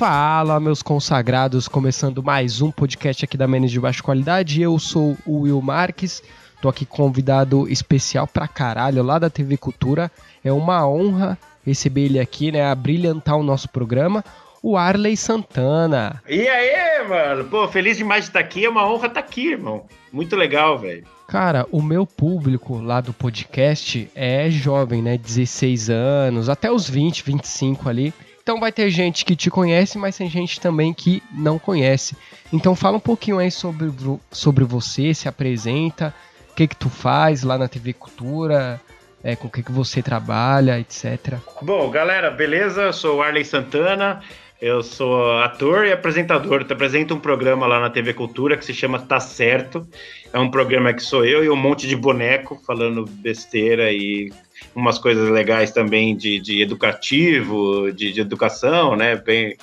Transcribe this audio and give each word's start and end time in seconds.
Fala, 0.00 0.58
meus 0.58 0.80
consagrados, 0.80 1.68
começando 1.68 2.22
mais 2.22 2.62
um 2.62 2.70
podcast 2.70 3.22
aqui 3.22 3.36
da 3.36 3.46
Menes 3.46 3.70
de 3.70 3.78
Baixa 3.78 4.02
Qualidade. 4.02 4.62
Eu 4.62 4.78
sou 4.78 5.14
o 5.26 5.40
Will 5.42 5.60
Marques, 5.60 6.22
tô 6.62 6.70
aqui 6.70 6.86
convidado 6.86 7.68
especial 7.68 8.26
pra 8.26 8.48
caralho 8.48 9.02
lá 9.02 9.18
da 9.18 9.28
TV 9.28 9.58
Cultura. 9.58 10.10
É 10.42 10.50
uma 10.50 10.88
honra 10.88 11.36
receber 11.66 12.06
ele 12.06 12.18
aqui, 12.18 12.50
né, 12.50 12.64
a 12.64 12.74
brilhantar 12.74 13.36
o 13.36 13.42
nosso 13.42 13.68
programa, 13.68 14.24
o 14.62 14.74
Arley 14.74 15.18
Santana. 15.18 16.22
E 16.26 16.48
aí, 16.48 17.06
mano? 17.06 17.44
Pô, 17.44 17.68
feliz 17.68 17.98
demais 17.98 18.24
de 18.24 18.30
estar 18.30 18.40
aqui, 18.40 18.64
é 18.64 18.70
uma 18.70 18.90
honra 18.90 19.08
estar 19.08 19.20
aqui, 19.20 19.48
irmão. 19.50 19.84
Muito 20.10 20.34
legal, 20.34 20.78
velho. 20.78 21.04
Cara, 21.28 21.66
o 21.70 21.82
meu 21.82 22.06
público 22.06 22.80
lá 22.80 23.02
do 23.02 23.12
podcast 23.12 24.10
é 24.14 24.48
jovem, 24.48 25.02
né? 25.02 25.18
16 25.18 25.90
anos, 25.90 26.48
até 26.48 26.72
os 26.72 26.88
20, 26.88 27.22
25 27.22 27.86
ali. 27.86 28.14
Então 28.42 28.58
vai 28.58 28.72
ter 28.72 28.90
gente 28.90 29.24
que 29.24 29.36
te 29.36 29.50
conhece, 29.50 29.98
mas 29.98 30.16
tem 30.16 30.28
gente 30.28 30.60
também 30.60 30.92
que 30.92 31.22
não 31.32 31.58
conhece. 31.58 32.16
Então 32.52 32.74
fala 32.74 32.96
um 32.96 33.00
pouquinho 33.00 33.38
aí 33.38 33.50
sobre, 33.50 33.92
sobre 34.30 34.64
você, 34.64 35.14
se 35.14 35.28
apresenta, 35.28 36.14
o 36.50 36.54
que 36.54 36.66
que 36.66 36.76
tu 36.76 36.88
faz 36.88 37.42
lá 37.42 37.56
na 37.56 37.68
TV 37.68 37.92
Cultura, 37.92 38.80
é, 39.22 39.36
com 39.36 39.46
o 39.46 39.50
que 39.50 39.62
que 39.62 39.72
você 39.72 40.02
trabalha, 40.02 40.80
etc. 40.80 41.36
Bom, 41.62 41.90
galera, 41.90 42.30
beleza? 42.30 42.82
Eu 42.82 42.92
sou 42.92 43.18
o 43.18 43.22
Arley 43.22 43.44
Santana, 43.44 44.20
eu 44.60 44.82
sou 44.82 45.38
ator 45.38 45.86
e 45.86 45.92
apresentador. 45.92 46.60
Eu 46.62 46.74
apresento 46.74 47.14
um 47.14 47.20
programa 47.20 47.66
lá 47.66 47.80
na 47.80 47.90
TV 47.90 48.14
Cultura 48.14 48.56
que 48.56 48.64
se 48.64 48.74
chama 48.74 48.98
Tá 48.98 49.20
Certo. 49.20 49.86
É 50.32 50.38
um 50.38 50.50
programa 50.50 50.92
que 50.92 51.02
sou 51.02 51.24
eu 51.24 51.44
e 51.44 51.50
um 51.50 51.56
monte 51.56 51.86
de 51.86 51.96
boneco 51.96 52.60
falando 52.66 53.04
besteira 53.04 53.92
e 53.92 54.30
umas 54.74 54.98
coisas 54.98 55.28
legais 55.30 55.70
também 55.70 56.16
de, 56.16 56.38
de 56.38 56.62
educativo, 56.62 57.92
de, 57.92 58.12
de 58.12 58.20
educação, 58.20 58.96
né? 58.96 59.16
Bem 59.16 59.56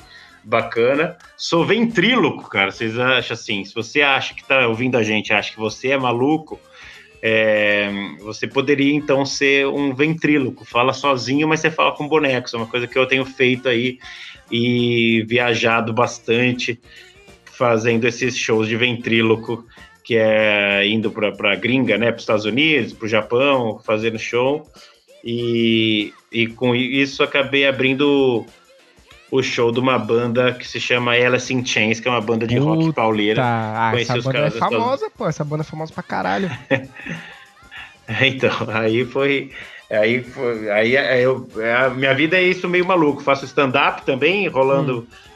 bacana. 0.43 1.17
Sou 1.35 1.65
ventríloco, 1.65 2.49
cara. 2.49 2.71
Vocês 2.71 2.97
acham 2.97 3.33
assim? 3.33 3.65
Se 3.65 3.73
você 3.73 4.01
acha 4.01 4.33
que 4.33 4.43
tá 4.43 4.67
ouvindo 4.67 4.97
a 4.97 5.03
gente, 5.03 5.33
acha 5.33 5.51
que 5.51 5.59
você 5.59 5.89
é 5.89 5.97
maluco, 5.97 6.59
é, 7.21 7.89
você 8.21 8.47
poderia 8.47 8.93
então 8.93 9.25
ser 9.25 9.67
um 9.67 9.93
ventríloco. 9.93 10.63
Fala 10.65 10.93
sozinho, 10.93 11.47
mas 11.47 11.59
você 11.59 11.69
fala 11.69 11.91
com 11.91 12.07
bonecos. 12.07 12.53
É 12.53 12.57
uma 12.57 12.67
coisa 12.67 12.87
que 12.87 12.97
eu 12.97 13.05
tenho 13.05 13.25
feito 13.25 13.67
aí 13.67 13.99
e 14.51 15.25
viajado 15.27 15.93
bastante 15.93 16.79
fazendo 17.45 18.05
esses 18.05 18.37
shows 18.37 18.67
de 18.67 18.77
ventríloco 18.77 19.65
que 20.03 20.15
é 20.15 20.87
indo 20.87 21.11
para 21.11 21.51
a 21.51 21.55
gringa, 21.55 21.97
né, 21.97 22.05
para 22.05 22.15
os 22.15 22.21
Estados 22.21 22.45
Unidos, 22.45 22.93
para 22.93 23.05
o 23.05 23.09
Japão, 23.09 23.81
fazendo 23.83 24.17
show. 24.17 24.65
E, 25.29 26.13
e 26.31 26.47
com 26.47 26.73
isso 26.73 27.21
acabei 27.21 27.67
abrindo 27.67 28.45
o 29.29 29.43
show 29.43 29.73
de 29.73 29.79
uma 29.81 29.99
banda 29.99 30.53
que 30.53 30.65
se 30.65 30.79
chama 30.79 31.11
Alice 31.11 31.53
in 31.53 31.65
Chains, 31.65 31.99
que 31.99 32.07
é 32.07 32.11
uma 32.11 32.21
banda 32.21 32.47
de 32.47 32.55
Puta, 32.55 32.69
rock 32.69 32.93
pauleira. 32.93 33.41
Ah, 33.43 33.91
essa 33.99 34.21
banda 34.21 34.47
é 34.47 34.51
famosa, 34.51 35.09
pô. 35.09 35.27
Essa 35.27 35.43
banda 35.43 35.63
é 35.63 35.65
famosa 35.65 35.91
pra 35.91 36.01
caralho. 36.01 36.49
então, 38.25 38.55
aí 38.69 39.03
foi... 39.03 39.51
Aí, 39.91 40.23
foi, 40.23 40.69
aí 40.69 40.93
eu, 41.23 41.45
a 41.85 41.89
minha 41.89 42.13
vida 42.13 42.37
é 42.37 42.43
isso 42.43 42.69
meio 42.69 42.85
maluco. 42.85 43.21
Faço 43.21 43.43
stand-up 43.43 44.03
também, 44.05 44.47
rolando... 44.47 44.99
Hum 44.99 45.27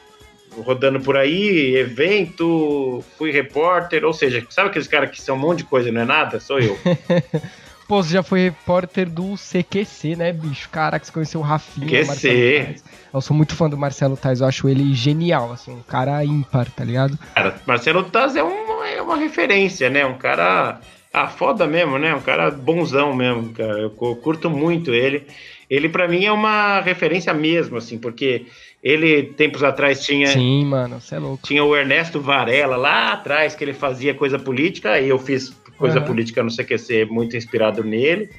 rodando 0.60 1.00
por 1.00 1.16
aí, 1.16 1.76
evento, 1.76 3.02
fui 3.16 3.30
repórter, 3.30 4.04
ou 4.04 4.12
seja, 4.12 4.46
sabe 4.50 4.68
aqueles 4.68 4.86
caras 4.86 5.10
que 5.10 5.18
são 5.18 5.34
um 5.34 5.38
monte 5.38 5.60
de 5.60 5.64
coisa 5.64 5.90
não 5.90 6.02
é 6.02 6.04
nada? 6.04 6.38
Sou 6.40 6.60
eu. 6.60 6.78
Pô, 7.92 8.02
você 8.02 8.14
já 8.14 8.22
foi 8.22 8.44
repórter 8.44 9.06
do 9.06 9.34
CQC, 9.36 10.16
né, 10.16 10.32
bicho? 10.32 10.66
Caraca, 10.70 11.04
você 11.04 11.12
conheceu 11.12 11.40
o 11.40 11.42
Rafinha. 11.42 12.06
CQC. 12.06 12.76
Eu 13.12 13.20
sou 13.20 13.36
muito 13.36 13.54
fã 13.54 13.68
do 13.68 13.76
Marcelo 13.76 14.16
Tais, 14.16 14.40
eu 14.40 14.46
acho 14.46 14.66
ele 14.66 14.94
genial, 14.94 15.52
assim, 15.52 15.72
um 15.72 15.82
cara 15.82 16.24
ímpar, 16.24 16.70
tá 16.70 16.82
ligado? 16.82 17.18
Cara, 17.34 17.60
Marcelo 17.66 18.02
Tais 18.04 18.34
é, 18.34 18.42
um, 18.42 18.82
é 18.82 19.02
uma 19.02 19.18
referência, 19.18 19.90
né? 19.90 20.06
Um 20.06 20.16
cara. 20.16 20.80
Ah, 21.12 21.28
foda 21.28 21.66
mesmo, 21.66 21.98
né? 21.98 22.14
Um 22.14 22.22
cara 22.22 22.50
bonzão 22.50 23.14
mesmo, 23.14 23.52
cara. 23.52 23.78
Eu 23.78 23.90
curto 23.90 24.48
muito 24.48 24.94
ele. 24.94 25.26
Ele, 25.68 25.86
para 25.90 26.08
mim, 26.08 26.24
é 26.24 26.32
uma 26.32 26.80
referência 26.80 27.34
mesmo, 27.34 27.76
assim, 27.76 27.98
porque 27.98 28.46
ele, 28.82 29.34
tempos 29.36 29.62
atrás, 29.62 30.02
tinha. 30.02 30.28
Sim, 30.28 30.64
mano, 30.64 30.98
você 30.98 31.16
é 31.16 31.18
louco. 31.18 31.46
Tinha 31.46 31.62
o 31.62 31.76
Ernesto 31.76 32.22
Varela 32.22 32.76
lá 32.76 33.12
atrás, 33.12 33.54
que 33.54 33.62
ele 33.62 33.74
fazia 33.74 34.14
coisa 34.14 34.38
política, 34.38 34.98
e 34.98 35.10
eu 35.10 35.18
fiz 35.18 35.54
coisa 35.82 35.98
uhum. 35.98 36.06
política 36.06 36.42
no 36.42 36.54
CQC 36.54 37.06
muito 37.06 37.36
inspirado 37.36 37.82
nele. 37.82 38.30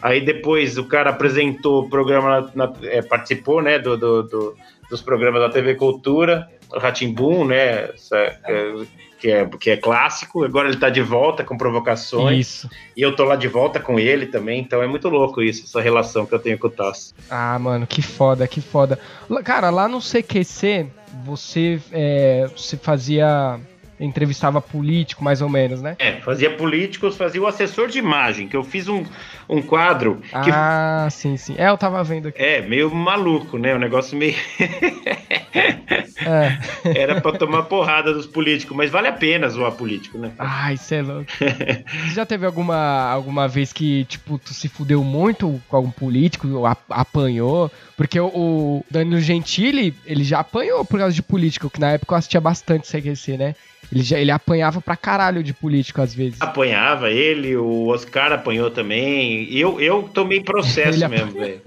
Aí 0.00 0.20
depois 0.20 0.76
o 0.76 0.84
cara 0.84 1.10
apresentou 1.10 1.84
o 1.84 1.88
programa, 1.88 2.50
na, 2.54 2.72
é, 2.82 3.00
participou, 3.02 3.62
né, 3.62 3.78
do, 3.78 3.96
do, 3.96 4.22
do, 4.24 4.56
dos 4.90 5.00
programas 5.00 5.40
da 5.40 5.48
TV 5.48 5.74
Cultura, 5.76 6.48
o 6.70 6.78
Ratimbum, 6.78 7.44
né, 7.44 7.90
essa, 7.94 8.16
é, 8.16 8.74
que 9.20 9.30
é, 9.30 9.46
que 9.46 9.70
é 9.70 9.76
clássico. 9.76 10.44
Agora 10.44 10.68
ele 10.68 10.76
tá 10.76 10.90
de 10.90 11.00
volta 11.00 11.44
com 11.44 11.56
provocações. 11.56 12.38
Isso. 12.38 12.70
E 12.96 13.00
eu 13.00 13.14
tô 13.14 13.24
lá 13.24 13.36
de 13.36 13.46
volta 13.46 13.78
com 13.78 13.98
ele 13.98 14.26
também. 14.26 14.60
Então 14.60 14.82
é 14.82 14.86
muito 14.88 15.08
louco 15.08 15.40
isso, 15.40 15.64
essa 15.64 15.80
relação 15.80 16.26
que 16.26 16.34
eu 16.34 16.40
tenho 16.40 16.58
com 16.58 16.66
o 16.66 16.70
Tasso. 16.70 17.14
Ah, 17.30 17.56
mano, 17.58 17.86
que 17.86 18.02
foda, 18.02 18.48
que 18.48 18.60
foda. 18.60 18.98
Cara, 19.44 19.70
lá 19.70 19.86
no 19.86 20.00
CQC, 20.00 20.88
você, 21.24 21.80
é, 21.92 22.50
você 22.56 22.76
fazia 22.76 23.60
entrevistava 24.02 24.60
político, 24.60 25.22
mais 25.22 25.40
ou 25.40 25.48
menos, 25.48 25.80
né? 25.80 25.96
É, 25.98 26.12
fazia 26.20 26.50
políticos, 26.50 27.16
fazia 27.16 27.40
o 27.40 27.46
assessor 27.46 27.88
de 27.88 27.98
imagem, 27.98 28.48
que 28.48 28.56
eu 28.56 28.64
fiz 28.64 28.88
um, 28.88 29.04
um 29.48 29.62
quadro. 29.62 30.20
Que... 30.20 30.50
Ah, 30.52 31.08
sim, 31.10 31.36
sim. 31.36 31.54
É, 31.56 31.68
eu 31.68 31.78
tava 31.78 32.02
vendo 32.02 32.28
aqui. 32.28 32.42
É, 32.42 32.60
meio 32.60 32.92
maluco, 32.94 33.58
né? 33.58 33.74
O 33.74 33.78
negócio 33.78 34.16
meio. 34.16 34.34
é. 36.20 36.98
Era 36.98 37.20
pra 37.20 37.32
tomar 37.32 37.64
porrada 37.64 38.12
dos 38.12 38.26
políticos, 38.26 38.76
mas 38.76 38.90
vale 38.90 39.08
a 39.08 39.12
pena 39.12 39.48
zoar 39.48 39.72
político, 39.72 40.18
né? 40.18 40.32
Ai, 40.38 40.76
cê 40.76 40.96
é 40.96 41.02
louco. 41.02 41.30
Você 41.38 42.14
já 42.14 42.26
teve 42.26 42.44
alguma, 42.44 43.10
alguma 43.10 43.46
vez 43.46 43.72
que, 43.72 44.04
tipo, 44.06 44.38
tu 44.38 44.52
se 44.52 44.68
fudeu 44.68 45.04
muito 45.04 45.60
com 45.68 45.76
algum 45.76 45.90
político, 45.90 46.48
apanhou? 46.90 47.70
Porque 47.96 48.18
o, 48.18 48.26
o 48.26 48.84
Danilo 48.90 49.20
Gentili, 49.20 49.94
ele 50.04 50.24
já 50.24 50.40
apanhou 50.40 50.84
por 50.84 50.98
causa 50.98 51.14
de 51.14 51.22
político, 51.22 51.70
que 51.70 51.80
na 51.80 51.92
época 51.92 52.14
eu 52.14 52.18
assistia 52.18 52.40
bastante 52.40 52.88
CQC, 52.88 53.36
né? 53.36 53.54
Ele, 53.92 54.02
já, 54.02 54.18
ele 54.18 54.30
apanhava 54.30 54.80
pra 54.80 54.96
caralho 54.96 55.42
de 55.42 55.52
político 55.52 56.00
às 56.00 56.14
vezes. 56.14 56.40
Apanhava 56.40 57.10
ele, 57.10 57.54
o 57.56 57.88
Oscar 57.88 58.32
apanhou 58.32 58.70
também. 58.70 59.46
Eu, 59.54 59.78
eu 59.78 60.08
tomei 60.14 60.42
processo 60.42 60.98
mesmo, 61.08 61.32
velho. 61.32 61.60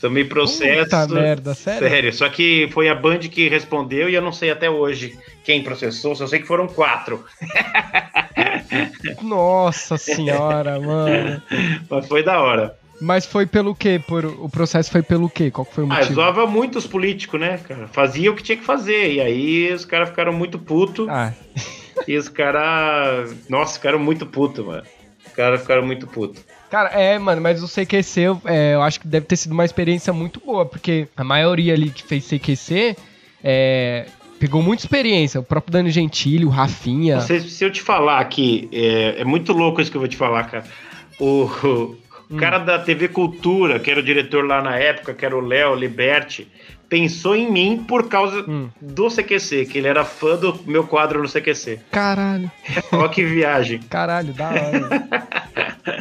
Tomei 0.00 0.24
processo. 0.24 0.84
Puta 0.90 1.06
merda, 1.08 1.54
sério? 1.54 1.88
Sério, 1.88 2.12
só 2.12 2.28
que 2.28 2.68
foi 2.72 2.88
a 2.88 2.94
Band 2.94 3.18
que 3.18 3.48
respondeu 3.48 4.08
e 4.08 4.14
eu 4.14 4.22
não 4.22 4.32
sei 4.32 4.50
até 4.50 4.70
hoje 4.70 5.18
quem 5.44 5.62
processou, 5.62 6.14
só 6.14 6.26
sei 6.26 6.40
que 6.40 6.46
foram 6.46 6.66
quatro. 6.66 7.24
Nossa 9.22 9.96
senhora, 9.96 10.78
mano. 10.78 11.42
Mas 11.88 12.06
foi 12.06 12.22
da 12.22 12.40
hora. 12.40 12.77
Mas 13.00 13.24
foi 13.24 13.46
pelo 13.46 13.74
quê? 13.74 14.00
Por, 14.04 14.24
o 14.24 14.48
processo 14.48 14.90
foi 14.90 15.02
pelo 15.02 15.28
quê? 15.28 15.50
Qual 15.50 15.64
foi 15.64 15.84
o 15.84 15.86
motivo? 15.86 16.10
Ah, 16.10 16.14
zoava 16.14 16.46
muito 16.46 16.78
os 16.78 16.86
políticos, 16.86 17.40
né, 17.40 17.58
cara? 17.58 17.86
Fazia 17.88 18.30
o 18.30 18.34
que 18.34 18.42
tinha 18.42 18.58
que 18.58 18.64
fazer. 18.64 19.14
E 19.14 19.20
aí 19.20 19.72
os 19.72 19.84
caras 19.84 20.08
ficaram 20.08 20.32
muito 20.32 20.58
putos. 20.58 21.08
Ah. 21.08 21.32
E 22.06 22.16
os 22.16 22.28
caras. 22.28 23.34
Nossa, 23.48 23.74
ficaram 23.74 23.98
muito 23.98 24.26
putos, 24.26 24.64
mano. 24.64 24.82
Os 25.26 25.32
caras 25.32 25.60
ficaram 25.60 25.84
muito 25.84 26.06
putos. 26.06 26.44
Cara, 26.70 26.90
é, 26.90 27.18
mano, 27.18 27.40
mas 27.40 27.62
o 27.62 27.66
CQC 27.66 28.22
é, 28.44 28.74
eu 28.74 28.82
acho 28.82 29.00
que 29.00 29.08
deve 29.08 29.26
ter 29.26 29.36
sido 29.36 29.52
uma 29.52 29.64
experiência 29.64 30.12
muito 30.12 30.40
boa, 30.40 30.66
porque 30.66 31.08
a 31.16 31.24
maioria 31.24 31.72
ali 31.72 31.90
que 31.90 32.02
fez 32.02 32.28
CQC 32.28 32.96
é, 33.42 34.06
pegou 34.38 34.62
muita 34.62 34.82
experiência. 34.82 35.40
O 35.40 35.42
próprio 35.42 35.72
Dani 35.72 35.90
Gentili, 35.90 36.44
o 36.44 36.50
Rafinha. 36.50 37.20
Se, 37.20 37.40
se 37.40 37.64
eu 37.64 37.70
te 37.70 37.80
falar 37.80 38.22
que 38.26 38.68
é, 38.72 39.20
é, 39.20 39.24
muito 39.24 39.52
louco 39.52 39.80
isso 39.80 39.90
que 39.90 39.96
eu 39.96 40.00
vou 40.00 40.08
te 40.08 40.16
falar, 40.16 40.44
cara. 40.44 40.64
O, 41.18 41.48
o 42.30 42.34
hum. 42.34 42.36
cara 42.36 42.58
da 42.58 42.78
TV 42.78 43.08
Cultura, 43.08 43.78
que 43.78 43.90
era 43.90 44.00
o 44.00 44.02
diretor 44.02 44.44
lá 44.44 44.60
na 44.62 44.76
época, 44.76 45.14
que 45.14 45.24
era 45.24 45.36
o 45.36 45.40
Léo 45.40 45.74
Liberti, 45.74 46.48
pensou 46.88 47.36
em 47.36 47.50
mim 47.50 47.84
por 47.86 48.08
causa 48.08 48.40
hum. 48.48 48.68
do 48.80 49.08
CQC, 49.08 49.66
que 49.66 49.78
ele 49.78 49.88
era 49.88 50.04
fã 50.04 50.36
do 50.36 50.58
meu 50.66 50.84
quadro 50.84 51.22
no 51.22 51.28
CQC. 51.28 51.80
Caralho. 51.90 52.50
Olha 52.92 53.08
que 53.08 53.24
viagem. 53.24 53.80
Caralho, 53.88 54.32
da 54.32 54.48
hora. 54.48 55.28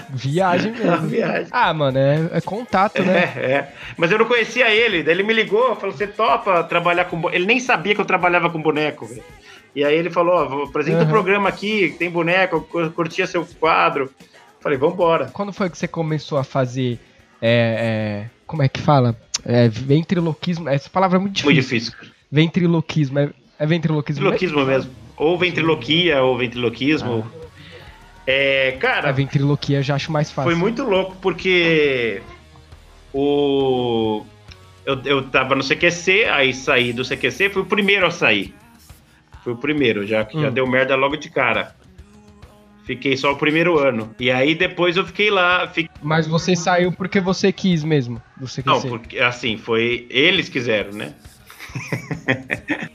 viagem 0.09 0.71
mesmo. 0.77 0.91
É 0.91 1.07
viagem. 1.07 1.47
Ah, 1.51 1.73
mano, 1.73 1.97
é, 1.97 2.29
é 2.33 2.41
contato, 2.41 3.03
né? 3.03 3.33
É, 3.35 3.51
é. 3.51 3.73
Mas 3.97 4.11
eu 4.11 4.17
não 4.17 4.25
conhecia 4.25 4.69
ele, 4.69 5.03
daí 5.03 5.13
ele 5.13 5.23
me 5.23 5.33
ligou, 5.33 5.75
falou: 5.75 5.95
você 5.95 6.07
topa 6.07 6.63
trabalhar 6.63 7.05
com. 7.05 7.29
Ele 7.31 7.45
nem 7.45 7.59
sabia 7.59 7.93
que 7.93 8.01
eu 8.01 8.05
trabalhava 8.05 8.49
com 8.49 8.61
boneco, 8.61 9.05
velho. 9.05 9.23
E 9.75 9.83
aí 9.83 9.95
ele 9.95 10.09
falou: 10.09 10.35
ó, 10.35 10.63
apresenta 10.63 10.99
uhum. 10.99 11.05
um 11.05 11.09
programa 11.09 11.49
aqui, 11.49 11.95
tem 11.99 12.09
boneco, 12.09 12.67
eu 12.73 12.91
curtia 12.91 13.27
seu 13.27 13.45
quadro. 13.59 14.11
Falei, 14.59 14.77
vambora. 14.77 15.27
Quando 15.27 15.53
foi 15.53 15.69
que 15.69 15.77
você 15.77 15.87
começou 15.87 16.37
a 16.37 16.43
fazer. 16.43 16.99
É, 17.41 18.27
é, 18.27 18.29
como 18.45 18.63
é 18.63 18.67
que 18.67 18.81
fala? 18.81 19.15
É, 19.45 19.67
ventriloquismo. 19.67 20.67
Essa 20.67 20.89
palavra 20.89 21.17
é 21.17 21.21
muito 21.21 21.35
difícil. 21.35 21.53
Muito 21.53 21.63
difícil. 21.63 21.93
Ventriloquismo. 22.31 23.19
É, 23.19 23.29
é 23.59 23.65
ventriloquismo? 23.65 24.23
Ventriloquismo 24.23 24.65
mesmo. 24.65 24.91
Ou 25.15 25.37
ventriloquia, 25.37 26.21
ou 26.21 26.37
ventriloquismo. 26.37 27.25
Ah. 27.43 27.47
É, 28.25 28.71
cara. 28.73 29.09
A 29.09 29.11
ventriloquia 29.11 29.81
já 29.81 29.95
acho 29.95 30.11
mais 30.11 30.29
fácil. 30.29 30.51
Foi 30.51 30.59
muito 30.59 30.83
louco, 30.83 31.15
porque. 31.21 32.21
O. 33.13 34.25
eu, 34.85 35.01
eu 35.05 35.23
tava 35.29 35.55
no 35.55 35.63
CQC, 35.63 36.25
aí 36.25 36.53
saí 36.53 36.91
do 36.91 37.03
CQC, 37.03 37.49
fui 37.49 37.61
o 37.61 37.65
primeiro 37.65 38.05
a 38.05 38.11
sair. 38.11 38.53
Fui 39.43 39.53
o 39.53 39.57
primeiro, 39.57 40.05
já 40.05 40.25
que 40.25 40.37
hum. 40.37 40.41
já 40.41 40.49
deu 40.49 40.67
merda 40.67 40.95
logo 40.95 41.15
de 41.15 41.29
cara. 41.29 41.73
Fiquei 42.87 43.17
só 43.17 43.33
o 43.33 43.35
primeiro 43.35 43.77
ano. 43.77 44.15
E 44.17 44.31
aí 44.31 44.55
depois 44.55 44.95
eu 44.95 45.05
fiquei 45.05 45.29
lá. 45.29 45.67
Fiquei... 45.67 45.89
Mas 46.01 46.25
você 46.25 46.55
saiu 46.55 46.89
porque 46.89 47.19
você 47.19 47.51
quis 47.51 47.83
mesmo? 47.83 48.21
Você 48.39 48.63
Não, 48.65 48.81
porque 48.81 49.19
assim, 49.19 49.57
foi. 49.57 50.07
Eles 50.09 50.47
quiseram, 50.47 50.93
né? 50.93 51.13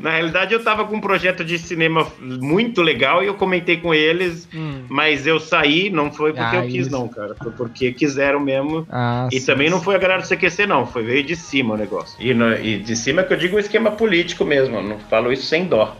Na 0.00 0.10
realidade, 0.10 0.52
eu 0.52 0.62
tava 0.62 0.84
com 0.84 0.96
um 0.96 1.00
projeto 1.00 1.42
de 1.42 1.58
cinema 1.58 2.06
muito 2.20 2.82
legal 2.82 3.22
e 3.22 3.26
eu 3.26 3.34
comentei 3.34 3.78
com 3.78 3.94
eles, 3.94 4.46
hum. 4.54 4.84
mas 4.88 5.26
eu 5.26 5.40
saí, 5.40 5.90
não 5.90 6.12
foi 6.12 6.32
porque 6.32 6.56
ah, 6.56 6.64
eu 6.64 6.68
quis, 6.68 6.86
isso. 6.86 6.90
não, 6.90 7.08
cara. 7.08 7.34
Foi 7.34 7.52
porque 7.52 7.92
quiseram 7.92 8.40
mesmo. 8.40 8.86
Ah, 8.90 9.28
e 9.32 9.40
sim, 9.40 9.46
também 9.46 9.68
sim. 9.68 9.72
não 9.72 9.82
foi 9.82 9.94
a 9.94 9.98
galera 9.98 10.20
do 10.20 10.28
CQC, 10.28 10.66
não. 10.66 10.86
Foi 10.86 11.02
veio 11.02 11.24
de 11.24 11.34
cima 11.34 11.74
o 11.74 11.76
negócio. 11.78 12.14
E, 12.20 12.34
no, 12.34 12.54
e 12.54 12.78
de 12.78 12.94
cima 12.94 13.22
que 13.22 13.32
eu 13.32 13.38
digo 13.38 13.56
o 13.56 13.58
esquema 13.58 13.90
político 13.90 14.44
mesmo, 14.44 14.82
não 14.82 14.98
falo 14.98 15.32
isso 15.32 15.46
sem 15.46 15.64
dó. 15.64 15.96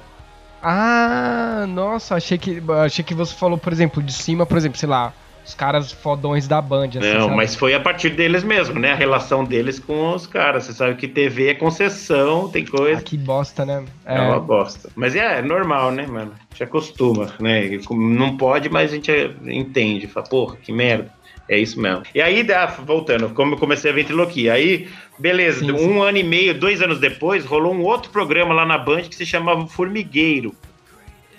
Ah, 0.68 1.64
nossa, 1.68 2.16
achei 2.16 2.36
que, 2.36 2.60
achei 2.84 3.04
que 3.04 3.14
você 3.14 3.32
falou, 3.32 3.56
por 3.56 3.72
exemplo, 3.72 4.02
de 4.02 4.12
cima, 4.12 4.44
por 4.44 4.58
exemplo, 4.58 4.76
sei 4.76 4.88
lá, 4.88 5.12
os 5.46 5.54
caras 5.54 5.92
fodões 5.92 6.48
da 6.48 6.60
Band. 6.60 6.88
Assim, 6.88 6.98
não, 7.14 7.26
sabe? 7.26 7.36
mas 7.36 7.54
foi 7.54 7.72
a 7.72 7.78
partir 7.78 8.10
deles 8.10 8.42
mesmo, 8.42 8.80
né? 8.80 8.90
A 8.90 8.96
relação 8.96 9.44
deles 9.44 9.78
com 9.78 10.12
os 10.12 10.26
caras. 10.26 10.64
Você 10.64 10.72
sabe 10.72 10.96
que 10.96 11.06
TV 11.06 11.50
é 11.50 11.54
concessão, 11.54 12.48
tem 12.48 12.66
coisa. 12.66 12.98
Ah, 12.98 13.02
que 13.02 13.16
bosta, 13.16 13.64
né? 13.64 13.84
É, 14.04 14.16
é 14.16 14.20
uma 14.22 14.40
bosta. 14.40 14.90
Mas 14.96 15.14
é, 15.14 15.38
é, 15.38 15.42
normal, 15.42 15.92
né, 15.92 16.04
mano? 16.04 16.32
A 16.34 16.52
gente 16.52 16.64
acostuma, 16.64 17.32
né? 17.38 17.78
Não 17.90 18.36
pode, 18.36 18.68
mas 18.68 18.90
a 18.90 18.94
gente 18.96 19.12
entende. 19.44 20.08
Fala, 20.08 20.26
porra, 20.26 20.56
que 20.56 20.72
merda. 20.72 21.12
É 21.48 21.58
isso 21.58 21.80
mesmo. 21.80 22.02
E 22.14 22.20
aí, 22.20 22.44
voltando, 22.84 23.30
como 23.30 23.54
eu 23.54 23.58
comecei 23.58 23.90
a 23.90 23.94
ventriloquia, 23.94 24.52
aí, 24.54 24.88
beleza, 25.18 25.60
sim, 25.60 25.70
um 25.70 25.78
sim. 25.78 26.00
ano 26.00 26.18
e 26.18 26.24
meio, 26.24 26.58
dois 26.58 26.82
anos 26.82 26.98
depois, 26.98 27.44
rolou 27.44 27.72
um 27.72 27.82
outro 27.82 28.10
programa 28.10 28.52
lá 28.52 28.66
na 28.66 28.76
Band 28.76 29.02
que 29.02 29.14
se 29.14 29.24
chamava 29.24 29.66
Formigueiro. 29.66 30.54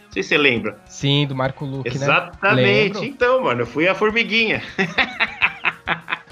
Não 0.06 0.12
sei 0.12 0.24
se 0.24 0.30
você 0.30 0.38
lembra. 0.38 0.80
Sim, 0.88 1.28
do 1.28 1.36
Marco 1.36 1.66
Luque, 1.66 1.90
né? 1.90 1.96
Exatamente. 1.96 3.02
Né? 3.02 3.08
Então, 3.08 3.44
mano, 3.44 3.62
eu 3.62 3.68
fui 3.68 3.88
a 3.88 3.94
formiguinha. 3.94 4.62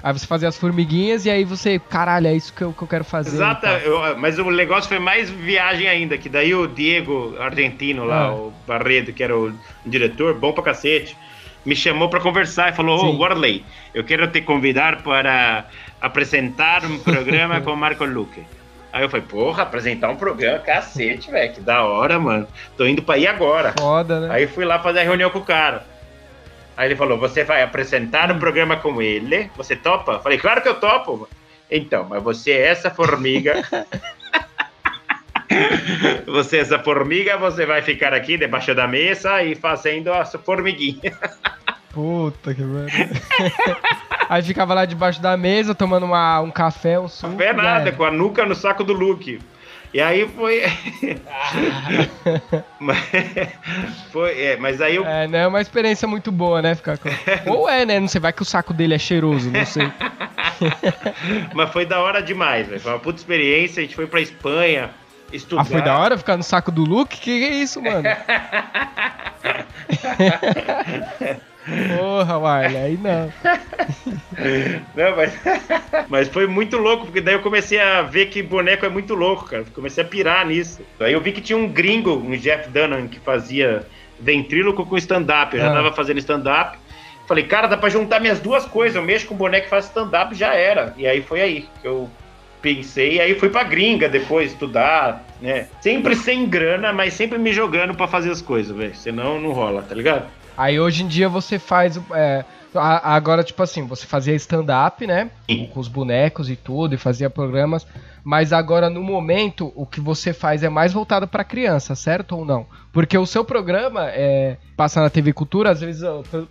Aí 0.02 0.12
você 0.12 0.24
fazia 0.24 0.48
as 0.48 0.56
formiguinhas 0.56 1.26
e 1.26 1.30
aí 1.30 1.42
você, 1.42 1.80
caralho, 1.80 2.28
é 2.28 2.34
isso 2.36 2.52
que 2.52 2.62
eu, 2.62 2.72
que 2.72 2.80
eu 2.80 2.86
quero 2.86 3.02
fazer. 3.02 3.34
Exato, 3.34 3.66
mas 4.18 4.38
o 4.38 4.48
negócio 4.52 4.88
foi 4.88 5.00
mais 5.00 5.28
viagem 5.28 5.88
ainda, 5.88 6.16
que 6.16 6.28
daí 6.28 6.54
o 6.54 6.68
Diego 6.68 7.34
Argentino 7.40 8.04
lá, 8.04 8.26
ah. 8.26 8.34
o 8.34 8.52
Barredo, 8.68 9.12
que 9.12 9.20
era 9.20 9.36
o 9.36 9.52
diretor, 9.84 10.34
bom 10.34 10.52
pra 10.52 10.62
cacete, 10.62 11.16
me 11.66 11.74
chamou 11.74 12.08
para 12.08 12.20
conversar 12.20 12.72
e 12.72 12.76
falou: 12.76 12.98
Ô, 12.98 13.10
oh, 13.10 13.18
Warley, 13.18 13.64
eu 13.92 14.04
quero 14.04 14.26
te 14.28 14.40
convidar 14.40 15.02
para 15.02 15.66
apresentar 16.00 16.84
um 16.84 16.98
programa 16.98 17.60
com 17.62 17.72
o 17.72 17.76
Marco 17.76 18.04
Luque. 18.04 18.42
Aí 18.92 19.02
eu 19.02 19.10
falei, 19.10 19.26
porra, 19.26 19.64
apresentar 19.64 20.08
um 20.08 20.16
programa, 20.16 20.58
cacete, 20.60 21.30
velho, 21.30 21.52
que 21.52 21.60
da 21.60 21.84
hora, 21.84 22.18
mano. 22.18 22.48
Tô 22.78 22.86
indo 22.86 23.02
pra 23.02 23.18
ir 23.18 23.26
agora. 23.26 23.74
Foda, 23.78 24.20
né? 24.20 24.28
Aí 24.30 24.46
fui 24.46 24.64
lá 24.64 24.78
fazer 24.78 25.00
a 25.00 25.02
reunião 25.02 25.28
com 25.28 25.40
o 25.40 25.44
cara. 25.44 25.84
Aí 26.74 26.88
ele 26.88 26.96
falou, 26.96 27.18
você 27.18 27.44
vai 27.44 27.62
apresentar 27.62 28.32
um 28.32 28.38
programa 28.38 28.76
com 28.78 29.02
ele, 29.02 29.50
você 29.54 29.76
topa? 29.76 30.18
Falei, 30.20 30.38
claro 30.38 30.62
que 30.62 30.68
eu 30.68 30.80
topo. 30.80 31.28
Então, 31.70 32.06
mas 32.08 32.22
você 32.22 32.52
é 32.52 32.68
essa 32.68 32.90
formiga. 32.90 33.62
você 36.26 36.58
é 36.58 36.60
essa 36.60 36.78
formiga, 36.78 37.36
você 37.36 37.66
vai 37.66 37.82
ficar 37.82 38.12
aqui 38.12 38.36
debaixo 38.36 38.74
da 38.74 38.86
mesa 38.86 39.42
e 39.42 39.54
fazendo 39.54 40.12
a 40.12 40.24
formiguinha. 40.24 41.12
Puta 41.92 42.54
que 42.54 42.62
merda. 42.62 42.92
Aí 44.28 44.42
ficava 44.42 44.74
lá 44.74 44.84
debaixo 44.84 45.22
da 45.22 45.36
mesa, 45.36 45.74
tomando 45.74 46.04
uma, 46.04 46.40
um 46.40 46.50
café, 46.50 46.98
um 46.98 47.08
suco. 47.08 47.32
Café 47.32 47.52
nada, 47.52 47.92
com 47.92 48.04
a 48.04 48.10
nuca 48.10 48.44
no 48.44 48.54
saco 48.54 48.82
do 48.82 48.92
Luke. 48.92 49.38
E 49.94 50.00
aí 50.00 50.28
foi. 50.28 50.60
mas, 52.80 52.98
foi 54.10 54.42
é, 54.42 54.56
mas 54.56 54.82
aí 54.82 54.96
eu. 54.96 55.06
É, 55.06 55.28
não 55.28 55.38
é 55.38 55.46
uma 55.46 55.60
experiência 55.60 56.08
muito 56.08 56.32
boa, 56.32 56.60
né? 56.60 56.74
Ficar 56.74 56.98
com... 56.98 57.08
Ou 57.46 57.68
é, 57.68 57.86
né? 57.86 58.00
Não 58.00 58.08
sei, 58.08 58.20
vai 58.20 58.32
que 58.32 58.42
o 58.42 58.44
saco 58.44 58.74
dele 58.74 58.94
é 58.94 58.98
cheiroso, 58.98 59.48
não 59.48 59.64
sei. 59.64 59.90
mas 61.54 61.70
foi 61.70 61.86
da 61.86 62.00
hora 62.00 62.20
demais, 62.20 62.66
velho. 62.66 62.80
Foi 62.80 62.92
uma 62.92 62.98
puta 62.98 63.20
experiência. 63.20 63.80
A 63.80 63.84
gente 63.84 63.94
foi 63.94 64.08
pra 64.08 64.20
Espanha 64.20 64.90
estudar. 65.32 65.62
Ah, 65.62 65.64
foi 65.64 65.82
da 65.82 65.98
hora 65.98 66.18
ficar 66.18 66.36
no 66.36 66.42
saco 66.42 66.70
do 66.70 66.84
Luke? 66.84 67.16
Que, 67.16 67.38
que 67.38 67.44
é 67.44 67.54
isso, 67.54 67.80
mano? 67.82 68.02
Porra, 71.98 72.38
Marley, 72.38 72.76
aí 72.76 72.96
não. 72.96 73.32
não, 74.94 75.16
mas, 75.16 75.38
mas 76.08 76.28
foi 76.28 76.46
muito 76.46 76.76
louco, 76.76 77.06
porque 77.06 77.20
daí 77.20 77.34
eu 77.34 77.42
comecei 77.42 77.80
a 77.80 78.02
ver 78.02 78.26
que 78.26 78.40
boneco 78.40 78.86
é 78.86 78.88
muito 78.88 79.14
louco, 79.14 79.46
cara. 79.46 79.64
Comecei 79.74 80.04
a 80.04 80.06
pirar 80.06 80.46
nisso. 80.46 80.80
Aí 81.00 81.12
eu 81.12 81.20
vi 81.20 81.32
que 81.32 81.40
tinha 81.40 81.58
um 81.58 81.68
gringo, 81.68 82.14
um 82.14 82.36
Jeff 82.36 82.70
Dunham, 82.70 83.08
que 83.08 83.18
fazia 83.18 83.84
ventríloco 84.20 84.86
com 84.86 84.96
stand-up. 84.96 85.56
Eu 85.56 85.62
já 85.62 85.70
ah. 85.70 85.74
tava 85.74 85.92
fazendo 85.92 86.18
stand-up. 86.18 86.78
Falei, 87.26 87.44
cara, 87.44 87.66
dá 87.66 87.76
pra 87.76 87.88
juntar 87.88 88.20
minhas 88.20 88.38
duas 88.38 88.64
coisas. 88.64 88.94
Eu 88.94 89.02
mexo 89.02 89.26
com 89.26 89.34
boneco 89.34 89.66
e 89.66 89.70
faço 89.70 89.88
stand-up, 89.88 90.34
já 90.36 90.54
era. 90.54 90.94
E 90.96 91.04
aí 91.06 91.20
foi 91.20 91.40
aí 91.40 91.68
que 91.82 91.88
eu 91.88 92.08
pensei, 92.66 93.20
aí 93.20 93.38
fui 93.38 93.48
pra 93.48 93.62
gringa 93.62 94.08
depois 94.08 94.50
estudar, 94.50 95.24
né? 95.40 95.68
Sempre 95.80 96.16
sem 96.16 96.48
grana, 96.48 96.92
mas 96.92 97.14
sempre 97.14 97.38
me 97.38 97.52
jogando 97.52 97.94
para 97.94 98.08
fazer 98.08 98.32
as 98.32 98.42
coisas, 98.42 98.76
velho. 98.76 98.96
Senão 98.96 99.40
não 99.40 99.52
rola, 99.52 99.82
tá 99.82 99.94
ligado? 99.94 100.26
Aí 100.56 100.80
hoje 100.80 101.04
em 101.04 101.06
dia 101.06 101.28
você 101.28 101.60
faz. 101.60 102.00
É, 102.12 102.44
agora, 102.74 103.44
tipo 103.44 103.62
assim, 103.62 103.86
você 103.86 104.04
fazia 104.04 104.34
stand-up, 104.34 105.06
né? 105.06 105.30
Com 105.72 105.78
os 105.78 105.86
bonecos 105.86 106.50
e 106.50 106.56
tudo, 106.56 106.96
e 106.96 106.98
fazia 106.98 107.30
programas. 107.30 107.86
Mas 108.24 108.52
agora, 108.52 108.90
no 108.90 109.00
momento, 109.00 109.72
o 109.76 109.86
que 109.86 110.00
você 110.00 110.32
faz 110.32 110.64
é 110.64 110.68
mais 110.68 110.92
voltado 110.92 111.28
para 111.28 111.44
criança, 111.44 111.94
certo 111.94 112.36
ou 112.36 112.44
não? 112.44 112.66
Porque 112.92 113.16
o 113.16 113.26
seu 113.26 113.44
programa 113.44 114.08
é, 114.08 114.56
passa 114.76 115.00
na 115.00 115.08
TV 115.08 115.32
Cultura, 115.32 115.70
às 115.70 115.80
vezes, 115.80 116.02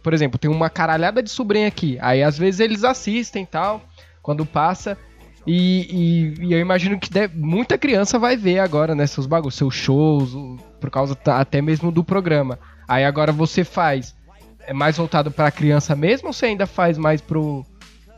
por 0.01 0.13
exemplo, 0.13 0.39
tem 0.39 0.49
uma 0.49 0.69
caralhada 0.69 1.21
de 1.21 1.29
sobrinha 1.29 1.67
aqui. 1.67 1.97
Aí 1.99 2.23
às 2.23 2.37
vezes 2.37 2.61
eles 2.61 2.85
assistem 2.85 3.43
e 3.43 3.47
tal, 3.47 3.81
quando 4.21 4.45
passa. 4.45 4.97
E, 5.47 6.33
e, 6.39 6.47
e, 6.47 6.53
eu 6.53 6.59
imagino 6.59 6.99
que 6.99 7.09
deve, 7.09 7.37
muita 7.37 7.77
criança 7.77 8.17
vai 8.17 8.35
ver 8.35 8.59
agora, 8.59 8.95
né, 8.95 9.05
seus 9.05 9.27
bagulhos, 9.27 9.55
seus 9.55 9.75
shows, 9.75 10.35
por 10.79 10.89
causa 10.89 11.17
até 11.27 11.61
mesmo 11.61 11.91
do 11.91 12.03
programa. 12.03 12.59
Aí 12.87 13.05
agora 13.05 13.31
você 13.31 13.63
faz 13.63 14.15
é 14.67 14.73
mais 14.73 14.97
voltado 14.97 15.31
para 15.31 15.51
criança 15.51 15.95
mesmo 15.95 16.27
ou 16.27 16.33
você 16.33 16.47
ainda 16.47 16.65
faz 16.65 16.97
mais 16.97 17.21
pro, 17.21 17.65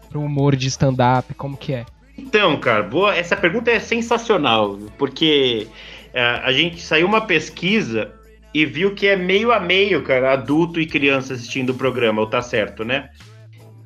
pro 0.10 0.22
humor 0.22 0.56
de 0.56 0.68
stand-up? 0.68 1.34
Como 1.34 1.58
que 1.58 1.74
é? 1.74 1.86
Então, 2.18 2.58
cara, 2.60 2.84
boa, 2.84 3.16
essa 3.16 3.36
pergunta 3.36 3.70
é 3.70 3.80
sensacional, 3.80 4.78
porque 4.98 5.68
é, 6.13 6.22
a 6.22 6.52
gente 6.52 6.82
saiu 6.82 7.06
uma 7.06 7.22
pesquisa 7.22 8.12
e 8.54 8.66
viu 8.66 8.96
que 8.96 9.06
é 9.06 9.16
meio 9.16 9.52
a 9.52 9.60
meio, 9.60 10.02
cara, 10.02 10.34
adulto 10.34 10.82
e 10.82 10.88
criança 10.88 11.34
assistindo 11.34 11.72
o 11.72 11.75
programa, 11.75 12.22
ou 12.22 12.28
tá 12.28 12.42
certo, 12.42 12.84
né? 12.84 13.10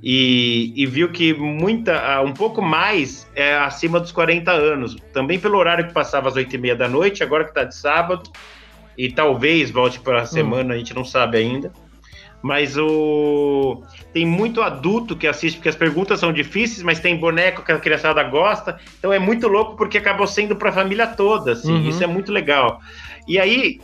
E, 0.03 0.73
e, 0.75 0.85
viu 0.87 1.11
que 1.11 1.31
muita, 1.33 2.21
um 2.21 2.33
pouco 2.33 2.59
mais 2.59 3.29
é 3.35 3.55
acima 3.57 3.99
dos 3.99 4.11
40 4.11 4.51
anos. 4.51 4.95
Também 5.13 5.39
pelo 5.39 5.57
horário 5.57 5.85
que 5.85 5.93
passava 5.93 6.27
às 6.27 6.35
8 6.35 6.55
e 6.55 6.57
meia 6.57 6.75
da 6.75 6.87
noite, 6.87 7.23
agora 7.23 7.45
que 7.45 7.53
tá 7.53 7.63
de 7.63 7.75
sábado, 7.75 8.31
e 8.97 9.11
talvez 9.11 9.69
volte 9.69 9.99
para 9.99 10.21
a 10.21 10.23
hum. 10.23 10.27
semana, 10.27 10.69
hum. 10.69 10.75
a 10.75 10.77
gente 10.77 10.95
não 10.95 11.05
sabe 11.05 11.37
ainda. 11.37 11.71
Mas 12.41 12.75
o 12.75 13.83
tem 14.11 14.25
muito 14.25 14.63
adulto 14.63 15.15
que 15.15 15.27
assiste 15.27 15.57
porque 15.57 15.69
as 15.69 15.75
perguntas 15.75 16.19
são 16.19 16.33
difíceis, 16.33 16.81
mas 16.81 16.99
tem 16.99 17.15
boneco 17.15 17.63
que 17.63 17.71
a 17.71 17.77
criançada 17.77 18.23
gosta. 18.23 18.79
Então 18.97 19.13
é 19.13 19.19
muito 19.19 19.47
louco 19.47 19.77
porque 19.77 19.99
acabou 19.99 20.25
sendo 20.25 20.55
para 20.55 20.69
a 20.69 20.73
família 20.73 21.05
toda, 21.05 21.51
assim. 21.51 21.71
Uhum. 21.71 21.89
Isso 21.89 22.03
é 22.03 22.07
muito 22.07 22.31
legal. 22.31 22.81
E 23.27 23.39
aí 23.39 23.79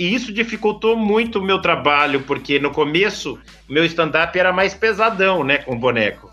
e 0.00 0.14
isso 0.14 0.32
dificultou 0.32 0.96
muito 0.96 1.40
o 1.40 1.42
meu 1.42 1.60
trabalho, 1.60 2.22
porque 2.22 2.58
no 2.58 2.70
começo 2.70 3.38
meu 3.68 3.84
stand-up 3.84 4.36
era 4.38 4.50
mais 4.50 4.72
pesadão, 4.72 5.44
né, 5.44 5.58
com 5.58 5.78
boneco. 5.78 6.30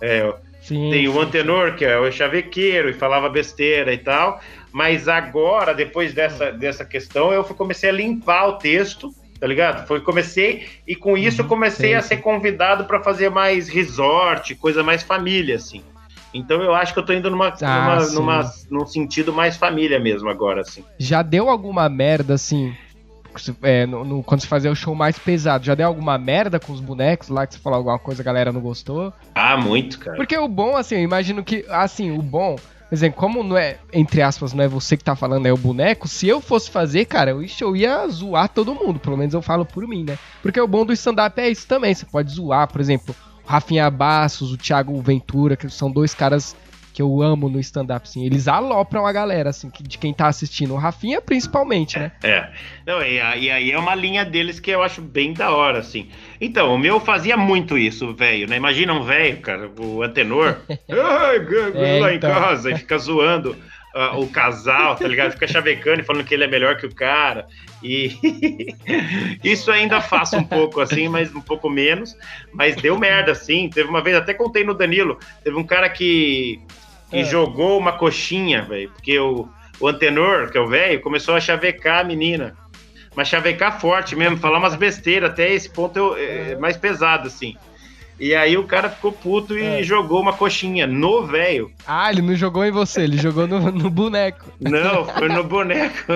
É, 0.00 0.34
sim, 0.62 0.88
tem 0.90 1.06
o 1.06 1.20
Antenor, 1.20 1.74
que 1.74 1.84
é 1.84 1.98
o 1.98 2.10
chavequeiro, 2.10 2.88
e 2.88 2.94
falava 2.94 3.28
besteira 3.28 3.92
e 3.92 3.98
tal. 3.98 4.40
Mas 4.72 5.08
agora, 5.08 5.74
depois 5.74 6.14
dessa, 6.14 6.50
dessa 6.50 6.86
questão, 6.86 7.30
eu 7.30 7.44
comecei 7.44 7.90
a 7.90 7.92
limpar 7.92 8.48
o 8.48 8.52
texto, 8.54 9.14
tá 9.38 9.46
ligado? 9.46 9.86
Foi 9.86 10.00
comecei 10.00 10.66
e 10.88 10.96
com 10.96 11.14
isso 11.14 11.42
eu 11.42 11.44
uhum, 11.44 11.50
comecei 11.50 11.90
sim, 11.90 11.94
a 11.94 12.00
ser 12.00 12.16
convidado 12.16 12.86
para 12.86 13.02
fazer 13.02 13.28
mais 13.28 13.68
resort, 13.68 14.54
coisa 14.54 14.82
mais 14.82 15.02
família 15.02 15.56
assim. 15.56 15.82
Então 16.32 16.62
eu 16.62 16.74
acho 16.74 16.94
que 16.94 16.98
eu 16.98 17.04
tô 17.04 17.12
indo 17.12 17.30
numa, 17.30 17.52
ah, 17.60 17.98
numa, 17.98 18.40
numa, 18.40 18.52
num 18.70 18.86
sentido 18.86 19.34
mais 19.34 19.58
família 19.58 20.00
mesmo 20.00 20.30
agora, 20.30 20.62
assim. 20.62 20.82
Já 20.98 21.20
deu 21.20 21.50
alguma 21.50 21.86
merda, 21.90 22.32
assim, 22.32 22.74
é, 23.62 23.86
no, 23.86 24.04
no, 24.04 24.22
quando 24.22 24.40
você 24.40 24.46
fazia 24.46 24.70
o 24.70 24.76
show 24.76 24.94
mais 24.94 25.18
pesado, 25.18 25.64
já 25.64 25.74
deu 25.74 25.86
alguma 25.86 26.18
merda 26.18 26.58
com 26.58 26.72
os 26.72 26.80
bonecos 26.80 27.28
lá 27.28 27.46
que 27.46 27.54
você 27.54 27.60
falou 27.60 27.78
alguma 27.78 27.98
coisa 27.98 28.22
a 28.22 28.24
galera 28.24 28.52
não 28.52 28.60
gostou? 28.60 29.12
Ah, 29.34 29.56
muito, 29.56 29.98
cara. 29.98 30.16
Porque 30.16 30.36
o 30.36 30.48
bom, 30.48 30.76
assim, 30.76 30.96
eu 30.96 31.02
imagino 31.02 31.42
que, 31.42 31.64
assim, 31.68 32.10
o 32.10 32.22
bom 32.22 32.56
por 32.92 32.96
exemplo, 32.96 33.18
como 33.18 33.42
não 33.42 33.56
é, 33.56 33.78
entre 33.90 34.20
aspas, 34.20 34.52
não 34.52 34.62
é 34.62 34.68
você 34.68 34.98
que 34.98 35.02
tá 35.02 35.16
falando, 35.16 35.46
é 35.46 35.52
o 35.52 35.56
boneco, 35.56 36.06
se 36.06 36.28
eu 36.28 36.42
fosse 36.42 36.70
fazer, 36.70 37.06
cara, 37.06 37.30
eu, 37.30 37.42
eu 37.58 37.74
ia 37.74 38.06
zoar 38.06 38.50
todo 38.50 38.74
mundo, 38.74 39.00
pelo 39.00 39.16
menos 39.16 39.32
eu 39.32 39.40
falo 39.40 39.64
por 39.64 39.88
mim, 39.88 40.04
né? 40.04 40.18
Porque 40.42 40.60
o 40.60 40.68
bom 40.68 40.84
do 40.84 40.92
stand-up 40.92 41.40
é 41.40 41.48
isso 41.48 41.66
também, 41.66 41.94
você 41.94 42.04
pode 42.04 42.30
zoar, 42.30 42.70
por 42.70 42.82
exemplo, 42.82 43.16
Rafinha 43.46 43.90
Bassos, 43.90 44.52
o 44.52 44.58
Thiago 44.58 45.00
Ventura, 45.00 45.56
que 45.56 45.70
são 45.70 45.90
dois 45.90 46.12
caras 46.12 46.54
que 46.92 47.00
eu 47.00 47.22
amo 47.22 47.48
no 47.48 47.58
stand-up, 47.58 48.06
assim. 48.06 48.26
Eles 48.26 48.46
alopram 48.46 49.06
a 49.06 49.12
galera, 49.12 49.50
assim, 49.50 49.70
de 49.80 49.96
quem 49.96 50.12
tá 50.12 50.26
assistindo. 50.26 50.74
O 50.74 50.76
Rafinha, 50.76 51.20
principalmente, 51.20 51.98
né? 51.98 52.12
É. 52.22 52.48
Não, 52.86 53.02
e, 53.02 53.14
e 53.16 53.50
aí 53.50 53.72
é 53.72 53.78
uma 53.78 53.94
linha 53.94 54.24
deles 54.24 54.60
que 54.60 54.70
eu 54.70 54.82
acho 54.82 55.00
bem 55.00 55.32
da 55.32 55.50
hora, 55.50 55.78
assim. 55.78 56.08
Então, 56.40 56.74
o 56.74 56.78
meu 56.78 57.00
fazia 57.00 57.36
muito 57.36 57.78
isso, 57.78 58.14
velho, 58.14 58.46
né? 58.48 58.56
Imagina 58.56 58.92
um 58.92 59.02
velho, 59.02 59.40
cara, 59.40 59.70
o 59.78 60.02
Antenor, 60.02 60.58
é, 60.88 62.00
lá 62.00 62.12
então. 62.12 62.30
em 62.30 62.34
casa, 62.34 62.70
e 62.70 62.76
fica 62.76 62.98
zoando. 62.98 63.56
Uh, 63.94 64.22
o 64.22 64.26
casal, 64.26 64.96
tá 64.96 65.06
ligado? 65.06 65.32
Fica 65.32 65.46
chavecando 65.46 66.00
e 66.00 66.02
falando 66.02 66.24
que 66.24 66.32
ele 66.32 66.44
é 66.44 66.46
melhor 66.46 66.78
que 66.78 66.86
o 66.86 66.94
cara. 66.94 67.46
E 67.82 68.16
isso 69.44 69.70
ainda 69.70 70.00
faço 70.00 70.34
um 70.34 70.44
pouco 70.44 70.80
assim, 70.80 71.10
mas 71.10 71.34
um 71.34 71.42
pouco 71.42 71.68
menos. 71.68 72.16
Mas 72.54 72.74
deu 72.76 72.98
merda, 72.98 73.32
assim. 73.32 73.68
Teve 73.68 73.90
uma 73.90 74.02
vez, 74.02 74.16
até 74.16 74.32
contei 74.32 74.64
no 74.64 74.72
Danilo, 74.72 75.18
teve 75.44 75.58
um 75.58 75.64
cara 75.64 75.90
que 75.90 76.58
e 77.12 77.20
é. 77.20 77.24
jogou 77.24 77.78
uma 77.78 77.92
coxinha, 77.92 78.62
velho. 78.62 78.90
Porque 78.90 79.18
o, 79.18 79.48
o 79.78 79.88
antenor, 79.88 80.50
que 80.50 80.58
é 80.58 80.60
o 80.60 80.68
velho, 80.68 81.00
começou 81.00 81.34
a 81.34 81.40
chavecar 81.40 82.00
a 82.00 82.04
menina. 82.04 82.56
Mas 83.14 83.28
chavecar 83.28 83.80
forte 83.80 84.16
mesmo, 84.16 84.38
falar 84.38 84.58
umas 84.58 84.74
besteiras. 84.74 85.30
Até 85.30 85.52
esse 85.52 85.68
ponto 85.68 85.96
eu, 85.96 86.16
é, 86.16 86.52
é 86.52 86.56
mais 86.56 86.76
pesado, 86.76 87.26
assim. 87.28 87.56
E 88.22 88.34
aí 88.34 88.56
o 88.56 88.64
cara 88.64 88.88
ficou 88.88 89.10
puto 89.10 89.58
e 89.58 89.80
é. 89.80 89.82
jogou 89.82 90.20
uma 90.20 90.32
coxinha 90.32 90.86
no 90.86 91.26
velho. 91.26 91.72
Ah, 91.84 92.10
ele 92.10 92.22
não 92.22 92.36
jogou 92.36 92.64
em 92.64 92.70
você, 92.70 93.02
ele 93.02 93.16
jogou 93.16 93.48
no, 93.48 93.72
no 93.72 93.90
boneco. 93.90 94.44
Não, 94.60 95.04
foi 95.04 95.28
no 95.28 95.42
boneco. 95.42 96.12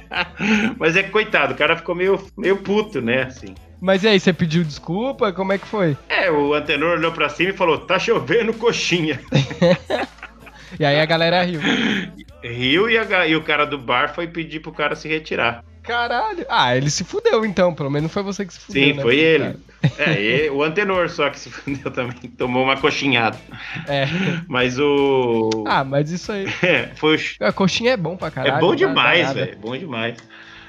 Mas 0.78 0.96
é 0.96 1.02
que, 1.02 1.10
coitado, 1.10 1.52
o 1.52 1.56
cara 1.56 1.76
ficou 1.76 1.94
meio, 1.94 2.18
meio 2.38 2.56
puto, 2.56 3.02
né, 3.02 3.24
assim. 3.24 3.54
Mas 3.80 4.04
e 4.04 4.08
aí, 4.08 4.18
você 4.18 4.32
pediu 4.32 4.64
desculpa? 4.64 5.32
Como 5.32 5.52
é 5.52 5.58
que 5.58 5.66
foi? 5.66 5.96
É, 6.08 6.30
o 6.30 6.54
antenor 6.54 6.98
olhou 6.98 7.12
pra 7.12 7.28
cima 7.28 7.50
e 7.50 7.56
falou: 7.56 7.78
tá 7.78 7.98
chovendo 7.98 8.54
coxinha. 8.54 9.20
e 10.78 10.84
aí 10.84 11.00
a 11.00 11.04
galera 11.04 11.42
riu. 11.42 11.60
Riu 12.42 12.88
e, 12.88 12.98
a, 12.98 13.26
e 13.26 13.36
o 13.36 13.42
cara 13.42 13.66
do 13.66 13.78
bar 13.78 14.14
foi 14.14 14.26
pedir 14.26 14.60
pro 14.60 14.72
cara 14.72 14.96
se 14.96 15.08
retirar. 15.08 15.62
Caralho. 15.82 16.44
Ah, 16.48 16.76
ele 16.76 16.90
se 16.90 17.04
fudeu 17.04 17.44
então, 17.44 17.72
pelo 17.72 17.90
menos 17.90 18.12
foi 18.12 18.22
você 18.22 18.44
que 18.44 18.52
se 18.52 18.60
fudeu. 18.60 18.82
Sim, 18.82 18.92
né, 18.94 19.02
foi 19.02 19.16
ele. 19.18 19.56
É, 19.98 20.20
e 20.20 20.50
o 20.50 20.64
antenor 20.64 21.08
só 21.08 21.30
que 21.30 21.38
se 21.38 21.48
fudeu 21.48 21.92
também, 21.92 22.16
tomou 22.36 22.64
uma 22.64 22.76
coxinhada. 22.76 23.38
É. 23.86 24.06
Mas 24.48 24.80
o. 24.80 25.64
Ah, 25.64 25.84
mas 25.84 26.10
isso 26.10 26.32
aí. 26.32 26.46
É, 26.60 26.90
foi 26.96 27.16
o... 27.16 27.44
A 27.44 27.52
coxinha 27.52 27.92
é 27.92 27.96
bom 27.96 28.16
pra 28.16 28.30
caralho. 28.32 28.56
É 28.56 28.60
bom 28.60 28.74
demais, 28.74 29.32
velho. 29.32 29.52
É 29.52 29.54
bom 29.54 29.76
demais. 29.76 30.16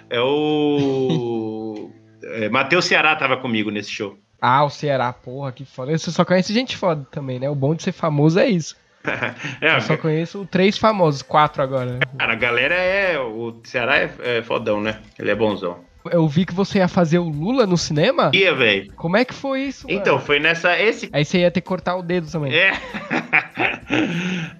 É 0.08 0.20
o. 0.22 1.90
É, 2.28 2.50
Matheus 2.50 2.86
Ceará 2.86 3.16
tava 3.16 3.38
comigo 3.38 3.72
nesse 3.72 3.92
show. 3.92 4.18
Ah, 4.42 4.64
o 4.64 4.70
Ceará, 4.70 5.12
porra, 5.12 5.52
que 5.52 5.66
foda. 5.66 5.98
Você 5.98 6.12
só 6.12 6.24
conhece 6.24 6.54
gente 6.54 6.78
foda 6.78 7.08
também, 7.10 7.40
né? 7.40 7.50
O 7.50 7.56
bom 7.56 7.74
de 7.74 7.84
ser 7.84 7.92
famoso 7.92 8.40
é 8.40 8.48
isso. 8.48 8.76
é, 9.62 9.76
eu 9.76 9.82
só 9.82 9.98
conheço 9.98 10.48
três 10.52 10.78
famosos, 10.78 11.22
quatro 11.22 11.64
agora. 11.64 12.00
Cara, 12.18 12.34
a 12.34 12.36
galera 12.36 12.76
é. 12.76 13.20
O 13.20 13.56
Ceará 13.64 13.98
é, 13.98 14.12
é 14.22 14.42
fodão, 14.44 14.82
né? 14.82 15.00
Ele 15.18 15.32
é 15.32 15.36
bonzão. 15.36 15.86
Eu 16.12 16.28
vi 16.28 16.46
que 16.46 16.54
você 16.54 16.78
ia 16.80 16.88
fazer 16.88 17.20
o 17.20 17.28
Lula 17.28 17.66
no 17.66 17.78
cinema? 17.78 18.32
Ia, 18.34 18.54
velho. 18.54 18.92
Como 18.96 19.18
é 19.18 19.26
que 19.26 19.34
foi 19.34 19.64
isso? 19.64 19.88
Então, 19.90 20.16
mano? 20.16 20.26
foi 20.26 20.40
nessa. 20.40 20.80
Esse... 20.80 21.10
Aí 21.12 21.26
você 21.26 21.40
ia 21.40 21.52
ter 21.52 21.62
que 21.62 21.68
cortar 21.68 21.96
o 21.96 22.04
dedo 22.04 22.30
também. 22.30 22.54
É. 22.54 22.72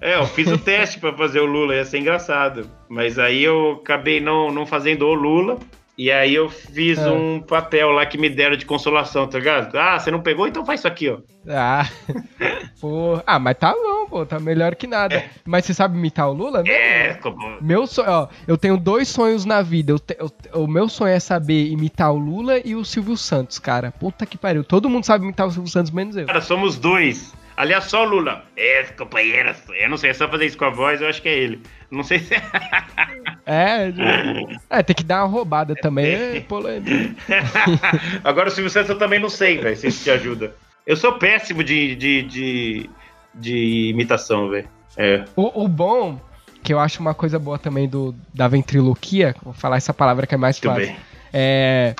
é, 0.00 0.16
eu 0.16 0.26
fiz 0.26 0.48
o 0.48 0.58
teste 0.58 0.98
para 0.98 1.16
fazer 1.16 1.40
o 1.40 1.46
Lula, 1.46 1.74
ia 1.74 1.84
ser 1.84 1.98
engraçado. 1.98 2.68
Mas 2.88 3.18
aí 3.18 3.42
eu 3.42 3.80
acabei 3.82 4.20
não, 4.20 4.50
não 4.50 4.66
fazendo 4.66 5.06
o 5.06 5.14
Lula. 5.14 5.58
E 5.98 6.12
aí 6.12 6.32
eu 6.32 6.48
fiz 6.48 6.96
é. 6.96 7.10
um 7.10 7.40
papel 7.40 7.90
lá 7.90 8.06
que 8.06 8.16
me 8.16 8.30
deram 8.30 8.56
de 8.56 8.64
consolação, 8.64 9.26
tá 9.26 9.36
ligado? 9.36 9.76
Ah, 9.76 9.98
você 9.98 10.12
não 10.12 10.20
pegou? 10.20 10.46
Então 10.46 10.64
faz 10.64 10.78
isso 10.78 10.86
aqui, 10.86 11.10
ó. 11.10 11.18
Ah, 11.48 11.90
pô. 12.80 13.20
Ah, 13.26 13.40
mas 13.40 13.56
tá 13.58 13.72
bom, 13.72 14.06
pô. 14.06 14.24
Tá 14.24 14.38
melhor 14.38 14.76
que 14.76 14.86
nada. 14.86 15.16
É. 15.16 15.30
Mas 15.44 15.64
você 15.64 15.74
sabe 15.74 15.98
imitar 15.98 16.28
o 16.28 16.32
Lula? 16.32 16.62
É, 16.68 17.14
como... 17.14 17.60
Meu 17.60 17.84
sonho, 17.84 18.10
ó. 18.10 18.28
Eu 18.46 18.56
tenho 18.56 18.76
dois 18.76 19.08
sonhos 19.08 19.44
na 19.44 19.60
vida. 19.60 19.90
Eu 19.90 19.98
te, 19.98 20.16
eu, 20.20 20.30
o 20.62 20.68
meu 20.68 20.88
sonho 20.88 21.12
é 21.12 21.18
saber 21.18 21.66
imitar 21.66 22.12
o 22.12 22.18
Lula 22.18 22.60
e 22.64 22.76
o 22.76 22.84
Silvio 22.84 23.16
Santos, 23.16 23.58
cara. 23.58 23.90
Puta 23.90 24.24
que 24.24 24.38
pariu. 24.38 24.62
Todo 24.62 24.88
mundo 24.88 25.04
sabe 25.04 25.24
imitar 25.24 25.48
o 25.48 25.50
Silvio 25.50 25.68
Santos, 25.70 25.90
menos 25.90 26.16
eu. 26.16 26.26
Cara, 26.26 26.40
somos 26.40 26.78
dois. 26.78 27.34
Aliás, 27.56 27.86
só 27.86 28.04
o 28.04 28.08
Lula. 28.08 28.44
É, 28.56 28.84
companheira. 28.96 29.56
Eu 29.80 29.90
não 29.90 29.96
sei, 29.96 30.10
é 30.10 30.14
só 30.14 30.28
fazer 30.28 30.46
isso 30.46 30.56
com 30.56 30.66
a 30.66 30.70
voz, 30.70 31.00
eu 31.00 31.08
acho 31.08 31.20
que 31.20 31.28
é 31.28 31.36
ele. 31.36 31.60
Não 31.90 32.04
sei 32.04 32.20
se. 32.20 32.34
É, 32.34 32.40
é, 33.50 34.82
tem 34.82 34.94
que 34.94 35.02
dar 35.02 35.24
uma 35.24 35.32
roubada 35.32 35.74
também. 35.74 36.04
É 36.06 36.44
Agora 38.22 38.48
o 38.48 38.50
Silvio 38.50 38.68
Santos 38.68 38.90
eu 38.90 38.98
também 38.98 39.18
não 39.18 39.30
sei, 39.30 39.56
velho, 39.56 39.74
se 39.74 39.86
isso 39.86 40.04
te 40.04 40.10
ajuda. 40.10 40.54
Eu 40.86 40.96
sou 40.98 41.14
péssimo 41.14 41.64
de, 41.64 41.96
de, 41.96 42.22
de, 42.24 42.90
de 43.34 43.88
imitação, 43.88 44.50
velho. 44.50 44.68
É. 44.98 45.24
O, 45.34 45.64
o, 45.64 45.68
bom, 45.68 46.20
que 46.62 46.74
eu 46.74 46.78
acho 46.78 47.00
uma 47.00 47.14
coisa 47.14 47.38
boa 47.38 47.58
também 47.58 47.88
do, 47.88 48.14
da 48.34 48.48
ventriloquia, 48.48 49.34
vou 49.42 49.54
falar 49.54 49.78
essa 49.78 49.94
palavra 49.94 50.26
que 50.26 50.34
é 50.34 50.38
mais 50.38 50.58
fácil. 50.58 50.86
Bem. 50.86 50.96
É. 51.32 51.94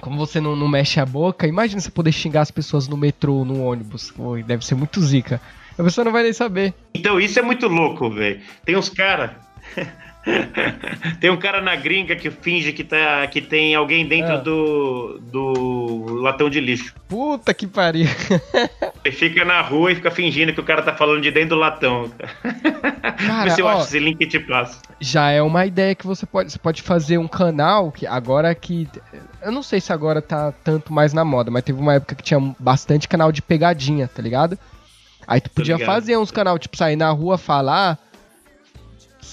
Como 0.00 0.16
você 0.16 0.40
não, 0.40 0.56
não 0.56 0.68
mexe 0.68 0.98
a 0.98 1.04
boca, 1.04 1.46
imagina 1.46 1.80
você 1.80 1.90
poder 1.90 2.12
xingar 2.12 2.40
as 2.40 2.50
pessoas 2.50 2.88
no 2.88 2.96
metrô, 2.96 3.44
no 3.44 3.62
ônibus. 3.62 4.14
deve 4.46 4.64
ser 4.64 4.76
muito 4.76 4.98
zica. 5.02 5.40
A 5.78 5.82
pessoa 5.82 6.06
não 6.06 6.12
vai 6.12 6.22
nem 6.22 6.32
saber. 6.32 6.72
Então, 6.94 7.20
isso 7.20 7.38
é 7.38 7.42
muito 7.42 7.68
louco, 7.68 8.08
velho. 8.10 8.40
Tem 8.64 8.76
uns 8.76 8.88
caras. 8.88 9.32
tem 11.20 11.30
um 11.30 11.36
cara 11.36 11.60
na 11.60 11.76
gringa 11.76 12.16
que 12.16 12.30
finge 12.30 12.72
que, 12.72 12.82
tá, 12.82 13.26
que 13.26 13.40
tem 13.40 13.74
alguém 13.74 14.06
dentro 14.06 14.34
é. 14.34 14.40
do, 14.40 15.20
do 15.20 16.14
latão 16.20 16.48
de 16.48 16.60
lixo. 16.60 16.94
Puta 17.08 17.52
que 17.52 17.66
pariu. 17.66 18.06
Ele 19.04 19.14
fica 19.14 19.44
na 19.44 19.60
rua 19.60 19.92
e 19.92 19.94
fica 19.96 20.10
fingindo 20.10 20.52
que 20.52 20.60
o 20.60 20.64
cara 20.64 20.82
tá 20.82 20.94
falando 20.94 21.20
de 21.20 21.30
dentro 21.30 21.50
do 21.50 21.56
latão. 21.56 22.10
Cara, 23.26 23.50
se 23.50 23.60
eu 23.60 23.66
ó, 23.66 23.70
acho 23.70 23.82
esse 23.82 23.98
link 23.98 24.26
te 24.26 24.38
passo. 24.40 24.80
Já 24.98 25.30
é 25.30 25.42
uma 25.42 25.66
ideia 25.66 25.94
que 25.94 26.06
você 26.06 26.24
pode. 26.24 26.50
Você 26.50 26.58
pode 26.58 26.82
fazer 26.82 27.18
um 27.18 27.28
canal 27.28 27.92
que 27.92 28.06
agora 28.06 28.54
que. 28.54 28.88
Eu 29.42 29.52
não 29.52 29.62
sei 29.62 29.80
se 29.80 29.92
agora 29.92 30.22
tá 30.22 30.52
tanto 30.64 30.92
mais 30.92 31.12
na 31.12 31.24
moda, 31.24 31.50
mas 31.50 31.62
teve 31.62 31.78
uma 31.78 31.94
época 31.94 32.14
que 32.14 32.22
tinha 32.22 32.40
bastante 32.58 33.06
canal 33.06 33.30
de 33.30 33.42
pegadinha, 33.42 34.08
tá 34.08 34.22
ligado? 34.22 34.58
Aí 35.26 35.40
tu 35.40 35.50
podia 35.50 35.78
fazer 35.78 36.16
uns 36.16 36.30
canal, 36.30 36.58
tipo, 36.58 36.76
sair 36.76 36.96
na 36.96 37.10
rua 37.10 37.38
falar 37.38 37.98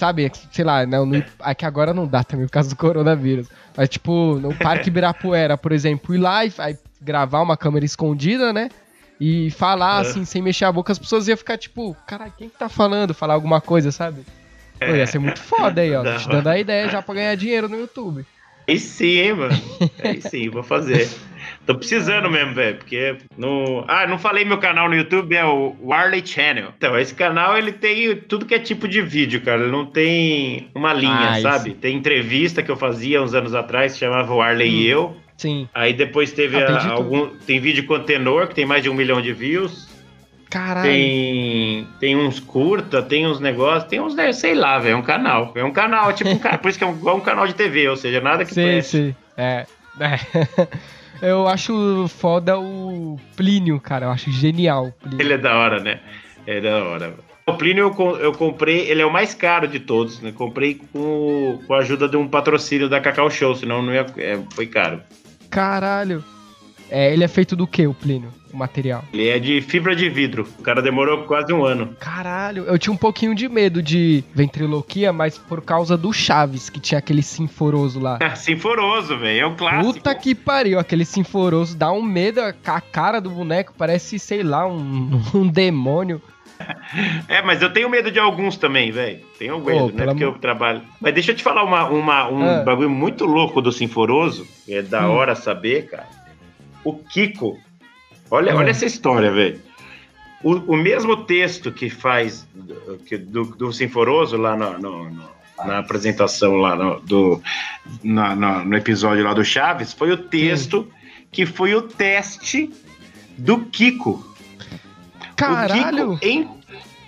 sabe, 0.02 0.32
sei 0.52 0.66
lá, 0.66 0.84
não, 0.84 1.06
no, 1.06 1.24
aqui 1.40 1.64
agora 1.64 1.94
não 1.94 2.08
dá 2.08 2.24
também 2.24 2.48
por 2.48 2.52
causa 2.52 2.68
do 2.68 2.76
coronavírus. 2.76 3.48
Mas, 3.78 3.88
tipo, 3.88 4.40
no 4.40 4.52
Parque 4.56 4.90
Ibirapuera, 4.90 5.56
por 5.56 5.72
exemplo, 5.72 6.16
ir 6.16 6.18
lá 6.18 6.44
e 6.44 6.52
aí, 6.58 6.76
gravar 7.00 7.40
uma 7.40 7.56
câmera 7.56 7.86
escondida, 7.86 8.52
né? 8.52 8.70
E 9.20 9.52
falar, 9.52 10.04
é. 10.04 10.08
assim, 10.08 10.26
sem 10.26 10.42
mexer 10.42 10.66
a 10.66 10.72
boca, 10.72 10.92
as 10.92 10.98
pessoas 10.98 11.28
iam 11.28 11.38
ficar, 11.38 11.56
tipo, 11.56 11.96
caralho, 12.08 12.34
quem 12.36 12.50
que 12.50 12.58
tá 12.58 12.68
falando? 12.68 13.14
Falar 13.14 13.36
alguma 13.36 13.62
coisa, 13.62 13.92
sabe? 13.92 14.24
Pô, 14.80 14.88
ia 14.88 15.06
ser 15.06 15.20
muito 15.20 15.40
foda 15.40 15.82
aí, 15.82 15.96
ó. 15.96 16.18
Te 16.18 16.28
dando 16.28 16.48
a 16.48 16.58
ideia 16.58 16.90
já 16.90 17.04
pra 17.04 17.14
ganhar 17.14 17.36
dinheiro 17.36 17.70
no 17.70 17.80
YouTube. 17.80 18.26
Aí 18.68 18.80
sim, 18.80 19.34
mano. 19.34 19.54
Aí 20.04 20.20
sim, 20.20 20.50
vou 20.50 20.64
fazer. 20.64 21.08
Tô 21.66 21.76
precisando 21.76 22.30
mesmo, 22.30 22.54
velho, 22.54 22.78
porque 22.78 23.18
no... 23.38 23.86
Ah, 23.88 24.08
não 24.08 24.18
falei 24.18 24.44
meu 24.44 24.58
canal 24.58 24.90
no 24.90 24.96
YouTube, 24.96 25.36
é 25.36 25.46
o 25.46 25.76
Warley 25.82 26.26
Channel. 26.26 26.74
Então, 26.76 26.98
esse 26.98 27.14
canal, 27.14 27.58
ele 27.58 27.72
tem 27.72 28.16
tudo 28.16 28.46
que 28.46 28.56
é 28.56 28.60
tipo 28.60 28.88
de 28.88 29.02
vídeo, 29.02 29.42
cara. 29.42 29.62
Ele 29.62 29.72
não 29.72 29.86
tem 29.86 30.70
uma 30.74 30.92
linha, 30.92 31.32
ah, 31.32 31.42
sabe? 31.42 31.74
Tem 31.76 31.96
entrevista 31.96 32.64
que 32.64 32.72
eu 32.72 32.76
fazia 32.76 33.22
uns 33.22 33.34
anos 33.34 33.54
atrás, 33.54 33.94
que 33.94 34.00
chamava 34.00 34.34
Warley 34.34 34.70
hum, 34.70 34.74
e 34.74 34.88
Eu. 34.88 35.18
Sim. 35.38 35.70
Aí 35.74 35.94
depois 35.94 36.32
teve 36.32 36.58
ah, 36.58 36.78
a, 36.78 36.92
algum... 36.92 37.28
Tem 37.46 37.60
vídeo 37.60 37.86
com 37.86 38.00
tenor, 38.00 38.48
que 38.48 38.56
tem 38.56 38.66
mais 38.66 38.82
de 38.82 38.90
um 38.90 38.94
milhão 38.94 39.22
de 39.22 39.32
views. 39.32 39.88
Caralho. 40.50 40.86
Tem, 40.86 41.88
tem 42.00 42.18
uns 42.18 42.40
curta, 42.40 43.02
tem 43.02 43.26
uns 43.26 43.40
negócios, 43.40 43.86
tem 43.86 44.02
uns, 44.02 44.14
né, 44.14 44.34
sei 44.34 44.54
lá, 44.54 44.78
velho, 44.80 44.94
é 44.94 44.98
um 44.98 45.02
canal. 45.02 45.54
É 45.56 45.64
um 45.64 45.72
canal, 45.72 46.12
tipo 46.12 46.30
um 46.30 46.38
canal, 46.38 46.60
por 46.60 46.70
isso 46.70 46.78
que 46.78 46.84
é 46.84 46.88
um, 46.88 47.16
um 47.16 47.22
canal 47.22 47.48
de 47.48 47.56
TV, 47.56 47.88
ou 47.88 47.96
seja, 47.96 48.20
nada 48.20 48.44
que 48.44 48.54
Sim, 48.54 48.82
sim, 48.82 49.16
é. 49.38 49.66
é. 50.00 50.20
Eu 51.22 51.48
acho 51.48 52.08
foda 52.08 52.60
o 52.60 53.20
Plínio, 53.36 53.80
cara, 53.80 54.08
eu 54.08 54.10
acho 54.10 54.32
genial. 54.32 54.92
Ele 55.20 55.34
é 55.34 55.38
da 55.38 55.56
hora, 55.56 55.80
né? 55.80 56.00
É 56.48 56.60
da 56.60 56.84
hora. 56.84 57.14
O 57.46 57.54
Plínio 57.54 57.94
eu, 57.98 58.18
eu 58.18 58.32
comprei, 58.32 58.90
ele 58.90 59.02
é 59.02 59.06
o 59.06 59.12
mais 59.12 59.34
caro 59.34 59.68
de 59.68 59.80
todos, 59.80 60.20
né? 60.20 60.32
Comprei 60.32 60.82
com, 60.92 61.60
com 61.68 61.74
a 61.74 61.80
ajuda 61.80 62.08
de 62.08 62.18
um 62.18 62.28
patrocínio 62.28 62.90
da 62.90 63.00
Cacau 63.00 63.30
Show, 63.30 63.56
senão 63.56 63.82
não 63.82 63.94
ia, 63.94 64.06
é, 64.18 64.40
foi 64.54 64.66
caro. 64.66 65.02
Caralho. 65.50 66.24
É, 66.92 67.14
ele 67.14 67.24
é 67.24 67.28
feito 67.28 67.56
do 67.56 67.66
que, 67.66 67.88
o 67.88 67.94
Plínio? 67.94 68.30
O 68.54 68.58
material? 68.58 69.06
Ele 69.14 69.30
é 69.30 69.40
de 69.40 69.62
fibra 69.62 69.96
de 69.96 70.10
vidro. 70.10 70.46
O 70.60 70.62
cara 70.62 70.82
demorou 70.82 71.24
quase 71.24 71.54
um 71.54 71.64
ano. 71.64 71.96
Caralho, 71.98 72.66
eu 72.66 72.78
tinha 72.78 72.92
um 72.92 72.98
pouquinho 72.98 73.34
de 73.34 73.48
medo 73.48 73.82
de 73.82 74.26
ventriloquia, 74.36 75.14
mas 75.14 75.38
por 75.38 75.62
causa 75.62 75.96
do 75.96 76.12
Chaves, 76.12 76.70
que 76.70 76.82
tinha 76.82 77.00
aquele 77.00 77.24
sinforoso 77.24 77.98
lá. 77.98 78.20
sinforoso, 78.36 79.18
velho, 79.18 79.40
é 79.40 79.46
o 79.46 79.56
clássico. 79.56 79.94
Puta 79.94 80.14
que 80.14 80.36
pariu, 80.36 80.78
aquele 80.80 81.06
sinforoso 81.06 81.78
dá 81.78 81.90
um 81.94 82.02
medo, 82.02 82.42
a 82.42 82.82
cara 82.82 83.22
do 83.22 83.30
boneco 83.30 83.74
parece, 83.78 84.20
sei 84.20 84.44
lá, 84.44 84.68
um, 84.68 85.22
um 85.34 85.48
demônio. 85.48 86.22
É, 87.28 87.42
mas 87.42 87.62
eu 87.62 87.72
tenho 87.72 87.90
medo 87.90 88.12
de 88.12 88.20
alguns 88.20 88.58
também, 88.58 88.92
velho. 88.92 89.22
Tenho 89.40 89.60
medo, 89.60 89.86
oh, 89.86 89.98
né? 89.98 90.06
Porque 90.06 90.26
eu 90.26 90.34
trabalho. 90.34 90.82
Mas 91.00 91.14
deixa 91.14 91.32
eu 91.32 91.36
te 91.36 91.42
falar 91.42 91.64
uma, 91.64 91.86
uma 91.86 92.30
um 92.30 92.60
ah. 92.60 92.64
bagulho 92.64 92.90
muito 92.90 93.26
louco 93.26 93.62
do 93.62 93.72
Sinforoso. 93.72 94.46
É 94.70 94.82
da 94.84 95.08
hum. 95.08 95.14
hora 95.14 95.34
saber, 95.34 95.88
cara 95.88 96.21
o 96.84 96.94
Kiko, 96.94 97.60
Olha, 98.30 98.56
olha 98.56 98.70
essa 98.70 98.86
história, 98.86 99.30
velho. 99.32 99.60
O, 100.44 100.54
o 100.74 100.78
mesmo 100.78 101.26
texto 101.26 101.72
que 101.72 101.90
faz 101.90 102.48
do, 102.56 102.98
que- 103.06 103.18
do, 103.18 103.44
do 103.44 103.74
Sinforoso 103.74 104.38
lá 104.38 104.56
no- 104.56 104.78
no- 104.80 105.10
no- 105.10 105.30
na 105.66 105.80
apresentação 105.80 106.56
lá 106.56 106.76
no, 106.76 107.00
do, 107.02 107.42
na- 108.04 108.64
no 108.64 108.76
episódio 108.78 109.24
lá 109.24 109.34
do 109.34 109.44
Chaves 109.44 109.92
foi 109.94 110.12
o 110.12 110.18
texto 110.18 110.88
que 111.32 111.46
foi 111.46 111.76
o 111.76 111.82
teste 111.84 112.72
do 113.38 113.60
Kiko. 113.66 114.26
Caralho! 115.36 116.14
O 116.14 116.18
Kiko 116.18 116.26
em... 116.26 116.50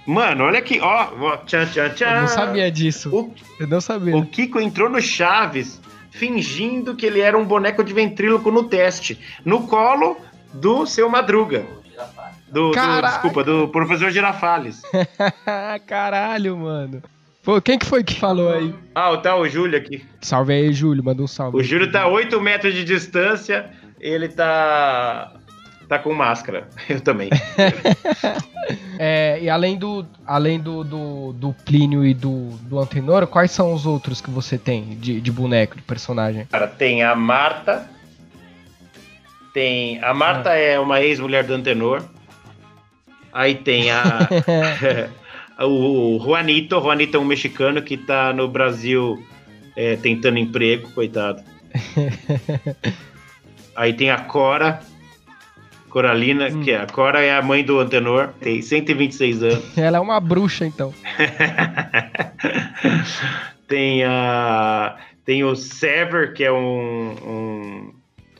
Mano, 0.06 0.44
olha 0.44 0.60
aqui, 0.60 0.80
ó, 0.82 1.08
ó, 1.18 1.38
tchan, 1.38 1.66
tchan, 1.68 1.90
tchan. 1.92 2.06
Eu 2.06 2.22
não 2.22 2.28
sabia 2.28 2.70
disso. 2.70 3.10
O, 3.16 3.34
Eu 3.58 3.68
não 3.68 3.80
sabia. 3.80 4.16
o 4.18 4.26
Kiko 4.26 4.60
entrou 4.60 4.90
no 4.90 5.02
Chaves 5.02 5.80
fingindo 6.14 6.96
que 6.96 7.06
ele 7.06 7.20
era 7.20 7.38
um 7.38 7.44
boneco 7.44 7.84
de 7.84 7.94
ventríloco 7.94 8.52
no 8.52 8.64
teste, 8.64 9.20
no 9.44 9.68
colo 9.68 10.18
do 10.54 10.86
seu 10.86 11.10
Madruga. 11.10 11.66
Do, 12.50 12.70
do- 12.70 12.74
desculpa, 13.10 13.44
do 13.44 13.68
professor 13.70 14.12
Girafales. 14.12 14.82
Caralho, 15.88 16.56
mano. 16.58 17.02
Pô, 17.44 17.60
quem 17.62 17.78
que 17.78 17.86
foi 17.86 18.04
que 18.04 18.20
falou 18.20 18.54
aí? 18.54 18.74
Ah, 18.96 19.16
tá 19.18 19.36
o 19.36 19.48
Júlio 19.50 19.78
aqui. 19.78 20.06
Salve 20.22 20.54
aí, 20.54 20.72
Júlio. 20.72 21.04
Manda 21.04 21.22
um 21.22 21.28
salve. 21.28 21.58
O 21.58 21.64
Júlio 21.64 21.92
tá 21.92 22.04
a 22.04 22.08
8 22.08 22.40
metros 22.40 22.74
de 22.74 22.84
distância, 22.86 23.70
ele 24.00 24.30
tá. 24.30 25.34
Tá 25.98 26.04
com 26.04 26.14
máscara. 26.14 26.68
Eu 26.90 27.02
também. 27.02 27.30
É, 28.98 29.40
e 29.42 29.50
além 29.50 29.78
do 29.78 30.06
além 30.26 30.58
do, 30.58 30.84
do, 30.84 31.34
do 31.34 31.54
Plínio 31.66 32.06
e 32.06 32.14
do, 32.14 32.52
do 32.62 32.80
Antenor, 32.80 33.28
quais 33.28 33.52
são 33.52 33.74
os 33.74 33.86
outros 33.86 34.22
que 34.22 34.30
você 34.30 34.58
tem 34.58 34.96
de, 34.98 35.20
de 35.20 35.32
boneco, 35.32 35.76
de 35.76 35.82
personagem? 35.82 36.46
Cara, 36.46 36.68
tem 36.68 37.04
a 37.04 37.14
Marta. 37.14 37.90
Tem. 39.54 40.02
A 40.02 40.14
Marta 40.14 40.54
é 40.54 40.80
uma 40.80 41.02
ex-mulher 41.02 41.44
do 41.44 41.54
Antenor. 41.54 42.04
Aí 43.34 43.56
tem 43.56 43.92
a. 43.92 44.30
o 45.60 46.20
Juanito. 46.24 46.80
Juanito 46.80 47.18
é 47.18 47.20
um 47.20 47.26
mexicano 47.26 47.82
que 47.82 47.98
tá 47.98 48.32
no 48.32 48.48
Brasil 48.48 49.22
é, 49.76 49.98
tentando 49.98 50.38
emprego, 50.38 50.90
coitado. 50.92 51.44
Aí 53.76 53.92
tem 53.92 54.12
a 54.12 54.20
Cora. 54.20 54.80
Coralina, 55.94 56.50
que 56.50 56.72
é, 56.72 56.78
a 56.78 56.88
Cora 56.88 57.22
é 57.22 57.38
a 57.38 57.42
mãe 57.44 57.64
do 57.64 57.80
Antenor, 57.80 58.30
tem 58.42 58.64
126 58.64 59.44
anos. 59.44 59.64
Ela 59.78 59.98
é 59.98 60.00
uma 60.00 60.20
bruxa, 60.20 60.66
então. 60.66 60.92
tem 63.70 64.04
a. 64.04 64.98
Tem 65.24 65.44
o 65.44 65.56
Sever, 65.56 66.34
que 66.34 66.44
é 66.44 66.52
um. 66.52 67.12
um, 67.28 67.94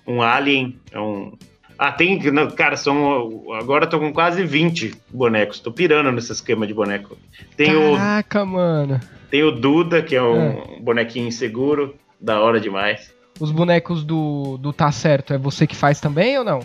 um 0.08 0.22
alien. 0.24 0.76
É 0.92 1.00
um. 1.00 1.38
Ah, 1.78 1.92
tem. 1.92 2.20
Cara, 2.56 2.76
são. 2.76 3.44
Agora 3.54 3.86
eu 3.86 3.90
tô 3.90 4.00
com 4.00 4.12
quase 4.12 4.44
20 4.44 4.96
bonecos. 5.12 5.60
Tô 5.60 5.72
pirando 5.72 6.12
nesse 6.12 6.32
esquema 6.32 6.66
de 6.66 6.74
boneco. 6.74 7.16
Tem, 7.56 7.76
o, 7.76 7.96
Caraca, 7.96 8.44
mano. 8.44 9.00
tem 9.30 9.44
o 9.44 9.52
Duda, 9.52 10.02
que 10.02 10.16
é 10.16 10.24
um 10.24 10.82
bonequinho 10.82 11.28
inseguro. 11.28 11.94
Da 12.20 12.42
hora 12.42 12.60
demais. 12.60 13.14
Os 13.40 13.52
bonecos 13.52 14.04
do, 14.04 14.58
do 14.58 14.74
Tá 14.74 14.92
Certo, 14.92 15.34
é 15.34 15.38
você 15.38 15.68
que 15.68 15.76
faz 15.76 16.00
também 16.00 16.36
ou 16.40 16.44
não? 16.44 16.62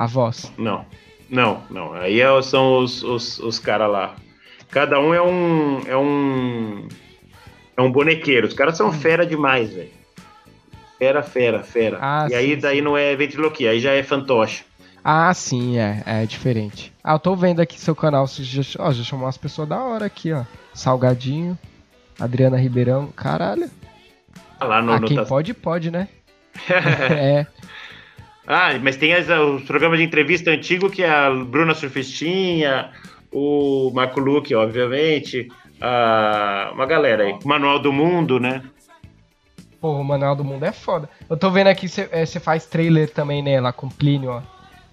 A 0.00 0.06
voz. 0.06 0.50
Não. 0.56 0.86
Não, 1.28 1.62
não. 1.68 1.92
Aí 1.92 2.22
é- 2.22 2.42
são 2.42 2.78
os, 2.78 3.02
os, 3.02 3.38
os 3.38 3.58
caras 3.58 3.90
lá. 3.90 4.16
Cada 4.70 4.98
um 4.98 5.12
é 5.12 5.20
um. 5.20 5.82
É 5.86 5.94
um. 5.94 6.88
É 7.76 7.82
um 7.82 7.92
bonequeiro. 7.92 8.46
Os 8.46 8.54
caras 8.54 8.78
são 8.78 8.90
fera 8.90 9.26
demais, 9.26 9.74
velho. 9.74 9.90
Fera, 10.98 11.22
fera, 11.22 11.62
fera. 11.62 11.98
Ah, 12.00 12.26
e 12.30 12.34
aí 12.34 12.54
sim, 12.54 12.60
daí 12.60 12.76
sim. 12.76 12.82
não 12.82 12.96
é 12.96 13.14
ventriloquia, 13.14 13.72
aí 13.72 13.78
já 13.78 13.92
é 13.92 14.02
fantoche. 14.02 14.64
Ah, 15.04 15.32
sim, 15.34 15.78
é. 15.78 16.02
É 16.06 16.24
diferente. 16.24 16.94
Ah, 17.04 17.12
eu 17.12 17.18
tô 17.18 17.36
vendo 17.36 17.60
aqui 17.60 17.78
seu 17.78 17.94
canal. 17.94 18.26
Você 18.26 18.42
já, 18.42 18.62
ó, 18.78 18.90
já 18.92 19.04
chamou 19.04 19.26
umas 19.26 19.36
pessoas 19.36 19.68
da 19.68 19.82
hora 19.82 20.06
aqui, 20.06 20.32
ó. 20.32 20.44
Salgadinho. 20.72 21.58
Adriana 22.18 22.56
Ribeirão. 22.56 23.08
Caralho. 23.08 23.70
Lá 24.58 24.80
no, 24.80 24.92
ah, 24.92 25.00
no 25.00 25.06
quem 25.06 25.18
tá- 25.18 25.26
pode, 25.26 25.52
pode, 25.52 25.90
né? 25.90 26.08
é. 26.70 27.46
Ah, 28.50 28.78
mas 28.82 28.96
tem 28.96 29.14
as- 29.14 29.28
os 29.28 29.62
programas 29.62 29.98
de 29.98 30.04
entrevista 30.04 30.50
antigo 30.50 30.90
que 30.90 31.02
é 31.02 31.10
a 31.10 31.30
Bruna 31.30 31.74
Surfistinha, 31.74 32.90
o 33.32 33.90
Marco 33.94 34.20
Luque, 34.20 34.54
obviamente, 34.54 35.48
a- 35.80 36.70
uma 36.74 36.86
galera 36.86 37.24
aí. 37.24 37.38
Manual 37.44 37.78
do 37.78 37.92
Mundo, 37.92 38.38
né? 38.40 38.62
Pô, 39.80 39.92
o 39.92 40.04
Manual 40.04 40.36
do 40.36 40.44
Mundo 40.44 40.64
é 40.64 40.72
foda. 40.72 41.08
Eu 41.28 41.36
tô 41.36 41.50
vendo 41.50 41.68
aqui, 41.68 41.88
você 41.88 42.38
faz 42.40 42.66
trailer 42.66 43.08
também, 43.10 43.42
né? 43.42 43.58
Lá 43.60 43.72
com 43.72 43.86
o 43.86 43.90
Plínio, 43.90 44.30
ó. 44.30 44.42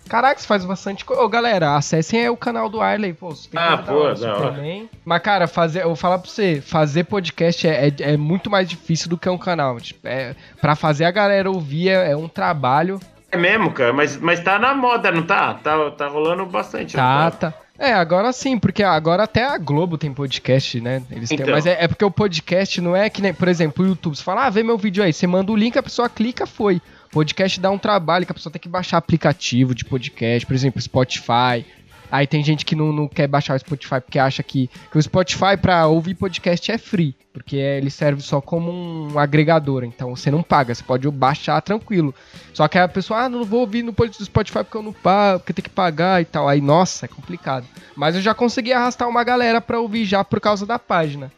Caraca, 0.07 0.39
você 0.39 0.47
faz 0.47 0.63
bastante 0.63 1.03
coisa. 1.03 1.21
Ô, 1.21 1.27
galera, 1.27 1.75
acessem 1.75 2.21
aí 2.21 2.29
o 2.29 2.37
canal 2.37 2.69
do 2.69 2.79
Arley, 2.79 3.11
pô. 3.11 3.31
Você 3.31 3.49
tem 3.49 3.59
Ah, 3.59 3.77
pô, 3.77 3.93
hora, 3.95 4.15
da 4.15 4.33
hora. 4.35 4.45
Superman. 4.47 4.89
Mas, 5.03 5.21
cara, 5.21 5.47
fazer, 5.49 5.81
eu 5.81 5.87
vou 5.87 5.95
falar 5.97 6.19
pra 6.19 6.29
você, 6.31 6.61
fazer 6.61 7.03
podcast 7.03 7.67
é, 7.67 7.87
é, 7.89 7.93
é 8.13 8.15
muito 8.17 8.49
mais 8.49 8.69
difícil 8.69 9.09
do 9.09 9.17
que 9.17 9.27
um 9.27 9.37
canal. 9.37 9.77
Tipo, 9.81 10.07
é, 10.07 10.33
pra 10.61 10.77
fazer 10.77 11.03
a 11.03 11.11
galera 11.11 11.51
ouvir 11.51 11.89
é, 11.89 12.11
é 12.11 12.15
um 12.15 12.29
trabalho. 12.29 13.01
É 13.31 13.37
mesmo, 13.37 13.71
cara, 13.71 13.91
mas, 13.91 14.17
mas 14.17 14.39
tá 14.39 14.57
na 14.57 14.73
moda, 14.73 15.11
não 15.11 15.23
tá? 15.23 15.53
Tá, 15.55 15.91
tá 15.91 16.07
rolando 16.07 16.45
bastante. 16.45 16.95
não 16.95 17.03
Tá, 17.03 17.31
tá. 17.31 17.53
É, 17.79 17.93
agora 17.93 18.31
sim, 18.33 18.57
porque 18.57 18.81
agora 18.81 19.23
até 19.23 19.43
a 19.43 19.57
Globo 19.57 19.97
tem 19.97 20.11
podcast, 20.11 20.81
né? 20.81 21.03
Eles 21.11 21.29
têm, 21.29 21.39
Então. 21.39 21.53
mas 21.53 21.65
é, 21.65 21.77
é 21.83 21.87
porque 21.87 22.03
o 22.03 22.09
podcast 22.09 22.81
não 22.81 22.95
é 22.95 23.09
que 23.09 23.21
nem, 23.21 23.33
por 23.33 23.47
exemplo, 23.47 23.85
o 23.85 23.87
YouTube. 23.89 24.15
Você 24.15 24.23
fala, 24.23 24.45
ah, 24.45 24.49
vê 24.49 24.63
meu 24.63 24.77
vídeo 24.77 25.03
aí. 25.03 25.13
Você 25.13 25.27
manda 25.27 25.51
o 25.51 25.55
link, 25.55 25.77
a 25.77 25.83
pessoa 25.83 26.09
clica, 26.09 26.47
foi. 26.47 26.81
Podcast 27.11 27.59
dá 27.59 27.69
um 27.69 27.77
trabalho 27.77 28.25
que 28.25 28.31
a 28.31 28.35
pessoa 28.35 28.51
tem 28.51 28.59
que 28.59 28.67
baixar 28.67 28.97
aplicativo 28.97 29.75
de 29.75 29.85
podcast, 29.85 30.45
por 30.45 30.55
exemplo, 30.55 30.81
Spotify. 30.81 31.65
Aí 32.11 32.25
tem 32.25 32.43
gente 32.43 32.65
que 32.65 32.75
não, 32.75 32.91
não 32.93 33.07
quer 33.07 33.27
baixar 33.27 33.55
o 33.55 33.59
Spotify 33.59 33.99
porque 33.99 34.17
acha 34.17 34.41
que, 34.41 34.69
que 34.91 34.97
o 34.97 35.01
Spotify 35.01 35.57
pra 35.61 35.87
ouvir 35.87 36.15
podcast 36.15 36.71
é 36.71 36.77
free, 36.77 37.15
porque 37.33 37.57
ele 37.57 37.89
serve 37.89 38.21
só 38.21 38.39
como 38.39 38.71
um 38.71 39.19
agregador, 39.19 39.83
então 39.83 40.15
você 40.15 40.31
não 40.31 40.41
paga, 40.41 40.73
você 40.73 40.83
pode 40.83 41.09
baixar 41.11 41.61
tranquilo. 41.61 42.15
Só 42.53 42.67
que 42.67 42.77
a 42.77 42.87
pessoa, 42.87 43.21
ah, 43.23 43.29
não 43.29 43.43
vou 43.43 43.59
ouvir 43.61 43.83
no 43.83 43.93
Spotify 44.11 44.59
porque 44.63 44.77
eu 44.77 44.83
não 44.83 44.93
pago, 44.93 45.39
porque 45.39 45.53
tem 45.53 45.63
que 45.63 45.69
pagar 45.69 46.21
e 46.21 46.25
tal. 46.25 46.47
Aí, 46.47 46.61
nossa, 46.61 47.05
é 47.05 47.09
complicado. 47.09 47.65
Mas 47.95 48.15
eu 48.15 48.21
já 48.21 48.33
consegui 48.33 48.71
arrastar 48.71 49.07
uma 49.07 49.23
galera 49.23 49.59
pra 49.59 49.79
ouvir 49.79 50.05
já 50.05 50.23
por 50.23 50.39
causa 50.39 50.65
da 50.65 50.79
página. 50.79 51.31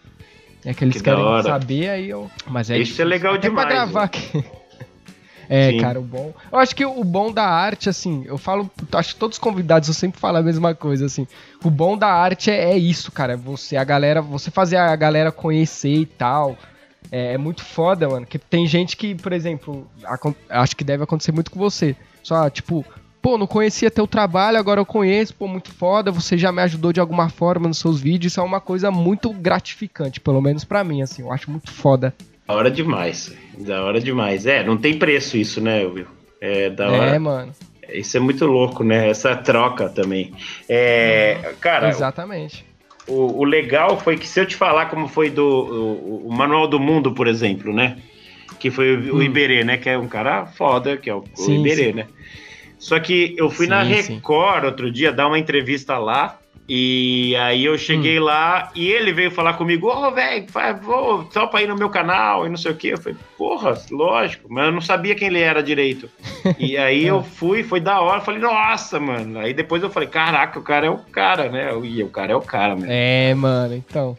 É 0.66 0.74
que 0.74 0.84
eles 0.84 0.98
Que 0.98 1.04
querem 1.04 1.44
saber, 1.44 1.90
aí 1.90 2.10
eu. 2.10 2.30
Mas 2.48 2.70
é 2.70 2.74
Isso 2.74 2.82
é 2.82 2.84
difícil. 2.84 3.06
legal 3.08 3.36
Até 3.36 3.48
demais, 3.48 3.68
Pra 3.68 3.76
gravar 3.76 4.00
né? 4.02 4.06
aqui. 4.06 4.46
É, 5.50 5.72
Sim. 5.72 5.80
cara, 5.80 6.00
o 6.00 6.04
bom. 6.04 6.32
Eu 6.52 6.60
acho 6.60 6.76
que 6.76 6.86
o 6.86 7.04
bom 7.04 7.32
da 7.32 7.44
arte, 7.44 7.90
assim, 7.90 8.24
eu 8.28 8.38
falo, 8.38 8.70
acho 8.94 9.16
que 9.16 9.20
todos 9.20 9.36
os 9.36 9.40
convidados 9.40 9.90
eu 9.90 9.96
sempre 9.96 10.20
falo 10.20 10.38
a 10.38 10.44
mesma 10.44 10.76
coisa, 10.76 11.08
assim. 11.08 11.28
O 11.64 11.72
bom 11.72 11.98
da 11.98 12.08
arte 12.08 12.52
é, 12.52 12.72
é 12.72 12.78
isso, 12.78 13.12
cara. 13.12 13.34
é 13.34 13.36
Você, 13.36 13.76
a 13.76 13.84
galera, 13.84 14.22
você 14.22 14.52
fazer 14.52 14.78
a 14.78 14.96
galera 14.96 15.32
conhecer 15.32 15.96
e 15.96 16.06
tal. 16.06 16.56
É, 17.12 17.34
é 17.34 17.38
muito 17.38 17.66
foda, 17.66 18.08
mano. 18.08 18.28
Que 18.28 18.38
tem 18.38 18.68
gente 18.68 18.96
que, 18.96 19.16
por 19.16 19.34
exemplo, 19.34 19.90
acho 20.48 20.76
que 20.76 20.84
deve 20.84 21.04
acontecer 21.04 21.32
muito 21.32 21.50
com 21.50 21.60
você. 21.60 21.96
Só, 22.22 22.48
tipo, 22.48 22.86
pô, 23.20 23.36
não 23.36 23.48
conhecia 23.48 23.90
teu 23.90 24.06
trabalho, 24.06 24.60
agora 24.60 24.80
eu 24.80 24.86
conheço, 24.86 25.34
pô, 25.34 25.48
muito 25.48 25.72
foda. 25.72 26.12
Você 26.12 26.38
já 26.38 26.52
me 26.52 26.62
ajudou 26.62 26.94
de 26.94 27.00
alguma 27.00 27.28
forma 27.28 27.68
nos 27.68 27.80
seus 27.80 28.00
vídeos. 28.00 28.34
Isso 28.34 28.40
é 28.40 28.44
uma 28.44 28.62
coisa 28.62 28.92
muito 28.92 29.34
gratificante, 29.34 30.20
pelo 30.20 30.42
menos 30.42 30.64
pra 30.64 30.84
mim, 30.84 31.02
assim. 31.02 31.24
Eu 31.24 31.32
acho 31.32 31.50
muito 31.50 31.72
foda. 31.72 32.14
Da 32.50 32.56
hora 32.56 32.72
demais. 32.72 33.32
Da 33.60 33.84
hora 33.84 34.02
demais. 34.02 34.48
É, 34.48 34.64
não 34.64 34.76
tem 34.76 34.98
preço 34.98 35.38
isso, 35.38 35.62
né, 35.62 35.86
Will? 35.86 36.08
É, 36.42 36.72
da 36.72 36.86
É, 36.86 36.90
hora. 36.90 37.20
mano. 37.20 37.52
Isso 37.94 38.18
é 38.18 38.20
muito 38.20 38.44
louco, 38.48 38.84
né? 38.84 39.08
Essa 39.08 39.36
troca 39.36 39.88
também. 39.88 40.34
É, 40.68 41.54
cara, 41.62 41.90
Exatamente. 41.90 42.66
o, 43.08 43.40
o 43.42 43.44
legal 43.44 44.00
foi 44.00 44.18
que 44.18 44.28
se 44.28 44.40
eu 44.40 44.48
te 44.48 44.56
falar 44.56 44.88
como 44.88 45.08
foi 45.08 45.30
do 45.30 45.46
o, 45.46 46.28
o 46.28 46.34
Manual 46.34 46.68
do 46.68 46.80
Mundo, 46.80 47.12
por 47.14 47.28
exemplo, 47.28 47.72
né? 47.72 47.98
Que 48.60 48.72
foi 48.72 48.96
o, 48.96 49.14
o 49.14 49.18
Hum. 49.18 49.22
Iberê, 49.22 49.64
né? 49.64 49.78
Que 49.78 49.90
é 49.90 49.98
um 49.98 50.08
cara 50.08 50.48
foda, 50.48 50.98
que 50.98 51.08
é 51.08 51.14
o, 51.14 51.20
o 51.20 51.24
Sim, 51.36 51.60
Iberê, 51.60 51.90
sim. 51.90 51.94
né? 51.94 52.08
Só 52.80 53.00
que 53.00 53.36
eu 53.38 53.50
fui 53.52 53.66
Sim, 53.66 53.72
na. 53.72 53.84
Record 53.84 54.64
outro 54.66 54.92
dia 54.92 55.12
dar 55.12 55.28
uma 55.28 55.38
entrevista 55.38 56.00
lá. 56.00 56.40
E 56.72 57.36
aí 57.38 57.66
eu 57.66 57.74
Hum. 57.74 57.78
cheguei 57.80 58.20
lá 58.20 58.70
e 58.76 58.88
ele 58.88 59.12
veio 59.12 59.32
falar 59.32 59.54
comigo, 59.54 59.88
ô, 59.88 60.12
velho, 60.12 60.46
vou 60.84 61.28
só 61.32 61.48
pra 61.48 61.64
ir 61.64 61.68
no 61.68 61.76
meu 61.76 61.90
canal 61.90 62.46
e 62.46 62.50
não 62.50 62.58
sei 62.58 62.72
o 62.72 62.76
quê. 62.76 62.90
Eu 62.94 62.98
falei, 63.00 63.18
porra, 63.36 63.74
lógico, 63.90 64.48
mas 64.54 64.66
eu 64.66 64.72
não 64.72 64.80
sabia 64.82 65.16
quem 65.16 65.30
ele 65.30 65.40
era 65.40 65.64
direito. 65.64 66.08
E 66.60 66.78
aí 66.78 67.08
eu 67.08 67.24
fui, 67.24 67.64
foi 67.64 67.80
da 67.80 68.00
hora, 68.00 68.22
falei, 68.22 68.40
nossa, 68.40 69.00
mano. 69.00 69.40
Aí 69.40 69.52
depois 69.52 69.82
eu 69.82 69.90
falei, 69.90 70.08
caraca, 70.10 70.60
o 70.60 70.64
cara 70.64 70.86
é 70.86 70.90
o 70.92 71.00
cara, 71.00 71.50
né? 71.50 71.72
E 71.84 72.04
o 72.04 72.10
cara 72.10 72.34
é 72.34 72.36
o 72.36 72.42
cara, 72.42 72.76
mesmo. 72.76 72.92
É, 72.92 73.34
mano, 73.34 73.74
então. 73.74 74.16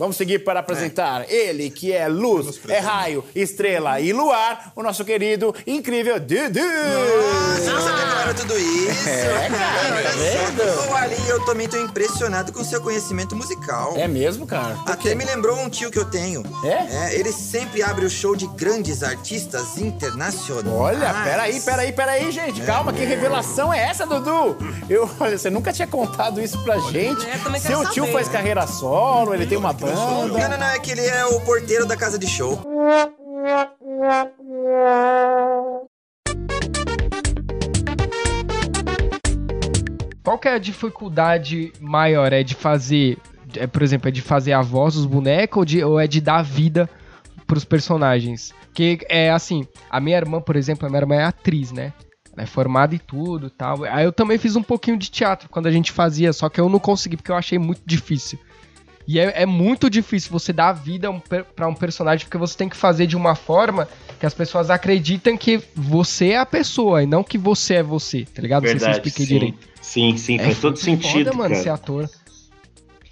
Vamos 0.00 0.16
seguir 0.16 0.38
para 0.38 0.60
apresentar 0.60 1.26
é. 1.28 1.30
ele, 1.30 1.68
que 1.68 1.92
é 1.92 2.08
luz, 2.08 2.58
é 2.70 2.78
raio, 2.78 3.22
estrela 3.34 4.00
e 4.00 4.14
luar, 4.14 4.72
o 4.74 4.82
nosso 4.82 5.04
querido, 5.04 5.54
incrível 5.66 6.18
Dudu! 6.18 6.58
Nossa, 6.58 7.70
você 7.70 7.92
demora 7.92 8.32
tudo 8.32 8.58
isso? 8.58 9.08
É, 9.10 9.50
cara, 9.50 10.02
tá 10.02 10.10
vendo? 10.16 10.94
Ali, 10.96 11.28
eu 11.28 11.44
também 11.44 11.68
tô 11.68 11.76
impressionado 11.76 12.50
com 12.50 12.62
o 12.62 12.64
seu 12.64 12.80
conhecimento 12.80 13.36
musical. 13.36 13.92
É 13.94 14.08
mesmo, 14.08 14.46
cara? 14.46 14.78
Até 14.86 15.14
me 15.14 15.22
lembrou 15.22 15.58
um 15.58 15.68
tio 15.68 15.90
que 15.90 15.98
eu 15.98 16.06
tenho. 16.06 16.42
É? 16.64 17.10
é 17.10 17.18
ele 17.18 17.30
sempre 17.30 17.82
abre 17.82 18.06
o 18.06 18.10
show 18.10 18.34
de 18.34 18.46
grandes 18.46 19.02
artistas 19.02 19.76
internacionais. 19.76 20.74
Olha, 20.74 21.12
peraí, 21.24 21.60
peraí, 21.60 21.92
peraí, 21.92 22.32
gente. 22.32 22.62
É. 22.62 22.64
Calma, 22.64 22.90
que 22.90 23.04
revelação 23.04 23.70
é 23.70 23.82
essa, 23.82 24.06
Dudu? 24.06 24.56
Eu, 24.88 25.10
olha, 25.20 25.36
você 25.36 25.50
nunca 25.50 25.74
tinha 25.74 25.86
contado 25.86 26.40
isso 26.40 26.58
pra 26.64 26.78
gente. 26.78 27.26
É, 27.28 27.58
Seu 27.58 27.84
tio 27.90 28.04
saber, 28.04 28.12
faz 28.12 28.28
né? 28.28 28.32
carreira 28.32 28.66
solo, 28.66 29.34
ele 29.34 29.46
tem 29.46 29.58
uma 29.58 29.74
banda. 29.74 29.89
Não, 29.94 30.28
não, 30.28 30.58
não, 30.58 30.66
é 30.66 30.78
que 30.78 30.90
ele 30.90 31.06
é 31.06 31.26
o 31.26 31.40
porteiro 31.40 31.86
da 31.86 31.96
casa 31.96 32.18
de 32.18 32.26
show. 32.26 32.62
Qual 40.22 40.38
que 40.38 40.48
é 40.48 40.54
a 40.54 40.58
dificuldade 40.58 41.72
maior? 41.80 42.32
É 42.32 42.42
de 42.42 42.54
fazer, 42.54 43.18
é, 43.56 43.66
por 43.66 43.82
exemplo, 43.82 44.08
é 44.08 44.12
de 44.12 44.22
fazer 44.22 44.52
a 44.52 44.62
voz 44.62 44.94
dos 44.94 45.06
bonecos 45.06 45.58
ou, 45.58 45.64
de, 45.64 45.84
ou 45.84 45.98
é 45.98 46.06
de 46.06 46.20
dar 46.20 46.42
vida 46.42 46.88
pros 47.46 47.64
personagens? 47.64 48.52
Que 48.72 48.98
é 49.08 49.30
assim, 49.30 49.66
a 49.90 49.98
minha 49.98 50.16
irmã, 50.16 50.40
por 50.40 50.56
exemplo, 50.56 50.86
a 50.86 50.88
minha 50.88 51.00
irmã 51.00 51.16
é 51.16 51.24
atriz, 51.24 51.72
né? 51.72 51.92
Ela 52.32 52.44
é 52.44 52.46
formada 52.46 52.94
e 52.94 52.98
tudo 52.98 53.50
tal. 53.50 53.82
Aí 53.84 54.04
eu 54.04 54.12
também 54.12 54.38
fiz 54.38 54.54
um 54.54 54.62
pouquinho 54.62 54.96
de 54.96 55.10
teatro 55.10 55.48
quando 55.48 55.66
a 55.66 55.70
gente 55.72 55.90
fazia, 55.90 56.32
só 56.32 56.48
que 56.48 56.60
eu 56.60 56.68
não 56.68 56.78
consegui 56.78 57.16
porque 57.16 57.32
eu 57.32 57.36
achei 57.36 57.58
muito 57.58 57.82
difícil. 57.84 58.38
E 59.06 59.18
é, 59.18 59.42
é 59.42 59.46
muito 59.46 59.90
difícil 59.90 60.30
você 60.30 60.52
dar 60.52 60.72
vida 60.72 61.10
um, 61.10 61.20
para 61.20 61.66
um 61.66 61.74
personagem, 61.74 62.26
porque 62.26 62.38
você 62.38 62.56
tem 62.56 62.68
que 62.68 62.76
fazer 62.76 63.06
de 63.06 63.16
uma 63.16 63.34
forma 63.34 63.88
que 64.18 64.26
as 64.26 64.34
pessoas 64.34 64.70
acreditem 64.70 65.36
que 65.36 65.60
você 65.74 66.30
é 66.30 66.38
a 66.38 66.46
pessoa 66.46 67.02
e 67.02 67.06
não 67.06 67.24
que 67.24 67.38
você 67.38 67.74
é 67.74 67.82
você, 67.82 68.24
tá 68.24 68.42
ligado? 68.42 68.62
Verdade, 68.62 68.84
não 68.84 68.92
sei 68.92 68.92
se 68.92 68.98
eu 68.98 69.02
expliquei 69.02 69.26
sim. 69.26 69.32
direito. 69.32 69.68
Sim, 69.80 70.16
sim, 70.16 70.36
é 70.38 70.44
faz 70.44 70.60
todo 70.60 70.76
sentido. 70.76 71.30
Foda, 71.30 71.36
mano, 71.36 71.50
cara. 71.50 71.62
ser 71.62 71.70
ator. 71.70 72.10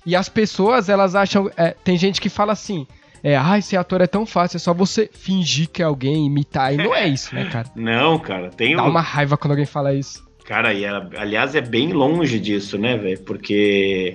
E 0.04 0.14
as 0.14 0.28
pessoas, 0.28 0.88
elas 0.88 1.14
acham. 1.14 1.50
É, 1.56 1.74
tem 1.84 1.96
gente 1.96 2.20
que 2.20 2.28
fala 2.28 2.52
assim. 2.52 2.86
É, 3.22 3.36
ah, 3.36 3.60
ser 3.60 3.76
ator 3.76 4.00
é 4.00 4.06
tão 4.06 4.24
fácil, 4.24 4.56
é 4.56 4.60
só 4.60 4.72
você 4.72 5.10
fingir 5.12 5.68
que 5.68 5.82
é 5.82 5.84
alguém, 5.84 6.26
imitar. 6.26 6.72
E 6.72 6.76
não 6.76 6.94
é 6.94 7.08
isso, 7.08 7.34
né, 7.34 7.48
cara? 7.50 7.68
Não, 7.74 8.16
cara, 8.16 8.48
tem 8.48 8.76
Dá 8.76 8.84
uma 8.84 9.00
raiva 9.00 9.36
quando 9.36 9.50
alguém 9.50 9.66
fala 9.66 9.92
isso. 9.92 10.26
Cara, 10.44 10.72
e 10.72 10.84
ela, 10.84 11.10
aliás, 11.16 11.54
é 11.54 11.60
bem 11.60 11.92
longe 11.92 12.38
disso, 12.38 12.78
né, 12.78 12.96
velho? 12.96 13.20
Porque 13.22 14.14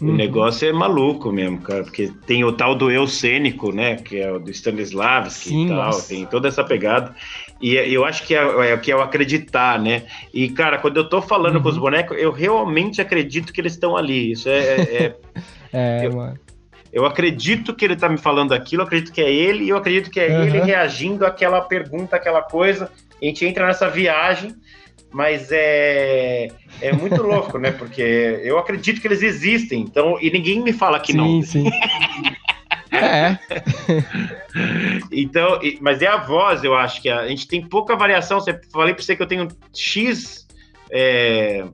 uhum. 0.00 0.10
o 0.10 0.16
negócio 0.16 0.68
é 0.68 0.72
maluco 0.72 1.30
mesmo, 1.30 1.60
cara. 1.60 1.82
Porque 1.82 2.12
tem 2.26 2.44
o 2.44 2.52
tal 2.52 2.74
do 2.74 2.90
eu 2.90 3.06
cênico, 3.06 3.72
né? 3.72 3.96
Que 3.96 4.18
é 4.18 4.32
o 4.32 4.38
do 4.38 4.50
Stanislavski 4.50 5.48
Sim, 5.48 5.66
e 5.66 5.68
tal. 5.68 5.76
Nossa. 5.76 6.08
Tem 6.08 6.26
toda 6.26 6.48
essa 6.48 6.64
pegada. 6.64 7.14
E 7.60 7.74
eu 7.74 8.04
acho 8.04 8.26
que 8.26 8.34
é, 8.34 8.72
é, 8.72 8.76
que 8.78 8.90
é 8.90 8.96
o 8.96 9.02
acreditar, 9.02 9.78
né? 9.78 10.04
E, 10.32 10.48
cara, 10.48 10.78
quando 10.78 10.96
eu 10.96 11.08
tô 11.08 11.20
falando 11.20 11.56
uhum. 11.56 11.62
com 11.62 11.68
os 11.68 11.76
uhum. 11.76 11.82
bonecos, 11.82 12.16
eu 12.18 12.32
realmente 12.32 13.00
acredito 13.00 13.52
que 13.52 13.60
eles 13.60 13.74
estão 13.74 13.96
ali. 13.96 14.32
Isso 14.32 14.48
é. 14.48 14.58
É, 14.58 14.80
é, 14.80 15.16
é 15.72 16.06
eu, 16.06 16.12
mano. 16.14 16.38
Eu 16.92 17.06
acredito 17.06 17.74
que 17.74 17.84
ele 17.84 17.94
tá 17.94 18.08
me 18.08 18.18
falando 18.18 18.52
aquilo, 18.52 18.82
eu 18.82 18.86
acredito 18.86 19.12
que 19.12 19.20
é 19.20 19.32
ele, 19.32 19.64
e 19.64 19.68
eu 19.68 19.76
acredito 19.76 20.10
que 20.10 20.18
é 20.18 20.28
uhum. 20.28 20.44
ele 20.44 20.60
reagindo 20.60 21.24
àquela 21.24 21.60
pergunta, 21.60 22.16
àquela 22.16 22.42
coisa. 22.42 22.90
A 23.22 23.24
gente 23.24 23.44
entra 23.46 23.66
nessa 23.66 23.88
viagem 23.88 24.56
mas 25.12 25.50
é, 25.50 26.48
é 26.80 26.92
muito 26.92 27.22
louco, 27.22 27.58
né? 27.58 27.72
Porque 27.72 28.02
eu 28.42 28.58
acredito 28.58 29.00
que 29.00 29.06
eles 29.06 29.22
existem, 29.22 29.80
então, 29.80 30.18
e 30.20 30.30
ninguém 30.30 30.60
me 30.60 30.72
fala 30.72 31.00
que 31.00 31.12
sim, 31.12 31.18
não. 31.18 31.42
Sim, 31.42 31.64
sim. 31.64 31.70
é. 32.94 33.38
então, 35.10 35.58
mas 35.80 36.02
é 36.02 36.06
a 36.06 36.16
voz, 36.16 36.62
eu 36.62 36.74
acho 36.74 37.02
que 37.02 37.08
a, 37.08 37.26
gente 37.26 37.48
tem 37.48 37.60
pouca 37.60 37.96
variação. 37.96 38.38
Eu 38.46 38.60
falei 38.72 38.94
para 38.94 39.02
você 39.02 39.16
que 39.16 39.22
eu 39.22 39.26
tenho 39.26 39.48
X 39.74 40.46
é, 40.90 41.64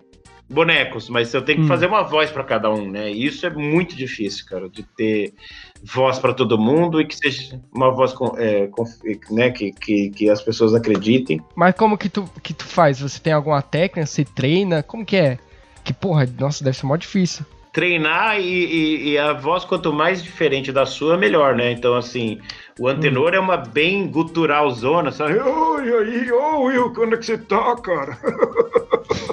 bonecos, 0.48 1.08
mas 1.08 1.32
eu 1.34 1.42
tenho 1.42 1.58
que 1.58 1.64
hum. 1.64 1.68
fazer 1.68 1.86
uma 1.86 2.02
voz 2.02 2.30
para 2.30 2.44
cada 2.44 2.70
um, 2.70 2.90
né? 2.90 3.10
E 3.10 3.26
isso 3.26 3.44
é 3.46 3.50
muito 3.50 3.96
difícil, 3.96 4.46
cara, 4.46 4.68
de 4.68 4.82
ter 4.82 5.34
voz 5.82 6.18
para 6.18 6.32
todo 6.32 6.58
mundo 6.58 7.00
e 7.00 7.06
que 7.06 7.16
seja 7.16 7.60
uma 7.74 7.90
voz 7.90 8.12
com, 8.12 8.36
é, 8.38 8.66
com, 8.68 8.84
né, 9.30 9.50
que, 9.50 9.72
que, 9.72 10.10
que, 10.10 10.30
as 10.30 10.40
pessoas 10.40 10.74
acreditem. 10.74 11.40
Mas 11.54 11.74
como 11.74 11.98
que 11.98 12.08
tu, 12.08 12.24
que 12.42 12.54
tu 12.54 12.64
faz? 12.64 13.00
Você 13.00 13.20
tem 13.20 13.32
alguma 13.32 13.60
técnica? 13.60 14.06
Você 14.06 14.24
treina? 14.24 14.82
Como 14.82 15.04
que 15.04 15.16
é? 15.16 15.38
Que 15.84 15.92
porra, 15.92 16.26
nossa, 16.38 16.62
deve 16.62 16.76
ser 16.76 16.86
mó 16.86 16.96
difícil. 16.96 17.44
Treinar 17.76 18.40
e, 18.40 18.42
e, 18.42 19.10
e 19.10 19.18
a 19.18 19.34
voz, 19.34 19.62
quanto 19.62 19.92
mais 19.92 20.22
diferente 20.22 20.72
da 20.72 20.86
sua, 20.86 21.14
melhor, 21.18 21.54
né? 21.54 21.72
Então, 21.72 21.94
assim, 21.94 22.40
o 22.80 22.88
antenor 22.88 23.32
hum. 23.32 23.34
é 23.34 23.38
uma 23.38 23.58
bem 23.58 24.06
gutural 24.06 24.70
zona, 24.70 25.12
sabe? 25.12 25.34
Aí, 25.34 26.32
ô 26.32 26.62
Will, 26.62 26.90
quando 26.94 27.16
é 27.16 27.18
que 27.18 27.26
você 27.26 27.36
tá, 27.36 27.76
cara? 27.76 28.16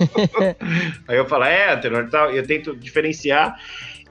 aí 1.08 1.16
eu 1.16 1.26
falo, 1.26 1.46
é, 1.46 1.74
antenor 1.74 2.04
e 2.04 2.10
tal, 2.10 2.32
eu 2.32 2.46
tento 2.46 2.76
diferenciar. 2.76 3.58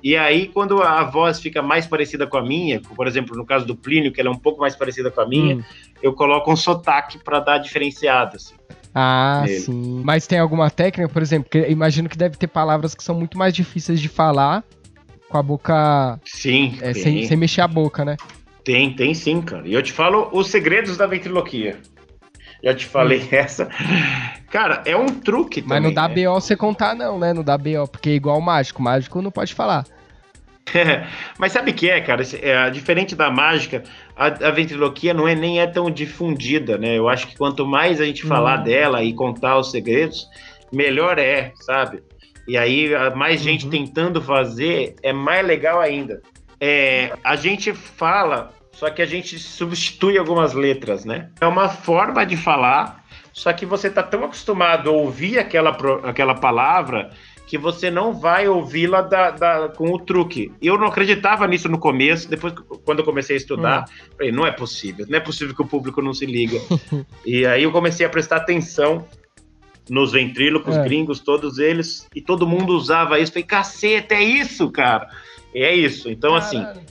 E 0.02 0.16
aí, 0.16 0.48
quando 0.48 0.82
a 0.82 1.04
voz 1.04 1.38
fica 1.38 1.60
mais 1.60 1.86
parecida 1.86 2.26
com 2.26 2.38
a 2.38 2.42
minha, 2.42 2.80
por 2.80 3.06
exemplo, 3.06 3.36
no 3.36 3.44
caso 3.44 3.66
do 3.66 3.76
Plínio, 3.76 4.10
que 4.10 4.18
ela 4.18 4.30
é 4.30 4.32
um 4.32 4.38
pouco 4.38 4.62
mais 4.62 4.74
parecida 4.74 5.10
com 5.10 5.20
a 5.20 5.28
minha, 5.28 5.56
hum. 5.56 5.62
eu 6.02 6.14
coloco 6.14 6.50
um 6.50 6.56
sotaque 6.56 7.22
para 7.22 7.38
dar 7.38 7.58
diferenciado. 7.58 8.36
Assim, 8.36 8.54
ah, 8.94 9.42
nele. 9.46 9.60
sim. 9.60 10.02
Mas 10.04 10.26
tem 10.26 10.38
alguma 10.38 10.70
técnica, 10.70 11.08
por 11.08 11.22
exemplo, 11.22 11.48
que 11.50 11.58
imagino 11.68 12.08
que 12.08 12.16
deve 12.16 12.36
ter 12.36 12.46
palavras 12.46 12.94
que 12.94 13.02
são 13.02 13.14
muito 13.14 13.38
mais 13.38 13.54
difíceis 13.54 14.00
de 14.00 14.08
falar 14.08 14.62
com 15.28 15.38
a 15.38 15.42
boca. 15.42 16.20
Sim. 16.24 16.78
É, 16.80 16.92
sem, 16.92 17.26
sem 17.26 17.36
mexer 17.36 17.62
a 17.62 17.68
boca, 17.68 18.04
né? 18.04 18.16
Tem, 18.64 18.94
tem 18.94 19.14
sim, 19.14 19.40
cara. 19.40 19.66
E 19.66 19.72
eu 19.72 19.82
te 19.82 19.92
falo 19.92 20.28
os 20.32 20.48
segredos 20.48 20.96
da 20.96 21.06
ventriloquia. 21.06 21.78
Já 22.62 22.74
te 22.74 22.86
falei 22.86 23.20
hum. 23.20 23.28
essa. 23.32 23.68
Cara, 24.50 24.82
é 24.84 24.96
um 24.96 25.06
truque 25.06 25.62
também. 25.62 25.80
Mas 25.80 25.82
não 25.82 25.94
dá 25.94 26.08
né? 26.08 26.14
BO 26.14 26.34
você 26.34 26.54
contar, 26.54 26.94
não, 26.94 27.18
né? 27.18 27.32
Não 27.32 27.42
dá 27.42 27.56
BO, 27.56 27.88
porque 27.90 28.10
é 28.10 28.14
igual 28.14 28.38
o 28.38 28.42
mágico. 28.42 28.80
O 28.80 28.84
mágico 28.84 29.22
não 29.22 29.30
pode 29.30 29.54
falar. 29.54 29.84
Mas 31.38 31.52
sabe 31.52 31.70
o 31.70 31.74
que 31.74 31.90
é, 31.90 32.00
cara? 32.00 32.22
É, 32.40 32.70
diferente 32.70 33.14
da 33.14 33.30
mágica, 33.30 33.82
a, 34.16 34.26
a, 34.26 34.50
ventriloquia 34.50 35.12
não 35.12 35.26
é 35.26 35.34
nem 35.34 35.60
é 35.60 35.66
tão 35.66 35.90
difundida, 35.90 36.78
né? 36.78 36.98
Eu 36.98 37.08
acho 37.08 37.26
que 37.26 37.36
quanto 37.36 37.66
mais 37.66 38.00
a 38.00 38.04
gente 38.04 38.26
falar 38.26 38.60
hum. 38.60 38.64
dela 38.64 39.02
e 39.02 39.12
contar 39.12 39.58
os 39.58 39.70
segredos, 39.70 40.26
melhor 40.72 41.18
é, 41.18 41.52
sabe? 41.56 42.02
E 42.46 42.56
aí, 42.56 42.90
mais 43.14 43.40
uhum. 43.40 43.44
gente 43.44 43.68
tentando 43.68 44.20
fazer, 44.20 44.96
é 45.02 45.12
mais 45.12 45.46
legal 45.46 45.80
ainda. 45.80 46.20
É, 46.60 47.12
a 47.22 47.36
gente 47.36 47.72
fala, 47.72 48.52
só 48.72 48.90
que 48.90 49.00
a 49.00 49.06
gente 49.06 49.38
substitui 49.38 50.18
algumas 50.18 50.52
letras, 50.52 51.04
né? 51.04 51.30
É 51.40 51.46
uma 51.46 51.68
forma 51.68 52.26
de 52.26 52.36
falar 52.36 53.02
só 53.32 53.52
que 53.52 53.64
você 53.64 53.88
está 53.88 54.02
tão 54.02 54.24
acostumado 54.24 54.90
a 54.90 54.92
ouvir 54.92 55.38
aquela, 55.38 55.76
aquela 56.04 56.34
palavra 56.34 57.10
que 57.52 57.58
você 57.58 57.90
não 57.90 58.14
vai 58.14 58.48
ouvi-la 58.48 59.02
da, 59.02 59.30
da, 59.30 59.68
com 59.68 59.92
o 59.92 59.98
truque. 59.98 60.50
Eu 60.62 60.78
não 60.78 60.86
acreditava 60.86 61.46
nisso 61.46 61.68
no 61.68 61.78
começo, 61.78 62.26
depois, 62.26 62.54
quando 62.82 63.00
eu 63.00 63.04
comecei 63.04 63.36
a 63.36 63.38
estudar, 63.38 63.84
hum. 63.84 64.12
falei, 64.16 64.32
não 64.32 64.46
é 64.46 64.50
possível, 64.50 65.04
não 65.06 65.18
é 65.18 65.20
possível 65.20 65.54
que 65.54 65.60
o 65.60 65.66
público 65.66 66.00
não 66.00 66.14
se 66.14 66.24
liga. 66.24 66.58
e 67.26 67.44
aí 67.44 67.64
eu 67.64 67.70
comecei 67.70 68.06
a 68.06 68.08
prestar 68.08 68.36
atenção 68.36 69.06
nos 69.90 70.12
ventrílocos 70.12 70.74
é. 70.74 70.82
gringos, 70.82 71.20
todos 71.20 71.58
eles, 71.58 72.08
e 72.16 72.22
todo 72.22 72.46
mundo 72.46 72.74
usava 72.74 73.20
isso. 73.20 73.32
Falei, 73.32 73.44
caceta, 73.44 74.14
é 74.14 74.22
isso, 74.22 74.70
cara. 74.70 75.10
E 75.54 75.62
é 75.62 75.74
isso. 75.74 76.08
Então, 76.08 76.34
assim, 76.34 76.56
Caralho. 76.56 76.80
assim, 76.80 76.86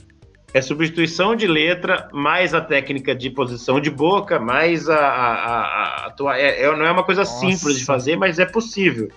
é 0.54 0.62
substituição 0.62 1.34
de 1.34 1.48
letra, 1.48 2.08
mais 2.12 2.54
a 2.54 2.60
técnica 2.60 3.16
de 3.16 3.30
posição 3.30 3.80
de 3.80 3.90
boca, 3.90 4.38
mais 4.38 4.88
a. 4.88 4.96
a, 4.96 6.06
a, 6.06 6.06
a 6.06 6.38
é, 6.38 6.62
é, 6.62 6.76
não 6.76 6.86
é 6.86 6.92
uma 6.92 7.02
coisa 7.02 7.22
Nossa. 7.22 7.40
simples 7.40 7.80
de 7.80 7.84
fazer, 7.84 8.14
mas 8.14 8.38
é 8.38 8.46
possível. 8.46 9.10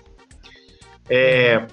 É, 1.09 1.65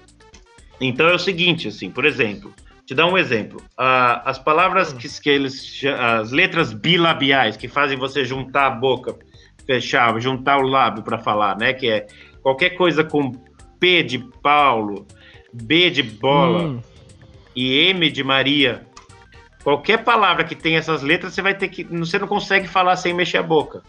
então 0.81 1.09
é 1.09 1.15
o 1.15 1.19
seguinte, 1.19 1.69
assim, 1.69 1.91
por 1.91 2.05
exemplo, 2.05 2.53
te 2.87 2.95
dar 2.95 3.07
um 3.07 3.17
exemplo. 3.17 3.63
as 3.77 4.39
palavras 4.39 4.93
que, 4.93 5.09
que 5.21 5.31
eles. 5.31 5.81
As 5.99 6.33
letras 6.33 6.73
bilabiais 6.73 7.57
que 7.57 7.69
fazem 7.69 7.99
você 7.99 8.25
juntar 8.25 8.67
a 8.67 8.71
boca, 8.71 9.17
fechar, 9.67 10.19
juntar 10.21 10.59
o 10.59 10.67
lábio 10.67 11.03
para 11.03 11.19
falar, 11.19 11.57
né? 11.57 11.73
Que 11.73 11.89
é 11.89 12.07
qualquer 12.43 12.71
coisa 12.71 13.05
com 13.05 13.33
P 13.79 14.03
de 14.03 14.19
Paulo, 14.43 15.07
B 15.53 15.91
de 15.91 16.03
bola 16.03 16.65
hum. 16.65 16.81
e 17.55 17.89
M 17.89 18.11
de 18.11 18.23
Maria 18.23 18.87
Qualquer 19.63 20.03
palavra 20.03 20.45
que 20.45 20.57
tem 20.57 20.77
essas 20.77 21.03
letras, 21.03 21.35
você 21.35 21.43
vai 21.43 21.55
ter 21.55 21.69
que. 21.69 21.85
Você 21.85 22.19
não 22.19 22.27
consegue 22.27 22.67
falar 22.67 22.97
sem 22.97 23.15
mexer 23.15 23.39
a 23.39 23.43
boca. 23.43 23.83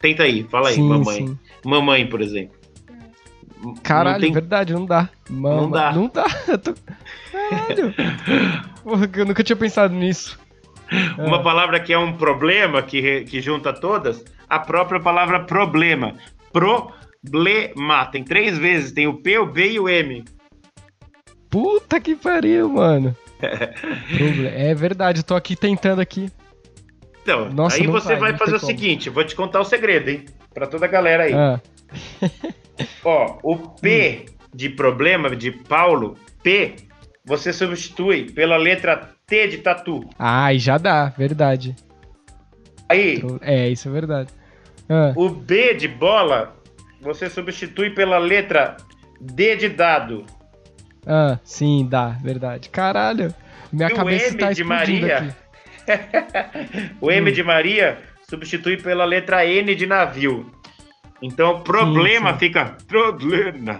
Tenta 0.00 0.22
aí, 0.22 0.44
fala 0.44 0.68
aí, 0.68 0.76
sim, 0.76 0.88
mamãe. 0.88 1.26
Sim. 1.26 1.38
Mamãe, 1.64 2.06
por 2.06 2.20
exemplo. 2.22 2.56
Caralho, 3.82 4.20
tem... 4.20 4.32
verdade, 4.32 4.72
não 4.72 4.86
dá. 4.86 5.08
Mama, 5.28 5.60
não 5.62 5.70
dá. 5.70 5.92
Não 5.92 6.08
dá. 6.08 6.26
Eu 6.48 6.58
tô... 6.58 6.74
Caralho. 7.32 7.94
Porra, 8.82 9.10
eu 9.14 9.26
nunca 9.26 9.42
tinha 9.42 9.56
pensado 9.56 9.94
nisso. 9.94 10.38
Uma 11.18 11.38
é. 11.38 11.42
palavra 11.42 11.80
que 11.80 11.92
é 11.92 11.98
um 11.98 12.16
problema, 12.16 12.82
que, 12.82 13.22
que 13.24 13.40
junta 13.40 13.72
todas, 13.72 14.24
a 14.48 14.58
própria 14.58 15.00
palavra 15.00 15.40
problema. 15.40 16.14
Problema. 16.52 18.06
Tem 18.06 18.24
três 18.24 18.56
vezes, 18.58 18.92
tem 18.92 19.06
o 19.06 19.14
P, 19.14 19.38
o 19.38 19.46
B 19.46 19.72
e 19.72 19.80
o 19.80 19.88
M. 19.88 20.24
Puta 21.50 22.00
que 22.00 22.16
pariu, 22.16 22.68
mano. 22.68 23.16
é 23.40 24.74
verdade, 24.74 25.20
eu 25.20 25.24
tô 25.24 25.34
aqui 25.34 25.54
tentando 25.54 26.00
aqui. 26.00 26.30
Então, 27.22 27.50
Nossa, 27.50 27.76
aí 27.76 27.86
você 27.86 28.16
vai, 28.16 28.30
vai 28.30 28.38
fazer 28.38 28.56
o 28.56 28.60
como. 28.60 28.72
seguinte, 28.72 29.10
vou 29.10 29.24
te 29.24 29.34
contar 29.34 29.60
o 29.60 29.64
segredo, 29.64 30.08
hein? 30.08 30.24
Pra 30.54 30.66
toda 30.66 30.86
a 30.86 30.88
galera 30.88 31.24
aí. 31.24 31.34
Ah. 31.34 31.60
Ó, 33.04 33.38
o 33.42 33.56
P 33.56 34.26
hum. 34.26 34.34
de 34.54 34.68
problema, 34.68 35.34
de 35.34 35.50
Paulo, 35.50 36.16
P, 36.42 36.76
você 37.24 37.52
substitui 37.52 38.30
pela 38.32 38.56
letra 38.56 39.10
T 39.26 39.48
de 39.48 39.58
tatu. 39.58 40.08
Ah, 40.18 40.52
e 40.52 40.58
já 40.58 40.78
dá, 40.78 41.06
verdade. 41.10 41.76
Aí. 42.88 43.22
É, 43.42 43.68
isso 43.68 43.88
é 43.88 43.92
verdade. 43.92 44.30
Ah. 44.88 45.12
O 45.14 45.28
B 45.28 45.74
de 45.74 45.86
bola, 45.86 46.56
você 47.00 47.28
substitui 47.28 47.90
pela 47.90 48.18
letra 48.18 48.76
D 49.20 49.56
de 49.56 49.68
dado. 49.68 50.24
Ah, 51.06 51.38
sim, 51.44 51.86
dá, 51.88 52.08
verdade. 52.22 52.70
Caralho, 52.70 53.34
minha 53.72 53.88
e 53.88 53.94
cabeça 53.94 54.26
o 54.26 54.30
M 54.30 54.38
tá 54.38 54.52
de 54.52 54.64
Maria. 54.64 55.36
o 57.00 57.10
M 57.10 57.30
hum. 57.30 57.32
de 57.32 57.42
Maria 57.42 57.98
substitui 58.28 58.76
pela 58.76 59.04
letra 59.04 59.44
N 59.46 59.74
de 59.74 59.86
navio. 59.86 60.50
Então, 61.20 61.60
problema 61.60 62.34
fica 62.34 62.76
problema. 62.86 63.78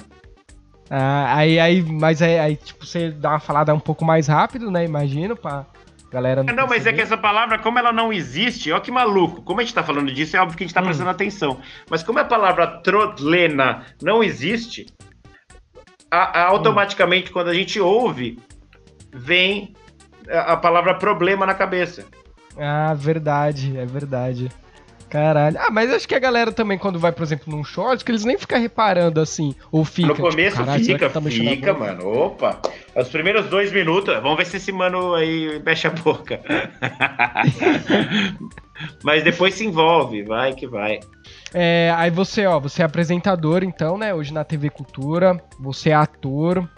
Ah, 0.91 1.37
aí, 1.37 1.61
aí, 1.61 1.83
mas 1.83 2.23
aí, 2.23 2.39
aí, 2.39 2.57
tipo, 2.57 2.85
você 2.85 3.11
dá 3.11 3.31
uma 3.31 3.41
falada 3.41 3.75
um 3.75 3.81
pouco 3.81 4.05
mais 4.05 4.27
rápido, 4.27 4.71
né? 4.71 4.85
Imagino, 4.85 5.37
pra 5.37 5.67
galera 6.11 6.43
não. 6.43 6.55
Não, 6.55 6.67
mas 6.67 6.87
é 6.87 6.93
que 6.93 7.01
essa 7.01 7.17
palavra, 7.17 7.59
como 7.59 7.79
ela 7.79 7.93
não 7.93 8.13
existe, 8.13 8.73
ó 8.73 8.81
que 8.81 8.91
maluco. 8.91 9.43
Como 9.43 9.61
a 9.61 9.63
gente 9.63 9.75
tá 9.75 9.83
falando 9.83 10.13
disso, 10.13 10.37
é 10.37 10.41
óbvio 10.41 10.57
que 10.57 10.65
a 10.65 10.67
gente 10.67 10.75
tá 10.75 10.81
hum. 10.81 10.85
prestando 10.85 11.11
atenção. 11.11 11.61
Mas 11.91 12.03
como 12.03 12.19
a 12.19 12.25
palavra 12.25 12.67
trotlena 12.67 13.85
não 14.03 14.25
existe, 14.25 14.87
a, 16.11 16.41
a, 16.41 16.47
automaticamente, 16.47 17.31
hum. 17.31 17.33
quando 17.35 17.49
a 17.49 17.55
gente 17.55 17.79
ouve, 17.79 18.39
vem 19.13 19.75
a, 20.29 20.55
a 20.55 20.57
palavra 20.57 20.95
problema 20.95 21.45
na 21.45 21.55
cabeça. 21.55 22.07
Ah, 22.57 22.95
verdade, 22.95 23.77
é 23.77 23.85
verdade. 23.85 24.49
Caralho. 25.09 25.57
Ah, 25.59 25.71
mas 25.71 25.91
acho 25.91 26.07
que 26.07 26.15
a 26.15 26.19
galera 26.19 26.53
também, 26.53 26.77
quando 26.77 26.99
vai, 26.99 27.13
por 27.13 27.23
exemplo, 27.23 27.51
num 27.51 27.63
acho 27.63 28.05
que 28.05 28.11
eles 28.11 28.25
nem 28.25 28.37
ficam 28.37 28.61
reparando 28.61 29.21
assim, 29.21 29.55
ou 29.73 29.85
fica. 29.85 30.09
No 30.09 30.17
começo 30.17 30.59
tipo, 30.59 30.85
fica, 30.85 31.11
tá 31.11 31.21
fica, 31.23 31.73
mano. 31.73 32.07
Opa! 32.07 32.61
Os 32.95 33.09
primeiros 33.09 33.47
dois 33.47 33.73
minutos, 33.73 34.15
vamos 34.17 34.37
ver 34.37 34.47
se 34.47 34.59
esse 34.59 34.71
mano 34.71 35.15
aí 35.15 35.63
mexe 35.65 35.87
a 35.87 35.91
boca. 35.91 36.41
mas 39.03 39.25
depois 39.25 39.55
se 39.55 39.65
envolve, 39.65 40.23
vai 40.25 40.53
que 40.53 40.67
vai. 40.67 41.01
É, 41.55 41.93
aí 41.97 42.11
você, 42.11 42.45
ó, 42.47 42.61
você 42.61 42.83
é 42.83 42.85
apresentador, 42.85 43.65
então, 43.65 43.97
né, 43.97 44.13
hoje 44.13 44.35
na 44.35 44.45
TV 44.45 44.69
Cultura, 44.69 45.43
você 45.59 45.91
é 45.91 45.95
ator. 45.95 46.69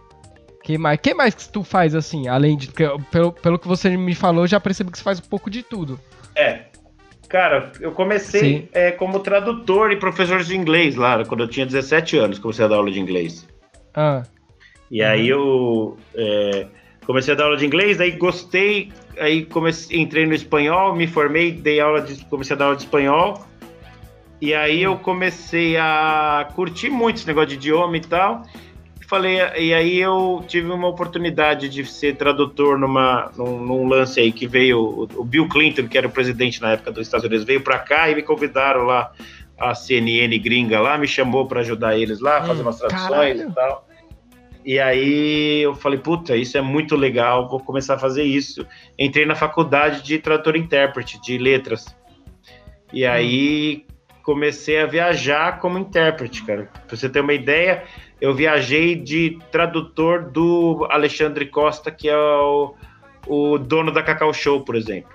Que 0.62 0.77
mais, 0.77 1.01
que 1.01 1.14
mais 1.14 1.35
que 1.35 1.49
tu 1.49 1.64
faz 1.64 1.95
assim, 1.95 2.29
além 2.29 2.57
de. 2.57 2.71
Pelo, 3.11 3.33
pelo 3.33 3.59
que 3.59 3.66
você 3.66 3.97
me 3.97 4.14
falou, 4.14 4.47
já 4.47 4.61
percebi 4.61 4.93
que 4.93 4.99
você 4.99 5.05
faz 5.05 5.19
um 5.19 5.29
pouco 5.29 5.51
de 5.51 5.62
tudo. 5.62 5.99
É, 6.37 6.70
Cara, 7.31 7.71
eu 7.81 7.93
comecei 7.93 8.69
é, 8.73 8.90
como 8.90 9.21
tradutor 9.21 9.93
e 9.93 9.97
professor 9.97 10.43
de 10.43 10.57
inglês 10.57 10.97
lá, 10.97 11.25
quando 11.25 11.45
eu 11.45 11.49
tinha 11.49 11.64
17 11.64 12.19
anos, 12.19 12.40
comecei 12.40 12.64
a 12.64 12.69
dar 12.69 12.75
aula 12.75 12.90
de 12.90 12.99
inglês. 12.99 13.47
Ah. 13.95 14.25
E 14.90 15.01
uhum. 15.01 15.09
aí 15.09 15.29
eu 15.29 15.97
é, 16.12 16.66
comecei 17.07 17.33
a 17.33 17.37
dar 17.37 17.45
aula 17.45 17.57
de 17.57 17.64
inglês, 17.64 18.01
aí 18.01 18.11
gostei, 18.11 18.93
aí 19.16 19.45
comecei, 19.45 20.01
entrei 20.01 20.27
no 20.27 20.35
espanhol, 20.35 20.93
me 20.97 21.07
formei, 21.07 21.53
dei 21.53 21.79
aula 21.79 22.01
de, 22.01 22.25
comecei 22.25 22.57
a 22.57 22.59
dar 22.59 22.64
aula 22.64 22.77
de 22.77 22.83
espanhol. 22.83 23.47
E 24.40 24.53
aí 24.53 24.83
eu 24.83 24.97
comecei 24.97 25.77
a 25.77 26.49
curtir 26.57 26.90
muito 26.90 27.19
esse 27.19 27.27
negócio 27.29 27.51
de 27.51 27.55
idioma 27.55 27.97
e 27.97 28.01
tal 28.01 28.43
falei, 29.11 29.38
e 29.59 29.75
aí 29.75 29.99
eu 29.99 30.44
tive 30.46 30.70
uma 30.70 30.87
oportunidade 30.87 31.68
de 31.68 31.85
ser 31.85 32.14
tradutor 32.14 32.79
numa, 32.79 33.33
num, 33.37 33.59
num 33.59 33.88
lance 33.88 34.20
aí 34.20 34.31
que 34.31 34.46
veio 34.46 34.79
o, 34.79 35.03
o, 35.20 35.25
Bill 35.25 35.49
Clinton, 35.49 35.88
que 35.88 35.99
era 35.99 36.07
o 36.07 36.11
presidente 36.11 36.62
na 36.62 36.73
época 36.73 36.92
dos 36.92 37.09
Estados 37.09 37.27
Unidos, 37.27 37.44
veio 37.44 37.61
para 37.61 37.81
cá 37.81 38.09
e 38.09 38.14
me 38.14 38.23
convidaram 38.23 38.85
lá, 38.85 39.11
a 39.59 39.75
CNN 39.75 40.38
gringa 40.38 40.81
lá, 40.81 40.96
me 40.96 41.09
chamou 41.09 41.44
para 41.44 41.59
ajudar 41.59 41.99
eles 41.99 42.20
lá, 42.20 42.40
fazer 42.44 42.61
hum, 42.61 42.66
umas 42.66 42.79
traduções 42.79 43.09
caralho. 43.09 43.51
e 43.51 43.53
tal. 43.53 43.88
E 44.64 44.79
aí 44.79 45.62
eu 45.62 45.75
falei, 45.75 45.99
puta, 45.99 46.37
isso 46.37 46.57
é 46.57 46.61
muito 46.61 46.94
legal, 46.94 47.49
vou 47.49 47.59
começar 47.59 47.94
a 47.94 47.99
fazer 47.99 48.23
isso. 48.23 48.64
Entrei 48.96 49.27
na 49.27 49.35
faculdade 49.35 50.05
de 50.05 50.18
tradutor 50.20 50.55
intérprete, 50.55 51.20
de 51.20 51.37
letras. 51.37 51.85
E 52.92 53.05
hum. 53.05 53.11
aí 53.11 53.85
comecei 54.23 54.81
a 54.81 54.87
viajar 54.87 55.59
como 55.59 55.79
intérprete, 55.79 56.45
cara. 56.45 56.69
Pra 56.87 56.97
você 56.97 57.09
ter 57.09 57.21
uma 57.21 57.33
ideia, 57.33 57.85
eu 58.21 58.35
viajei 58.35 58.95
de 58.95 59.39
tradutor 59.51 60.31
do 60.31 60.87
Alexandre 60.91 61.47
Costa, 61.47 61.91
que 61.91 62.09
é 62.09 62.17
o, 62.17 62.75
o 63.27 63.59
dono 63.59 63.91
da 63.93 64.03
Cacau 64.03 64.33
Show, 64.33 64.63
por 64.63 64.77
exemplo, 64.77 65.11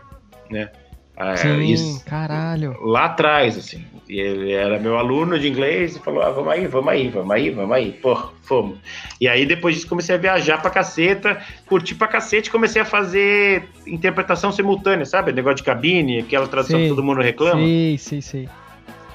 né? 0.50 0.72
É, 1.18 1.38
Sim, 1.38 1.62
isso, 1.62 2.04
caralho. 2.06 2.78
Lá 2.82 3.06
atrás, 3.06 3.58
assim. 3.58 3.86
Ele 4.08 4.52
era 4.52 4.78
meu 4.78 4.98
aluno 4.98 5.40
de 5.40 5.48
inglês 5.48 5.96
e 5.96 6.00
falou: 6.00 6.22
ah, 6.22 6.30
vamos 6.30 6.52
aí, 6.52 6.68
vamos 6.68 6.90
aí, 6.90 7.08
vamos 7.08 7.32
aí, 7.32 7.50
vamos 7.50 7.72
aí. 7.72 7.92
Pô, 7.94 8.16
fomos. 8.44 8.78
E 9.20 9.28
aí 9.28 9.46
depois 9.46 9.76
disso 9.76 9.88
comecei 9.88 10.16
a 10.16 10.18
viajar 10.18 10.62
pra 10.62 10.70
caceta, 10.70 11.42
curti 11.66 11.96
pra 11.96 12.08
cacete 12.08 12.52
comecei 12.52 12.82
a 12.82 12.86
fazer 12.86 13.68
interpretação 13.88 14.52
simultânea, 14.52 15.06
sabe? 15.06 15.32
Negócio 15.32 15.58
de 15.58 15.64
cabine, 15.64 16.20
aquela 16.20 16.48
tradução 16.48 16.80
que 16.80 16.90
todo 16.90 17.04
mundo 17.04 17.22
reclama. 17.22 17.62
Sim, 17.62 17.96
sim, 17.98 18.22
sim. 18.22 18.50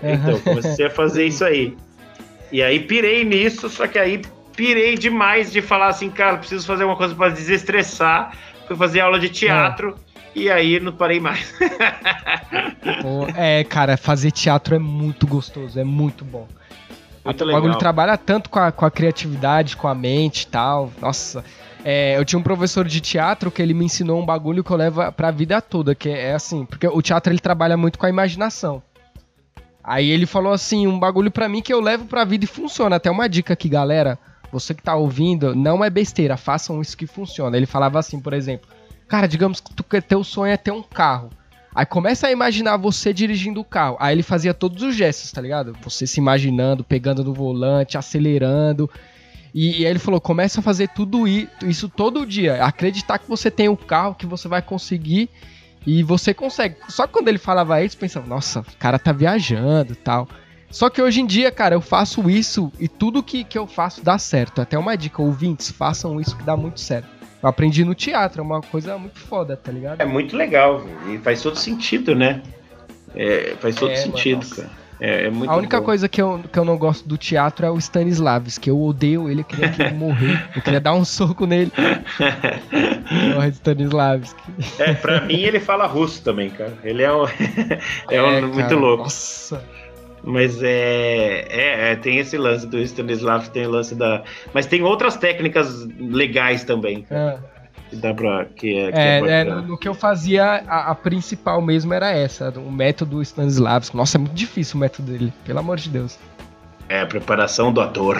Então, 0.03 0.41
comecei 0.41 0.87
a 0.87 0.91
fazer 0.91 1.27
isso 1.27 1.45
aí. 1.45 1.77
E 2.53 2.63
aí 2.63 2.81
pirei 2.81 3.25
nisso, 3.25 3.69
só 3.69 3.87
que 3.87 3.99
aí 3.99 4.23
pirei 4.57 4.97
demais 4.97 5.53
de 5.53 5.63
falar 5.63 5.89
assim, 5.89 6.11
cara, 6.11 6.37
preciso 6.39 6.67
fazer 6.67 6.85
uma 6.85 6.97
coisa 6.97 7.15
para 7.15 7.31
desestressar. 7.31 8.33
Fui 8.67 8.77
fazer 8.77 9.01
aula 9.01 9.19
de 9.19 9.29
teatro. 9.29 9.97
É. 10.07 10.11
E 10.35 10.51
aí 10.51 10.79
não 10.79 10.93
parei 10.93 11.19
mais. 11.19 11.53
é, 13.37 13.65
cara, 13.65 13.97
fazer 13.97 14.31
teatro 14.31 14.75
é 14.75 14.79
muito 14.79 15.27
gostoso, 15.27 15.79
é 15.79 15.85
muito 15.85 16.25
bom. 16.25 16.47
Muito. 17.25 17.45
O 17.45 17.53
bagulho 17.53 17.77
trabalha 17.77 18.17
tanto 18.17 18.49
com 18.49 18.59
a, 18.59 18.71
com 18.73 18.85
a 18.85 18.91
criatividade, 18.91 19.77
com 19.77 19.89
a 19.89 19.95
mente 19.95 20.43
e 20.43 20.47
tal. 20.47 20.91
Nossa. 21.01 21.45
É, 21.85 22.17
eu 22.17 22.25
tinha 22.25 22.39
um 22.39 22.43
professor 22.43 22.87
de 22.87 23.01
teatro 23.01 23.51
que 23.51 23.61
ele 23.61 23.75
me 23.75 23.85
ensinou 23.85 24.21
um 24.21 24.27
bagulho 24.27 24.63
que 24.63 24.71
eu 24.71 24.77
levo 24.77 25.11
pra 25.13 25.31
vida 25.31 25.61
toda, 25.61 25.95
que 25.95 26.11
é 26.11 26.35
assim, 26.35 26.65
porque 26.65 26.87
o 26.87 27.01
teatro 27.01 27.33
ele 27.33 27.41
trabalha 27.41 27.77
muito 27.77 27.99
com 27.99 28.07
a 28.07 28.09
imaginação. 28.09 28.83
Aí 29.83 30.11
ele 30.11 30.27
falou 30.27 30.53
assim, 30.53 30.87
um 30.87 30.99
bagulho 30.99 31.31
para 31.31 31.49
mim 31.49 31.63
que 31.63 31.73
eu 31.73 31.81
levo 31.81 32.05
pra 32.05 32.25
vida 32.25 32.45
e 32.45 32.49
funciona. 32.49 32.97
Até 32.97 33.11
uma 33.11 33.29
dica 33.29 33.55
aqui, 33.55 33.69
galera. 33.69 34.19
Você 34.53 34.75
que 34.75 34.83
tá 34.83 34.95
ouvindo, 34.97 35.55
não 35.55 35.85
é 35.85 35.89
besteira, 35.89 36.37
façam 36.37 36.81
isso 36.81 36.97
que 36.97 37.07
funciona. 37.07 37.57
Ele 37.57 37.67
falava 37.67 37.99
assim, 37.99 38.19
por 38.19 38.33
exemplo, 38.33 38.69
cara, 39.07 39.27
digamos 39.29 39.61
que 39.61 39.73
tu, 39.73 39.85
teu 40.03 40.25
sonho 40.25 40.53
é 40.53 40.57
ter 40.57 40.73
um 40.73 40.83
carro. 40.83 41.31
Aí 41.73 41.87
começa 41.87 42.27
a 42.27 42.33
imaginar 42.33 42.77
você 42.77 43.13
dirigindo 43.13 43.61
o 43.61 43.65
carro. 43.65 43.97
Aí 44.01 44.15
ele 44.15 44.25
fazia 44.25 44.53
todos 44.53 44.83
os 44.83 44.97
gestos, 44.97 45.31
tá 45.31 45.41
ligado? 45.41 45.77
Você 45.83 46.07
se 46.07 46.19
imaginando, 46.19 46.83
pegando 46.83 47.23
no 47.23 47.33
volante, 47.33 47.97
acelerando. 47.97 48.91
E, 49.55 49.83
e 49.83 49.87
aí 49.87 49.91
ele 49.91 50.01
falou: 50.01 50.21
começa 50.21 50.59
a 50.59 50.63
fazer 50.63 50.89
tudo 50.89 51.29
isso 51.29 51.89
todo 51.89 52.27
dia. 52.27 52.65
Acreditar 52.65 53.19
que 53.19 53.29
você 53.29 53.51
tem 53.51 53.69
o 53.69 53.73
um 53.73 53.77
carro, 53.77 54.17
que 54.17 54.27
você 54.27 54.49
vai 54.49 54.61
conseguir 54.61 55.31
e 55.87 56.03
você 56.03 56.35
consegue. 56.35 56.77
Só 56.89 57.07
que 57.07 57.13
quando 57.13 57.29
ele 57.29 57.39
falava 57.39 57.83
isso, 57.83 57.97
pensava, 57.97 58.27
nossa, 58.27 58.61
o 58.61 58.77
cara 58.79 58.99
tá 58.99 59.13
viajando 59.13 59.95
tal. 59.95 60.29
Só 60.71 60.89
que 60.89 61.03
hoje 61.03 61.21
em 61.21 61.27
dia, 61.27 61.51
cara, 61.51 61.75
eu 61.75 61.81
faço 61.81 62.31
isso 62.31 62.71
e 62.79 62.87
tudo 62.87 63.23
que, 63.23 63.43
que 63.43 63.59
eu 63.59 63.67
faço 63.67 64.05
dá 64.05 64.19
certo. 64.19 64.61
Até 64.61 64.79
uma 64.79 64.97
dica, 64.97 65.21
ouvintes, 65.21 65.71
façam 65.71 66.21
isso 66.21 66.37
que 66.37 66.45
dá 66.45 66.57
muito 66.57 66.81
certo. 66.81 67.09
Eu 67.43 67.49
aprendi 67.49 67.85
no 67.85 67.95
teatro, 67.95 68.41
é 68.41 68.45
uma 68.45 68.61
coisa 68.61 68.97
muito 68.99 69.19
foda, 69.19 69.57
tá 69.57 69.73
ligado? 69.73 70.01
É 70.01 70.05
muito 70.05 70.37
legal, 70.37 70.85
e 71.09 71.19
faz 71.19 71.43
todo 71.43 71.57
sentido, 71.57 72.15
né? 72.15 72.43
É, 73.15 73.57
faz 73.59 73.75
todo 73.75 73.91
é, 73.91 73.97
sentido, 73.97 74.45
mano, 74.45 74.57
cara. 74.57 74.80
É, 75.01 75.25
é 75.25 75.29
a 75.29 75.57
única 75.57 75.79
bom. 75.79 75.87
coisa 75.87 76.09
que 76.09 76.21
eu, 76.21 76.41
que 76.53 76.59
eu 76.59 76.65
não 76.65 76.77
gosto 76.77 77.09
do 77.09 77.17
teatro 77.17 77.65
é 77.65 77.71
o 77.71 77.79
Stanislavski. 77.79 78.69
Eu 78.69 78.81
odeio 78.81 79.31
ele, 79.31 79.41
eu 79.41 79.45
queria 79.45 79.71
que 79.71 79.83
ele 79.83 79.95
morrer. 79.95 80.49
Eu 80.55 80.63
queria 80.63 80.81
dar 80.81 80.95
um 80.95 81.05
soco 81.05 81.47
nele. 81.47 81.73
Morre 83.35 83.49
Stanislavski. 83.49 84.43
É, 84.79 84.93
pra 84.93 85.23
mim 85.23 85.41
ele 85.41 85.59
fala 85.59 85.87
russo 85.87 86.23
também, 86.23 86.51
cara. 86.51 86.77
Ele 86.85 87.03
é, 87.03 87.13
um, 87.13 87.25
é, 88.11 88.23
um, 88.23 88.27
é 88.27 88.41
muito 88.43 88.57
cara, 88.57 88.77
louco. 88.77 89.05
Nossa. 89.05 89.65
Mas 90.23 90.63
é, 90.63 91.47
é, 91.49 91.93
é, 91.93 91.97
tem 91.97 92.19
esse 92.19 92.37
lance 92.37 92.67
do 92.67 92.79
Stanislavski, 92.79 93.55
tem 93.55 93.67
o 93.67 93.71
lance 93.71 93.95
da. 93.95 94.23
Mas 94.53 94.67
tem 94.67 94.83
outras 94.83 95.17
técnicas 95.17 95.87
legais 95.99 96.63
também. 96.63 97.07
É. 97.11 97.39
Que 97.91 97.97
dá 97.97 98.15
pra. 98.15 98.45
Que 98.45 98.79
é, 98.79 98.93
que 98.93 98.99
é, 98.99 99.21
é, 99.21 99.41
é 99.41 99.45
no, 99.45 99.77
que 99.77 99.89
eu 99.89 99.95
fazia, 99.95 100.45
a, 100.45 100.93
a, 100.93 100.95
principal 100.95 101.61
mesmo 101.61 101.93
era 101.93 102.11
essa, 102.13 102.51
o 102.57 102.71
método 102.71 103.21
Stanislavski. 103.21 103.97
Nossa, 103.97 104.17
é 104.17 104.21
muito 104.21 104.35
difícil 104.35 104.77
o 104.77 104.81
método 104.81 105.11
dele, 105.11 105.33
pelo 105.45 105.59
amor 105.59 105.77
de 105.77 105.89
Deus. 105.89 106.17
É, 106.89 107.01
a 107.01 107.07
preparação 107.07 107.73
do 107.73 107.81
ator. 107.81 108.17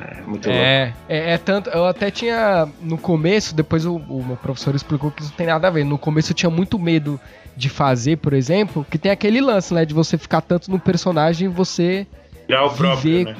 É 0.00 0.22
muito 0.22 0.48
é, 0.48 0.86
louco. 0.86 0.98
É, 1.10 1.32
é 1.32 1.38
tanto. 1.38 1.68
Eu 1.68 1.84
até 1.84 2.10
tinha. 2.10 2.66
No 2.80 2.96
começo, 2.96 3.54
depois 3.54 3.84
o, 3.84 3.96
o, 3.96 4.24
meu 4.24 4.36
professor 4.36 4.74
explicou 4.74 5.10
que 5.10 5.20
isso 5.20 5.30
não 5.30 5.36
tem 5.36 5.46
nada 5.46 5.68
a 5.68 5.70
ver. 5.70 5.84
No 5.84 5.98
começo 5.98 6.32
eu 6.32 6.34
tinha 6.34 6.50
muito 6.50 6.78
medo 6.78 7.20
de 7.54 7.68
fazer, 7.68 8.16
por 8.16 8.32
exemplo, 8.32 8.86
que 8.90 8.96
tem 8.96 9.12
aquele 9.12 9.42
lance, 9.42 9.74
né? 9.74 9.84
De 9.84 9.92
você 9.92 10.16
ficar 10.16 10.40
tanto 10.40 10.70
no 10.70 10.80
personagem 10.80 11.48
e 11.48 11.52
você. 11.52 12.06
Já 12.48 12.64
o 12.64 12.70
próprio, 12.70 13.24
né? 13.26 13.36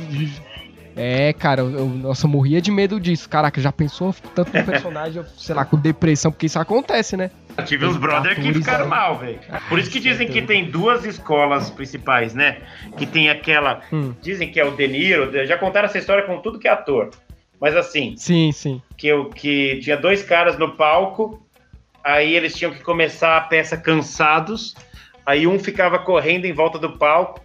É, 1.03 1.33
cara, 1.33 1.63
eu, 1.63 1.87
nossa, 1.87 2.27
eu 2.27 2.31
morria 2.31 2.61
de 2.61 2.71
medo 2.71 3.01
disso. 3.01 3.27
Caraca, 3.27 3.59
já 3.59 3.73
pensou 3.73 4.15
tanto 4.35 4.55
no 4.55 4.65
personagem, 4.67 5.25
sei 5.39 5.55
lá, 5.55 5.65
com 5.65 5.79
depressão, 5.79 6.31
porque 6.31 6.45
isso 6.45 6.59
acontece, 6.59 7.17
né? 7.17 7.31
Eu 7.57 7.65
tive 7.65 7.87
uns 7.87 7.97
brothers 7.97 8.37
que 8.37 8.53
ficaram 8.53 8.87
mal, 8.87 9.17
velho. 9.17 9.41
Por 9.71 9.79
isso 9.79 9.91
que 9.91 9.99
dizem 9.99 10.29
que 10.29 10.43
tem 10.43 10.71
duas 10.71 11.07
escolas 11.07 11.71
principais, 11.71 12.35
né? 12.35 12.59
Que 12.99 13.07
tem 13.07 13.31
aquela. 13.31 13.81
Hum. 13.91 14.13
Dizem 14.21 14.53
que 14.53 14.61
é 14.61 14.65
o 14.65 14.73
De 14.73 14.87
Niro. 14.87 15.33
Já 15.47 15.57
contaram 15.57 15.87
essa 15.87 15.97
história 15.97 16.25
com 16.25 16.39
tudo 16.43 16.59
que 16.59 16.69
é 16.69 16.71
ator. 16.71 17.09
Mas 17.59 17.75
assim. 17.75 18.15
Sim, 18.19 18.53
sim. 18.53 18.83
Que, 18.99 19.07
eu, 19.09 19.31
que 19.31 19.81
tinha 19.83 19.97
dois 19.97 20.23
caras 20.23 20.59
no 20.59 20.77
palco. 20.77 21.43
Aí 22.05 22.35
eles 22.35 22.55
tinham 22.55 22.73
que 22.75 22.83
começar 22.83 23.39
a 23.39 23.41
peça 23.41 23.75
cansados. 23.75 24.75
Aí 25.25 25.47
um 25.47 25.59
ficava 25.59 25.99
correndo 25.99 26.45
em 26.45 26.53
volta 26.53 26.79
do 26.79 26.99
palco 26.99 27.41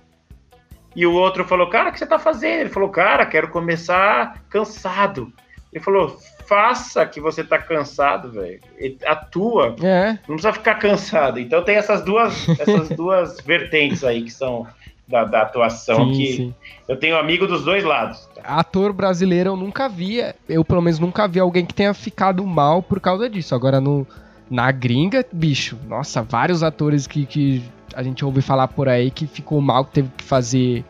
e 0.96 1.06
o 1.06 1.14
outro 1.14 1.44
falou, 1.44 1.70
cara, 1.70 1.90
o 1.90 1.92
que 1.92 2.00
você 2.00 2.06
tá 2.06 2.18
fazendo? 2.18 2.62
Ele 2.62 2.70
falou, 2.70 2.90
cara, 2.90 3.26
quero 3.26 3.50
começar 3.50 4.42
cansado. 4.50 5.32
Ele 5.74 5.84
falou, 5.84 6.18
faça 6.48 7.06
que 7.06 7.20
você 7.20 7.44
tá 7.44 7.58
cansado, 7.58 8.32
velho. 8.32 8.62
Atua. 9.06 9.76
É. 9.84 10.12
Não 10.28 10.36
precisa 10.36 10.54
ficar 10.54 10.76
cansado. 10.76 11.40
Então 11.40 11.64
tem 11.64 11.76
essas 11.76 12.04
duas, 12.04 12.48
essas 12.60 12.90
duas 12.96 13.42
vertentes 13.42 14.04
aí 14.04 14.24
que 14.24 14.32
são 14.32 14.66
da, 15.08 15.24
da 15.24 15.42
atuação 15.42 16.14
sim, 16.14 16.18
que 16.18 16.34
sim. 16.34 16.54
eu 16.88 16.98
tenho 16.98 17.18
amigo 17.18 17.46
dos 17.46 17.64
dois 17.64 17.84
lados. 17.84 18.28
Ator 18.44 18.94
brasileiro 18.94 19.52
eu 19.52 19.56
nunca 19.56 19.88
vi, 19.88 20.20
eu 20.48 20.64
pelo 20.64 20.82
menos 20.82 21.00
nunca 21.00 21.28
vi 21.28 21.40
alguém 21.40 21.66
que 21.66 21.74
tenha 21.74 21.94
ficado 21.94 22.46
mal 22.46 22.82
por 22.82 23.00
causa 23.00 23.30
disso. 23.30 23.54
Agora 23.54 23.82
no 23.82 24.08
na 24.50 24.72
gringa, 24.72 25.26
bicho, 25.32 25.78
nossa, 25.88 26.22
vários 26.22 26.62
atores 26.62 27.08
que, 27.08 27.26
que 27.26 27.64
a 27.96 28.04
gente 28.04 28.24
ouve 28.24 28.42
falar 28.42 28.68
por 28.68 28.90
aí 28.90 29.10
que 29.10 29.26
ficou 29.26 29.62
mal, 29.62 29.86
que 29.86 29.92
teve 29.92 30.10
que 30.18 30.24
fazer 30.24 30.84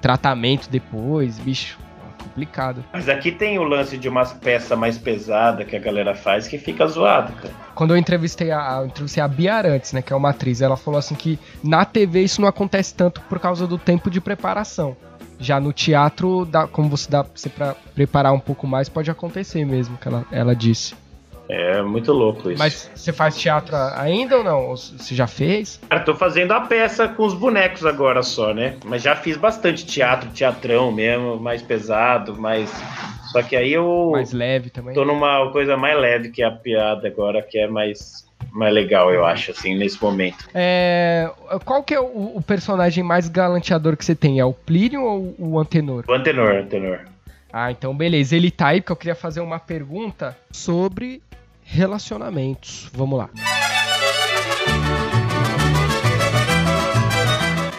tratamento 0.00 0.68
depois, 0.68 1.38
bicho. 1.38 1.78
Complicado. 2.22 2.84
Mas 2.92 3.08
aqui 3.08 3.30
tem 3.30 3.56
o 3.58 3.62
lance 3.62 3.96
de 3.96 4.08
umas 4.08 4.32
peças 4.32 4.76
mais 4.76 4.98
pesadas 4.98 5.64
que 5.66 5.76
a 5.76 5.78
galera 5.78 6.12
faz 6.14 6.48
que 6.48 6.58
fica 6.58 6.84
zoado, 6.86 7.32
cara. 7.34 7.54
Quando 7.74 7.92
eu 7.92 7.96
entrevistei 7.96 8.50
a, 8.50 8.78
eu 8.80 8.86
entrevistei 8.86 9.22
a 9.22 9.28
Bia 9.28 9.54
Arantes, 9.54 9.92
né, 9.92 10.02
que 10.02 10.12
é 10.12 10.16
uma 10.16 10.30
atriz, 10.30 10.60
ela 10.60 10.76
falou 10.76 10.98
assim 10.98 11.14
que 11.14 11.38
na 11.62 11.84
TV 11.84 12.22
isso 12.22 12.40
não 12.40 12.48
acontece 12.48 12.94
tanto 12.94 13.20
por 13.22 13.38
causa 13.38 13.66
do 13.66 13.78
tempo 13.78 14.10
de 14.10 14.20
preparação. 14.20 14.96
Já 15.38 15.60
no 15.60 15.72
teatro, 15.72 16.44
dá, 16.44 16.66
como 16.66 16.88
você 16.88 17.08
dá 17.10 17.22
você 17.22 17.48
pra 17.48 17.76
preparar 17.94 18.32
um 18.32 18.40
pouco 18.40 18.66
mais, 18.66 18.88
pode 18.88 19.10
acontecer 19.10 19.64
mesmo, 19.64 19.96
que 19.96 20.08
ela, 20.08 20.26
ela 20.32 20.56
disse. 20.56 20.94
É 21.48 21.80
muito 21.82 22.12
louco 22.12 22.50
isso. 22.50 22.58
Mas 22.58 22.90
você 22.94 23.12
faz 23.12 23.36
teatro 23.36 23.76
ainda 23.94 24.38
ou 24.38 24.44
não? 24.44 24.68
Você 24.70 25.14
já 25.14 25.26
fez? 25.26 25.80
Cara, 25.88 26.02
tô 26.02 26.14
fazendo 26.14 26.52
a 26.52 26.60
peça 26.60 27.06
com 27.08 27.24
os 27.24 27.34
bonecos 27.34 27.86
agora 27.86 28.22
só, 28.22 28.52
né? 28.52 28.76
Mas 28.84 29.02
já 29.02 29.14
fiz 29.14 29.36
bastante 29.36 29.86
teatro, 29.86 30.28
teatrão 30.30 30.90
mesmo, 30.90 31.38
mais 31.38 31.62
pesado, 31.62 32.36
mais. 32.36 32.72
Só 33.30 33.42
que 33.42 33.54
aí 33.54 33.72
eu. 33.72 34.10
Mais 34.12 34.32
leve 34.32 34.70
também. 34.70 34.94
Tô 34.94 35.04
numa 35.04 35.50
coisa 35.52 35.76
mais 35.76 35.98
leve 35.98 36.30
que 36.30 36.42
a 36.42 36.50
piada 36.50 37.06
agora, 37.06 37.42
que 37.42 37.58
é 37.58 37.68
mais. 37.68 38.26
Mais 38.52 38.72
legal, 38.72 39.12
eu 39.12 39.24
acho, 39.24 39.50
assim, 39.50 39.76
nesse 39.76 40.02
momento. 40.02 40.48
É... 40.54 41.30
Qual 41.64 41.82
que 41.82 41.94
é 41.94 42.00
o, 42.00 42.36
o 42.36 42.42
personagem 42.42 43.02
mais 43.04 43.28
galanteador 43.28 43.96
que 43.96 44.04
você 44.04 44.14
tem? 44.14 44.40
É 44.40 44.44
o 44.44 44.52
Plínio 44.52 45.02
ou 45.02 45.34
o 45.38 45.58
Antenor? 45.58 46.04
O 46.08 46.12
Antenor, 46.12 46.56
Antenor. 46.56 47.00
Ah, 47.58 47.70
então 47.70 47.96
beleza. 47.96 48.36
Ele 48.36 48.50
tá 48.50 48.66
aí 48.66 48.82
porque 48.82 48.92
eu 48.92 48.96
queria 48.96 49.14
fazer 49.14 49.40
uma 49.40 49.58
pergunta 49.58 50.36
sobre 50.50 51.22
relacionamentos. 51.64 52.90
Vamos 52.92 53.18
lá. 53.18 53.30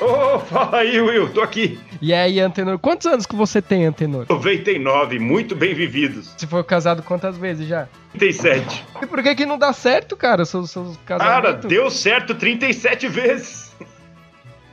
Oh, 0.01 0.39
fala 0.39 0.77
aí, 0.81 0.99
Will, 0.99 1.31
tô 1.31 1.41
aqui. 1.41 1.79
E 2.01 2.11
aí, 2.11 2.39
Antenor, 2.39 2.79
quantos 2.79 3.05
anos 3.05 3.27
que 3.27 3.35
você 3.35 3.61
tem, 3.61 3.85
Antenor? 3.85 4.25
99, 4.27 5.19
muito 5.19 5.55
bem 5.55 5.75
vividos. 5.75 6.33
Você 6.35 6.47
foi 6.47 6.63
casado 6.63 7.03
quantas 7.03 7.37
vezes 7.37 7.67
já? 7.67 7.87
37. 8.13 8.83
E 9.03 9.05
por 9.05 9.21
que 9.21 9.35
que 9.35 9.45
não 9.45 9.59
dá 9.59 9.71
certo, 9.73 10.17
cara, 10.17 10.43
seus, 10.43 10.71
seus 10.71 10.97
casamentos? 11.05 11.51
Cara, 11.51 11.53
deu 11.53 11.91
certo 11.91 12.33
37 12.33 13.07
vezes. 13.07 13.75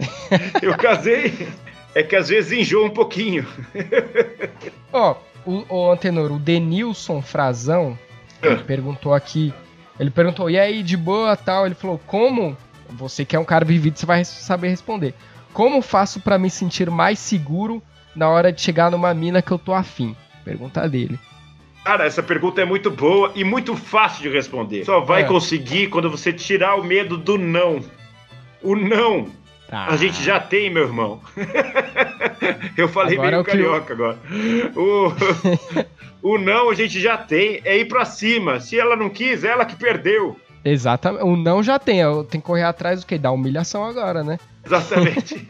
Eu 0.62 0.74
casei. 0.78 1.46
É 1.94 2.02
que 2.02 2.16
às 2.16 2.28
vezes 2.28 2.52
enjoa 2.52 2.86
um 2.86 2.90
pouquinho. 2.90 3.46
Ó, 4.92 5.16
o, 5.46 5.64
o 5.68 5.90
Antenor, 5.90 6.32
o 6.32 6.38
Denilson 6.38 7.22
Frazão, 7.22 7.98
ele 8.42 8.62
perguntou 8.64 9.14
aqui. 9.14 9.52
Ele 9.98 10.10
perguntou, 10.10 10.50
e 10.50 10.58
aí, 10.58 10.82
de 10.82 10.96
boa 10.96 11.36
tal? 11.36 11.66
Ele 11.66 11.74
falou, 11.74 12.00
como? 12.06 12.56
Você 12.90 13.24
que 13.24 13.36
é 13.36 13.38
um 13.38 13.44
cara 13.44 13.64
vivido, 13.64 13.98
você 13.98 14.06
vai 14.06 14.24
saber 14.24 14.68
responder. 14.68 15.14
Como 15.52 15.80
faço 15.80 16.20
para 16.20 16.36
me 16.38 16.50
sentir 16.50 16.90
mais 16.90 17.18
seguro 17.18 17.82
na 18.14 18.28
hora 18.28 18.52
de 18.52 18.60
chegar 18.60 18.90
numa 18.90 19.14
mina 19.14 19.40
que 19.40 19.52
eu 19.52 19.58
tô 19.58 19.72
afim? 19.72 20.16
Pergunta 20.44 20.88
dele. 20.88 21.18
Cara, 21.84 22.06
essa 22.06 22.22
pergunta 22.22 22.60
é 22.60 22.64
muito 22.64 22.90
boa 22.90 23.30
e 23.34 23.44
muito 23.44 23.76
fácil 23.76 24.22
de 24.22 24.30
responder. 24.30 24.84
Só 24.84 25.00
vai 25.00 25.22
é. 25.22 25.24
conseguir 25.26 25.88
quando 25.88 26.10
você 26.10 26.32
tirar 26.32 26.76
o 26.76 26.84
medo 26.84 27.16
do 27.16 27.38
não. 27.38 27.80
O 28.62 28.74
não. 28.74 29.28
Tá. 29.68 29.86
A 29.86 29.96
gente 29.96 30.22
já 30.22 30.38
tem, 30.38 30.70
meu 30.70 30.84
irmão. 30.84 31.20
eu 32.76 32.88
falei 32.88 33.14
agora 33.14 33.30
meio 33.30 33.40
é 33.40 33.44
carioca 33.44 33.92
eu... 33.92 33.96
agora. 33.96 34.18
O... 34.76 35.12
O 36.24 36.38
não 36.38 36.70
a 36.70 36.74
gente 36.74 36.98
já 36.98 37.18
tem, 37.18 37.60
é 37.66 37.76
ir 37.76 37.84
pra 37.84 38.06
cima. 38.06 38.58
Se 38.58 38.80
ela 38.80 38.96
não 38.96 39.10
quis, 39.10 39.44
ela 39.44 39.66
que 39.66 39.76
perdeu. 39.76 40.40
Exatamente. 40.64 41.22
O 41.22 41.36
não 41.36 41.62
já 41.62 41.78
tem, 41.78 42.00
tem 42.30 42.40
que 42.40 42.46
correr 42.46 42.62
atrás 42.62 43.00
do 43.00 43.06
que? 43.06 43.18
Da 43.18 43.30
humilhação 43.30 43.84
agora, 43.84 44.24
né? 44.24 44.38
Exatamente. 44.64 45.46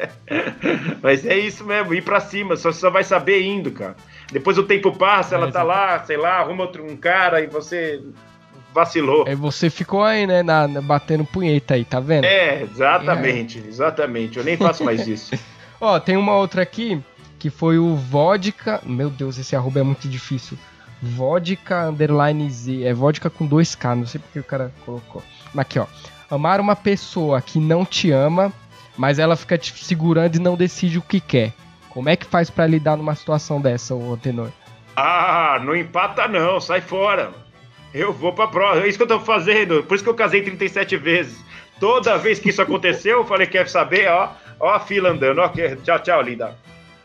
Mas 1.02 1.26
é 1.26 1.38
isso 1.38 1.66
mesmo, 1.66 1.92
ir 1.92 2.02
pra 2.02 2.18
cima. 2.18 2.56
Só, 2.56 2.72
só 2.72 2.88
vai 2.88 3.04
saber 3.04 3.42
indo, 3.42 3.70
cara. 3.72 3.94
Depois 4.32 4.56
o 4.56 4.62
tempo 4.62 4.96
passa, 4.96 5.34
ela 5.34 5.48
é, 5.48 5.50
tá 5.50 5.62
lá, 5.62 6.02
sei 6.02 6.16
lá, 6.16 6.38
arruma 6.38 6.64
outro, 6.64 6.82
um 6.82 6.96
cara 6.96 7.42
e 7.42 7.46
você 7.46 8.00
vacilou. 8.72 9.24
É, 9.26 9.34
você 9.34 9.68
ficou 9.70 10.02
aí, 10.02 10.26
né, 10.26 10.42
na, 10.42 10.66
na, 10.66 10.80
batendo 10.80 11.24
punheta 11.24 11.74
aí, 11.74 11.84
tá 11.84 12.00
vendo? 12.00 12.24
É, 12.24 12.62
exatamente, 12.62 13.58
é. 13.58 13.68
exatamente. 13.68 14.38
Eu 14.38 14.44
nem 14.44 14.56
faço 14.56 14.84
mais 14.84 15.06
isso. 15.06 15.38
Ó, 15.80 15.98
tem 15.98 16.16
uma 16.16 16.36
outra 16.36 16.62
aqui 16.62 17.02
que 17.38 17.50
foi 17.50 17.78
o 17.78 17.96
Vodka. 17.96 18.80
Meu 18.84 19.08
Deus, 19.08 19.38
esse 19.38 19.56
arroba 19.56 19.80
é 19.80 19.82
muito 19.82 20.08
difícil. 20.08 20.58
Vodka 21.02 21.88
underline 21.88 22.48
Z. 22.50 22.84
É 22.84 22.92
vodka 22.92 23.30
com 23.30 23.46
dois 23.46 23.74
K, 23.74 23.94
não 23.94 24.06
sei 24.06 24.20
porque 24.20 24.40
o 24.40 24.44
cara 24.44 24.72
colocou. 24.84 25.22
Mas 25.54 25.62
aqui, 25.62 25.78
ó. 25.78 25.86
Amar 26.30 26.60
uma 26.60 26.76
pessoa 26.76 27.40
que 27.40 27.58
não 27.58 27.84
te 27.84 28.12
ama, 28.12 28.52
mas 28.96 29.18
ela 29.18 29.34
fica 29.34 29.58
te 29.58 29.72
segurando 29.84 30.36
e 30.36 30.38
não 30.38 30.56
decide 30.56 30.98
o 30.98 31.02
que 31.02 31.18
quer. 31.18 31.52
Como 31.88 32.08
é 32.08 32.14
que 32.14 32.24
faz 32.24 32.48
para 32.48 32.68
lidar 32.68 32.96
numa 32.96 33.16
situação 33.16 33.60
dessa, 33.60 33.96
o 33.96 34.16
tenor? 34.16 34.52
Ah, 34.94 35.60
não 35.64 35.74
empata 35.74 36.28
não, 36.28 36.60
sai 36.60 36.80
fora. 36.80 37.32
Eu 37.92 38.12
vou 38.12 38.32
pra 38.32 38.46
prova, 38.46 38.80
é 38.80 38.88
isso 38.88 38.98
que 38.98 39.02
eu 39.02 39.08
tô 39.08 39.20
fazendo. 39.20 39.82
Por 39.82 39.94
isso 39.94 40.04
que 40.04 40.10
eu 40.10 40.14
casei 40.14 40.42
37 40.42 40.96
vezes. 40.96 41.44
Toda 41.78 42.18
vez 42.18 42.38
que 42.38 42.50
isso 42.50 42.62
aconteceu, 42.62 43.18
eu 43.18 43.26
falei, 43.26 43.46
quer 43.46 43.68
saber, 43.68 44.08
ó, 44.08 44.32
ó 44.60 44.70
a 44.74 44.80
fila 44.80 45.10
andando, 45.10 45.40
ó, 45.40 45.48
tchau, 45.48 45.98
tchau, 45.98 46.22
linda. 46.22 46.56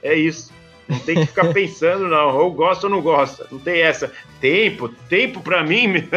É 0.04 0.13
isso. 0.13 0.54
Não 0.88 1.00
tem 1.00 1.15
que 1.15 1.26
ficar 1.26 1.52
pensando, 1.54 2.08
não. 2.08 2.36
Ou 2.38 2.52
gosta 2.52 2.86
ou 2.88 2.91
não 2.91 3.02
gosta. 3.02 3.48
Não 3.52 3.58
tem 3.58 3.82
essa. 3.82 4.12
Tempo, 4.39 4.89
tempo 5.10 5.41
para 5.41 5.63
mim, 5.63 6.08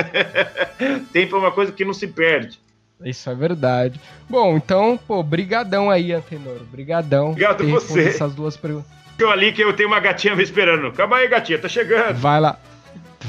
tempo 1.12 1.36
é 1.36 1.38
uma 1.38 1.52
coisa 1.52 1.72
que 1.72 1.84
não 1.84 1.94
se 1.94 2.06
perde. 2.06 2.58
Isso 3.04 3.30
é 3.30 3.34
verdade. 3.34 4.00
Bom, 4.28 4.56
então, 4.56 4.98
pô, 4.98 5.22
brigadão 5.22 5.88
aí, 5.88 6.12
Antenor. 6.12 6.58
Brigadão. 6.64 7.30
Obrigado 7.30 7.66
você. 7.68 8.08
Essas 8.08 8.34
duas 8.34 8.56
perguntas. 8.56 8.90
Eu 9.18 9.30
ali 9.30 9.52
que 9.52 9.62
eu 9.62 9.72
tenho 9.72 9.88
uma 9.88 10.00
gatinha 10.00 10.34
me 10.34 10.42
esperando. 10.42 10.92
Calma 10.92 11.16
aí, 11.16 11.28
gatinha, 11.28 11.58
tá 11.58 11.68
chegando. 11.68 12.16
Vai 12.16 12.40
lá. 12.40 12.58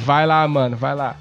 Vai 0.05 0.25
lá, 0.25 0.47
mano, 0.47 0.75
vai 0.75 0.95
lá. 0.95 1.15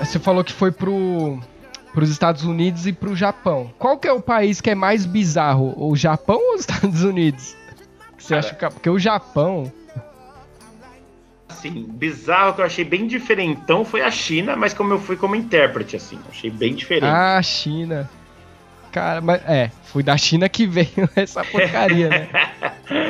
Você 0.00 0.18
falou 0.20 0.44
que 0.44 0.52
foi 0.52 0.70
pro 0.70 1.40
para 1.92 2.02
os 2.02 2.10
Estados 2.10 2.44
Unidos 2.44 2.86
e 2.86 2.92
para 2.92 3.08
o 3.08 3.16
Japão. 3.16 3.72
Qual 3.78 3.96
que 3.96 4.08
é 4.08 4.12
o 4.12 4.20
país 4.20 4.60
que 4.60 4.68
é 4.68 4.74
mais 4.74 5.06
bizarro? 5.06 5.74
O 5.76 5.94
Japão 5.94 6.36
ou 6.36 6.54
os 6.54 6.60
Estados 6.66 7.04
Unidos? 7.04 7.56
Você 8.18 8.30
Cara, 8.30 8.40
acha 8.40 8.54
que... 8.54 8.68
Porque 8.68 8.90
o 8.90 8.98
Japão... 8.98 9.72
Assim, 11.54 11.86
bizarro 11.88 12.54
que 12.54 12.60
eu 12.60 12.64
achei 12.64 12.84
bem 12.84 13.06
diferentão 13.06 13.84
foi 13.84 14.02
a 14.02 14.10
China, 14.10 14.56
mas 14.56 14.74
como 14.74 14.92
eu 14.92 14.98
fui 14.98 15.16
como 15.16 15.36
intérprete, 15.36 15.94
assim, 15.94 16.18
achei 16.28 16.50
bem 16.50 16.74
diferente. 16.74 17.06
Ah, 17.06 17.40
China. 17.40 18.10
Cara, 18.90 19.20
mas 19.20 19.40
é, 19.48 19.70
foi 19.84 20.02
da 20.02 20.16
China 20.16 20.48
que 20.48 20.66
veio 20.66 21.08
essa 21.16 21.44
porcaria, 21.44 22.08
né? 22.08 22.28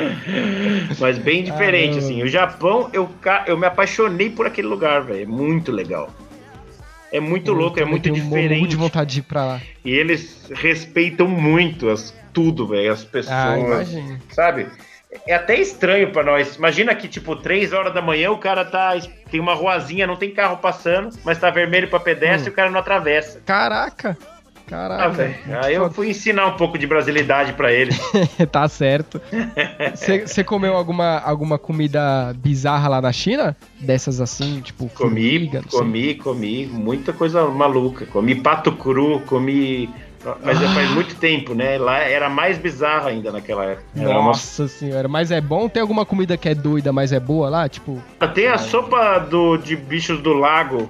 mas 0.99 1.17
bem 1.17 1.43
diferente, 1.43 1.97
assim. 1.97 2.23
O 2.23 2.27
Japão, 2.27 2.89
eu, 2.93 3.09
eu 3.47 3.57
me 3.57 3.65
apaixonei 3.65 4.29
por 4.29 4.45
aquele 4.45 4.67
lugar, 4.67 5.03
velho. 5.03 5.23
É 5.23 5.25
muito 5.25 5.71
legal. 5.71 6.13
É 7.11 7.19
muito 7.19 7.51
eu 7.51 7.55
louco, 7.55 7.79
é 7.79 7.85
muito 7.85 8.09
diferente. 8.09 8.63
Um 8.63 8.67
de 8.67 8.75
vontade 8.75 9.13
de 9.13 9.19
ir 9.19 9.23
pra 9.23 9.45
lá. 9.45 9.61
E 9.83 9.91
eles 9.91 10.49
respeitam 10.53 11.27
muito 11.27 11.89
as, 11.89 12.13
tudo, 12.33 12.67
velho, 12.67 12.91
as 12.91 13.03
pessoas. 13.03 13.35
Ah, 13.35 13.57
imagina. 13.57 14.19
Sabe? 14.31 14.67
É 15.27 15.33
até 15.33 15.59
estranho 15.59 16.11
para 16.11 16.23
nós. 16.23 16.55
Imagina 16.55 16.95
que, 16.95 17.07
tipo, 17.07 17.35
três 17.35 17.73
horas 17.73 17.93
da 17.93 18.01
manhã 18.01 18.31
o 18.31 18.37
cara 18.37 18.65
tá. 18.65 18.93
Tem 19.29 19.39
uma 19.39 19.53
ruazinha, 19.53 20.07
não 20.07 20.15
tem 20.15 20.31
carro 20.31 20.57
passando, 20.57 21.17
mas 21.23 21.39
tá 21.39 21.49
vermelho 21.49 21.89
pra 21.89 21.99
pedestre 21.99 22.49
hum. 22.49 22.51
e 22.51 22.53
o 22.53 22.55
cara 22.55 22.69
não 22.69 22.79
atravessa. 22.79 23.41
Caraca! 23.45 24.17
Caraca. 24.67 25.35
Ah, 25.51 25.65
Aí 25.65 25.75
eu 25.75 25.91
fui 25.91 26.09
ensinar 26.09 26.47
um 26.47 26.57
pouco 26.57 26.77
de 26.77 26.87
brasilidade 26.87 27.53
para 27.53 27.71
ele. 27.71 27.91
tá 28.51 28.67
certo. 28.67 29.21
Você 29.95 30.43
comeu 30.43 30.75
alguma, 30.75 31.19
alguma 31.19 31.59
comida 31.59 32.33
bizarra 32.37 32.89
lá 32.89 33.01
na 33.01 33.11
China? 33.11 33.55
Dessas 33.79 34.19
assim, 34.19 34.61
tipo. 34.61 34.89
Comi, 34.89 35.49
formiga, 35.49 35.61
comi, 35.69 36.03
sei. 36.03 36.15
comi. 36.15 36.65
Muita 36.65 37.13
coisa 37.13 37.45
maluca. 37.45 38.05
Comi 38.07 38.35
pato 38.35 38.71
cru, 38.71 39.21
comi 39.27 39.89
mas 40.43 40.61
ah. 40.61 40.69
faz 40.73 40.89
muito 40.91 41.15
tempo, 41.15 41.53
né? 41.53 41.77
Lá 41.77 41.99
era 41.99 42.29
mais 42.29 42.57
bizarro 42.57 43.07
ainda 43.07 43.31
naquela 43.31 43.65
época. 43.65 43.85
Nossa 43.95 44.63
uma... 44.63 44.69
senhora, 44.69 45.07
mas 45.07 45.31
é 45.31 45.41
bom? 45.41 45.69
Tem 45.69 45.81
alguma 45.81 46.05
comida 46.05 46.37
que 46.37 46.49
é 46.49 46.55
doida, 46.55 46.91
mas 46.91 47.11
é 47.11 47.19
boa 47.19 47.49
lá? 47.49 47.69
Tipo. 47.69 48.01
Tem 48.33 48.47
a 48.47 48.57
sopa 48.57 49.19
do, 49.19 49.57
de 49.57 49.75
bichos 49.75 50.21
do 50.21 50.33
lago. 50.33 50.89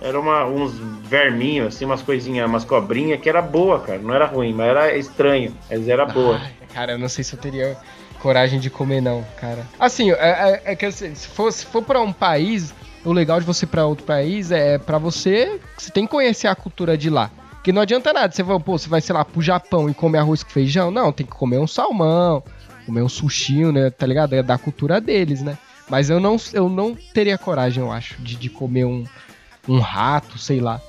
Era 0.00 0.20
uma, 0.20 0.44
uns 0.44 0.74
verminhos, 1.04 1.68
assim, 1.68 1.86
umas 1.86 2.02
coisinhas, 2.02 2.48
umas 2.48 2.64
cobrinhas, 2.64 3.18
que 3.20 3.28
era 3.28 3.40
boa, 3.40 3.80
cara. 3.80 3.98
Não 3.98 4.14
era 4.14 4.26
ruim, 4.26 4.52
mas 4.52 4.68
era 4.68 4.96
estranho. 4.96 5.54
Mas 5.70 5.88
era 5.88 6.04
boa. 6.04 6.36
Ai, 6.36 6.52
cara, 6.72 6.92
eu 6.92 6.98
não 6.98 7.08
sei 7.08 7.24
se 7.24 7.34
eu 7.34 7.40
teria 7.40 7.76
coragem 8.20 8.60
de 8.60 8.68
comer, 8.68 9.00
não, 9.00 9.24
cara. 9.40 9.66
Assim, 9.78 10.10
é, 10.10 10.14
é, 10.14 10.62
é 10.72 10.76
que 10.76 10.84
assim, 10.84 11.14
se 11.14 11.26
for, 11.28 11.50
se 11.50 11.64
for 11.64 11.82
pra 11.82 12.00
um 12.00 12.12
país, 12.12 12.74
o 13.04 13.12
legal 13.12 13.40
de 13.40 13.46
você 13.46 13.64
ir 13.64 13.68
pra 13.68 13.86
outro 13.86 14.04
país 14.04 14.50
é 14.50 14.78
para 14.78 14.98
você. 14.98 15.60
Você 15.78 15.90
tem 15.90 16.04
que 16.04 16.10
conhecer 16.10 16.48
a 16.48 16.54
cultura 16.54 16.96
de 16.98 17.08
lá. 17.08 17.30
Que 17.66 17.72
não 17.72 17.82
adianta 17.82 18.12
nada. 18.12 18.32
Você 18.32 18.44
vai, 18.44 18.60
pô, 18.60 18.78
você 18.78 18.88
vai, 18.88 19.00
sei 19.00 19.12
lá, 19.12 19.24
pro 19.24 19.42
Japão 19.42 19.90
e 19.90 19.92
comer 19.92 20.18
arroz 20.18 20.44
com 20.44 20.50
feijão. 20.50 20.88
Não, 20.92 21.10
tem 21.10 21.26
que 21.26 21.32
comer 21.32 21.58
um 21.58 21.66
salmão, 21.66 22.40
comer 22.86 23.02
um 23.02 23.08
sushi, 23.08 23.64
né? 23.72 23.90
Tá 23.90 24.06
ligado? 24.06 24.34
É 24.34 24.40
da 24.40 24.56
cultura 24.56 25.00
deles, 25.00 25.42
né? 25.42 25.58
Mas 25.90 26.08
eu 26.08 26.20
não, 26.20 26.36
eu 26.52 26.68
não 26.68 26.94
teria 27.12 27.36
coragem, 27.36 27.82
eu 27.82 27.90
acho, 27.90 28.22
de, 28.22 28.36
de 28.36 28.48
comer 28.48 28.84
um, 28.84 29.02
um 29.68 29.80
rato, 29.80 30.38
sei 30.38 30.60
lá. 30.60 30.80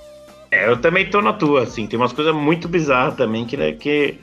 É, 0.51 0.69
eu 0.69 0.77
também 0.77 1.09
tô 1.09 1.19
na 1.19 1.33
tua, 1.33 1.63
assim. 1.63 1.87
Tem 1.87 1.97
umas 1.97 2.13
coisas 2.13 2.35
muito 2.35 2.67
bizarras 2.67 3.15
também 3.15 3.43
que, 3.43 3.57
né, 3.57 3.71
que 3.71 4.19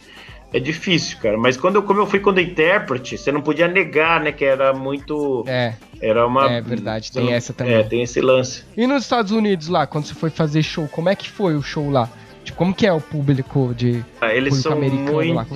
é 0.53 0.61
difícil, 0.61 1.19
cara. 1.19 1.37
Mas 1.37 1.57
quando 1.57 1.75
eu, 1.75 1.83
como 1.83 2.03
eu 2.03 2.07
fui 2.07 2.21
quando 2.21 2.41
intérprete, 2.41 3.19
você 3.19 3.33
não 3.33 3.43
podia 3.43 3.67
negar, 3.67 4.21
né? 4.21 4.31
Que 4.31 4.45
era 4.45 4.73
muito. 4.73 5.43
É. 5.49 5.75
Era 6.01 6.25
uma. 6.25 6.49
É 6.49 6.61
verdade, 6.61 7.11
tem 7.11 7.25
não, 7.25 7.33
essa 7.33 7.53
também. 7.53 7.75
É, 7.75 7.83
tem 7.83 8.03
esse 8.03 8.21
lance. 8.21 8.63
E 8.77 8.87
nos 8.87 9.03
Estados 9.03 9.33
Unidos 9.33 9.67
lá, 9.67 9.89
quando 9.89 10.07
você 10.07 10.15
foi 10.15 10.31
fazer 10.31 10.63
show, 10.63 10.87
como 10.87 11.09
é 11.09 11.17
que 11.17 11.29
foi 11.29 11.57
o 11.57 11.63
show 11.63 11.91
lá? 11.91 12.09
Tipo, 12.45 12.59
como 12.59 12.75
que 12.75 12.87
é 12.87 12.93
o 12.93 13.01
público 13.01 13.75
de 13.75 14.05
ah, 14.21 14.33
eles 14.35 14.57
são 14.57 14.79
muito 14.79 15.13
lá? 15.33 15.47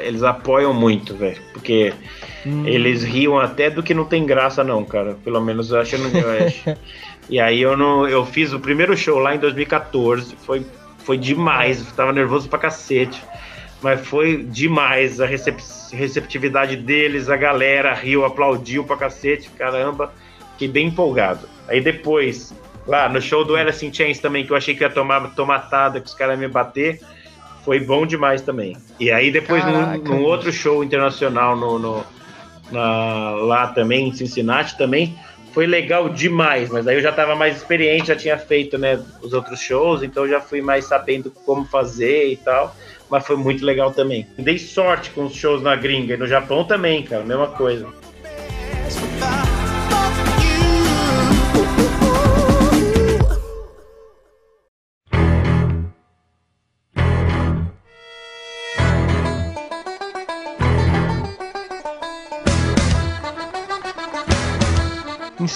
eles 0.00 0.22
apoiam 0.24 0.74
muito, 0.74 1.14
velho, 1.14 1.40
porque 1.52 1.94
hum. 2.44 2.66
eles 2.66 3.04
riam 3.04 3.38
até 3.38 3.70
do 3.70 3.82
que 3.82 3.94
não 3.94 4.04
tem 4.04 4.26
graça 4.26 4.64
não, 4.64 4.84
cara. 4.84 5.16
Pelo 5.24 5.40
menos 5.40 5.70
eu 5.70 5.80
acho 5.80 5.96
no 5.96 6.26
Oeste. 6.26 6.76
e 7.30 7.38
aí 7.38 7.60
eu 7.62 7.76
não 7.76 8.08
eu 8.08 8.26
fiz 8.26 8.52
o 8.52 8.58
primeiro 8.58 8.96
show 8.96 9.18
lá 9.18 9.34
em 9.34 9.38
2014, 9.38 10.34
foi 10.44 10.66
foi 10.98 11.16
demais, 11.16 11.78
eu 11.78 11.94
tava 11.94 12.12
nervoso 12.12 12.48
pra 12.48 12.58
cacete. 12.58 13.22
Mas 13.80 14.06
foi 14.06 14.42
demais 14.42 15.20
a 15.20 15.26
recep 15.26 15.56
receptividade 15.92 16.76
deles, 16.76 17.30
a 17.30 17.36
galera 17.36 17.94
riu, 17.94 18.24
aplaudiu 18.24 18.84
pra 18.84 18.96
cacete, 18.96 19.48
caramba. 19.50 20.12
Fiquei 20.52 20.68
bem 20.68 20.88
empolgado. 20.88 21.48
Aí 21.68 21.80
depois, 21.80 22.52
Lá, 22.88 23.06
no 23.06 23.20
show 23.20 23.44
do 23.44 23.54
Alice 23.54 23.84
in 23.84 23.92
Chains 23.92 24.18
também, 24.18 24.46
que 24.46 24.50
eu 24.50 24.56
achei 24.56 24.74
que 24.74 24.82
ia 24.82 24.88
tomar 24.88 25.20
tomatada, 25.34 26.00
que 26.00 26.06
os 26.06 26.14
caras 26.14 26.40
iam 26.40 26.40
me 26.40 26.48
bater, 26.48 26.98
foi 27.62 27.78
bom 27.78 28.06
demais 28.06 28.40
também. 28.40 28.78
E 28.98 29.10
aí 29.12 29.30
depois, 29.30 29.62
num, 29.62 29.98
num, 29.98 30.22
outro 30.22 30.50
show 30.50 30.82
internacional 30.82 31.54
no, 31.54 31.78
no 31.78 32.04
na, 32.72 33.32
lá 33.32 33.66
também, 33.68 34.08
em 34.08 34.14
Cincinnati 34.14 34.78
também, 34.78 35.14
foi 35.52 35.66
legal 35.66 36.08
demais, 36.08 36.70
mas 36.70 36.88
aí 36.88 36.96
eu 36.96 37.02
já 37.02 37.10
estava 37.10 37.36
mais 37.36 37.58
experiente, 37.58 38.08
já 38.08 38.16
tinha 38.16 38.38
feito 38.38 38.78
né, 38.78 38.98
os 39.20 39.34
outros 39.34 39.60
shows, 39.60 40.02
então 40.02 40.26
já 40.26 40.40
fui 40.40 40.62
mais 40.62 40.86
sabendo 40.86 41.30
como 41.44 41.66
fazer 41.66 42.32
e 42.32 42.36
tal, 42.36 42.74
mas 43.10 43.26
foi 43.26 43.36
muito 43.36 43.64
legal 43.66 43.90
também. 43.90 44.26
Dei 44.38 44.58
sorte 44.58 45.10
com 45.10 45.26
os 45.26 45.34
shows 45.34 45.62
na 45.62 45.76
gringa 45.76 46.14
e 46.14 46.16
no 46.16 46.26
Japão 46.26 46.64
também, 46.64 47.02
cara, 47.02 47.22
mesma 47.22 47.48
coisa. 47.48 47.86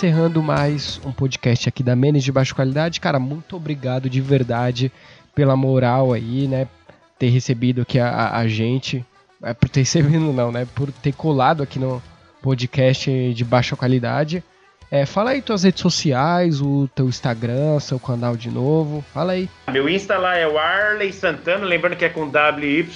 Encerrando 0.02 0.42
mais 0.42 1.00
um 1.04 1.12
podcast 1.12 1.68
aqui 1.68 1.80
da 1.80 1.94
Menes 1.94 2.24
de 2.24 2.32
Baixa 2.32 2.52
Qualidade. 2.52 2.98
Cara, 2.98 3.20
muito 3.20 3.54
obrigado 3.54 4.10
de 4.10 4.20
verdade 4.20 4.90
pela 5.32 5.54
moral 5.54 6.12
aí, 6.12 6.48
né? 6.48 6.66
Ter 7.20 7.28
recebido 7.28 7.82
aqui 7.82 8.00
a, 8.00 8.36
a 8.36 8.48
gente. 8.48 9.06
É 9.40 9.54
por 9.54 9.68
ter 9.68 9.80
recebido, 9.82 10.32
não, 10.32 10.50
né? 10.50 10.66
Por 10.74 10.90
ter 10.90 11.12
colado 11.12 11.62
aqui 11.62 11.78
no 11.78 12.02
podcast 12.42 13.32
de 13.32 13.44
baixa 13.44 13.76
qualidade. 13.76 14.42
É, 14.90 15.06
fala 15.06 15.30
aí 15.30 15.40
tuas 15.40 15.62
redes 15.62 15.80
sociais, 15.80 16.60
o 16.60 16.90
teu 16.96 17.06
Instagram, 17.08 17.78
seu 17.78 18.00
canal 18.00 18.36
de 18.36 18.50
novo. 18.50 19.04
Fala 19.14 19.34
aí. 19.34 19.48
Meu 19.70 19.88
Insta 19.88 20.18
lá 20.18 20.36
é 20.36 20.48
o 20.48 20.58
Arley 20.58 21.12
Santana, 21.12 21.64
lembrando 21.64 21.94
que 21.94 22.04
é 22.04 22.08
com 22.08 22.28
WY. 22.28 22.88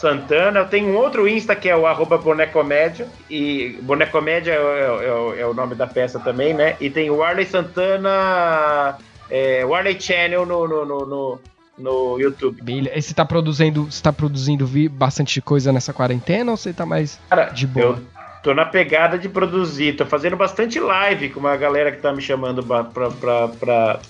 Santana. 0.00 0.60
Eu 0.60 0.68
tenho 0.68 0.88
um 0.88 0.96
outro 0.96 1.28
Insta 1.28 1.54
que 1.54 1.68
é 1.68 1.76
o 1.76 1.86
arroba 1.86 2.18
Bonecomédia. 2.18 3.08
E 3.28 3.78
Bonecomédia 3.82 4.52
é, 4.52 5.36
é, 5.36 5.40
é, 5.40 5.46
o 5.46 5.54
nome 5.54 5.74
da 5.74 5.86
peça 5.86 6.18
também, 6.18 6.54
né? 6.54 6.76
E 6.80 6.88
tem 6.88 7.10
o 7.10 7.22
Arley 7.22 7.46
Santana. 7.46 8.96
É, 9.30 9.64
o 9.64 9.74
Arley 9.74 10.00
Channel 10.00 10.46
no, 10.46 10.66
no, 10.66 10.84
no, 10.84 11.06
no 11.06 11.40
no 11.78 12.18
YouTube. 12.18 12.60
E 12.66 13.00
você 13.00 13.14
tá 13.14 13.24
produzindo, 13.24 13.84
você 13.84 14.02
tá 14.02 14.12
produzindo 14.12 14.68
bastante 14.90 15.40
coisa 15.40 15.72
nessa 15.72 15.92
quarentena 15.92 16.50
ou 16.50 16.56
você 16.56 16.72
tá 16.72 16.84
mais 16.84 17.20
Cara, 17.30 17.44
de 17.50 17.66
boa? 17.66 17.86
Eu 17.86 17.98
tô 18.42 18.52
na 18.52 18.64
pegada 18.64 19.18
de 19.18 19.28
produzir, 19.28 19.94
tô 19.94 20.04
fazendo 20.04 20.36
bastante 20.36 20.80
live 20.80 21.30
com 21.30 21.40
uma 21.40 21.56
galera 21.56 21.92
que 21.92 22.00
tá 22.00 22.12
me 22.12 22.20
chamando 22.20 22.62
pra, 22.64 22.82
pra, 22.84 23.10
pra, 23.10 23.48
pra, 23.48 24.00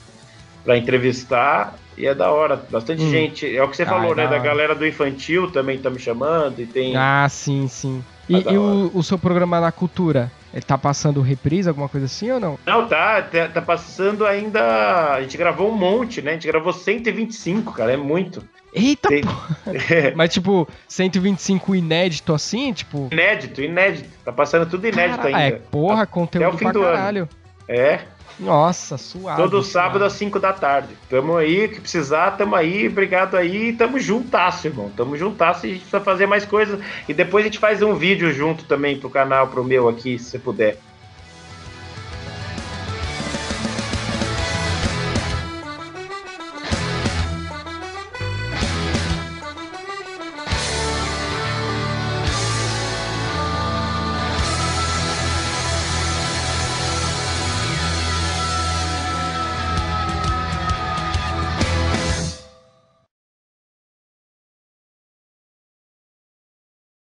pra 0.68 0.76
entrevistar. 0.76 1.78
E 1.96 2.06
é 2.06 2.14
da 2.14 2.30
hora, 2.30 2.62
bastante 2.70 3.02
hum. 3.02 3.10
gente. 3.10 3.56
É 3.56 3.62
o 3.62 3.68
que 3.68 3.76
você 3.76 3.84
ah, 3.84 3.86
falou, 3.86 4.12
é 4.12 4.16
né? 4.16 4.24
Da 4.24 4.34
hora. 4.34 4.38
galera 4.38 4.74
do 4.74 4.86
infantil 4.86 5.50
também 5.50 5.78
tá 5.78 5.88
me 5.88 5.98
chamando 5.98 6.60
e 6.60 6.66
tem. 6.66 6.94
Ah, 6.94 7.26
sim, 7.30 7.66
sim. 7.68 8.04
E, 8.28 8.36
e 8.36 8.58
o, 8.58 8.90
o, 8.92 9.02
seu 9.02 9.18
programa 9.18 9.58
na 9.58 9.72
cultura? 9.72 10.30
Ele 10.52 10.60
tá 10.60 10.76
passando 10.76 11.22
reprise, 11.22 11.70
alguma 11.70 11.88
coisa 11.88 12.04
assim 12.04 12.30
ou 12.30 12.38
não? 12.38 12.58
Não, 12.66 12.86
tá, 12.86 13.22
tá, 13.22 13.48
tá 13.48 13.62
passando 13.62 14.26
ainda. 14.26 15.14
A 15.14 15.22
gente 15.22 15.38
gravou 15.38 15.70
um 15.70 15.74
monte, 15.74 16.20
né? 16.20 16.32
A 16.32 16.34
gente 16.34 16.46
gravou 16.46 16.72
125, 16.72 17.72
cara, 17.72 17.94
é 17.94 17.96
muito. 17.96 18.44
Eita, 18.72 19.08
Tem... 19.08 19.22
Mas, 20.14 20.34
tipo, 20.34 20.68
125 20.86 21.74
inédito 21.74 22.34
assim, 22.34 22.74
tipo. 22.74 23.08
Inédito, 23.10 23.62
inédito. 23.62 24.10
Tá 24.22 24.32
passando 24.32 24.68
tudo 24.68 24.86
inédito 24.86 25.26
ainda. 25.26 25.40
É, 25.40 25.50
porra, 25.52 26.06
conteúdo 26.06 26.46
Até 26.46 26.54
o 26.54 26.58
fim 26.58 26.64
pra 26.64 26.72
do 26.72 26.82
caralho. 26.82 27.22
Ano. 27.22 27.28
É. 27.68 28.00
Nossa, 28.38 28.96
suave. 28.96 29.42
Todo 29.42 29.62
sábado 29.62 30.04
às 30.04 30.12
5 30.12 30.38
da 30.38 30.52
tarde. 30.52 30.96
Tamo 31.10 31.36
aí, 31.36 31.68
que 31.68 31.80
precisar, 31.80 32.32
tamo 32.32 32.54
aí, 32.54 32.86
obrigado 32.86 33.36
aí, 33.36 33.72
tamo 33.72 33.98
juntasso, 33.98 34.66
irmão. 34.66 34.90
Tamo 34.96 35.16
juntasso 35.16 35.66
e 35.66 35.70
a 35.70 35.72
gente 35.72 35.80
precisa 35.80 36.00
fazer 36.00 36.26
mais 36.26 36.44
coisas. 36.44 36.78
E 37.08 37.14
depois 37.14 37.44
a 37.44 37.48
gente 37.48 37.58
faz 37.58 37.82
um 37.82 37.94
vídeo 37.94 38.32
junto 38.32 38.64
também 38.64 38.98
pro 38.98 39.10
canal, 39.10 39.48
pro 39.48 39.64
meu 39.64 39.88
aqui, 39.88 40.18
se 40.18 40.30
você 40.30 40.38
puder. 40.38 40.78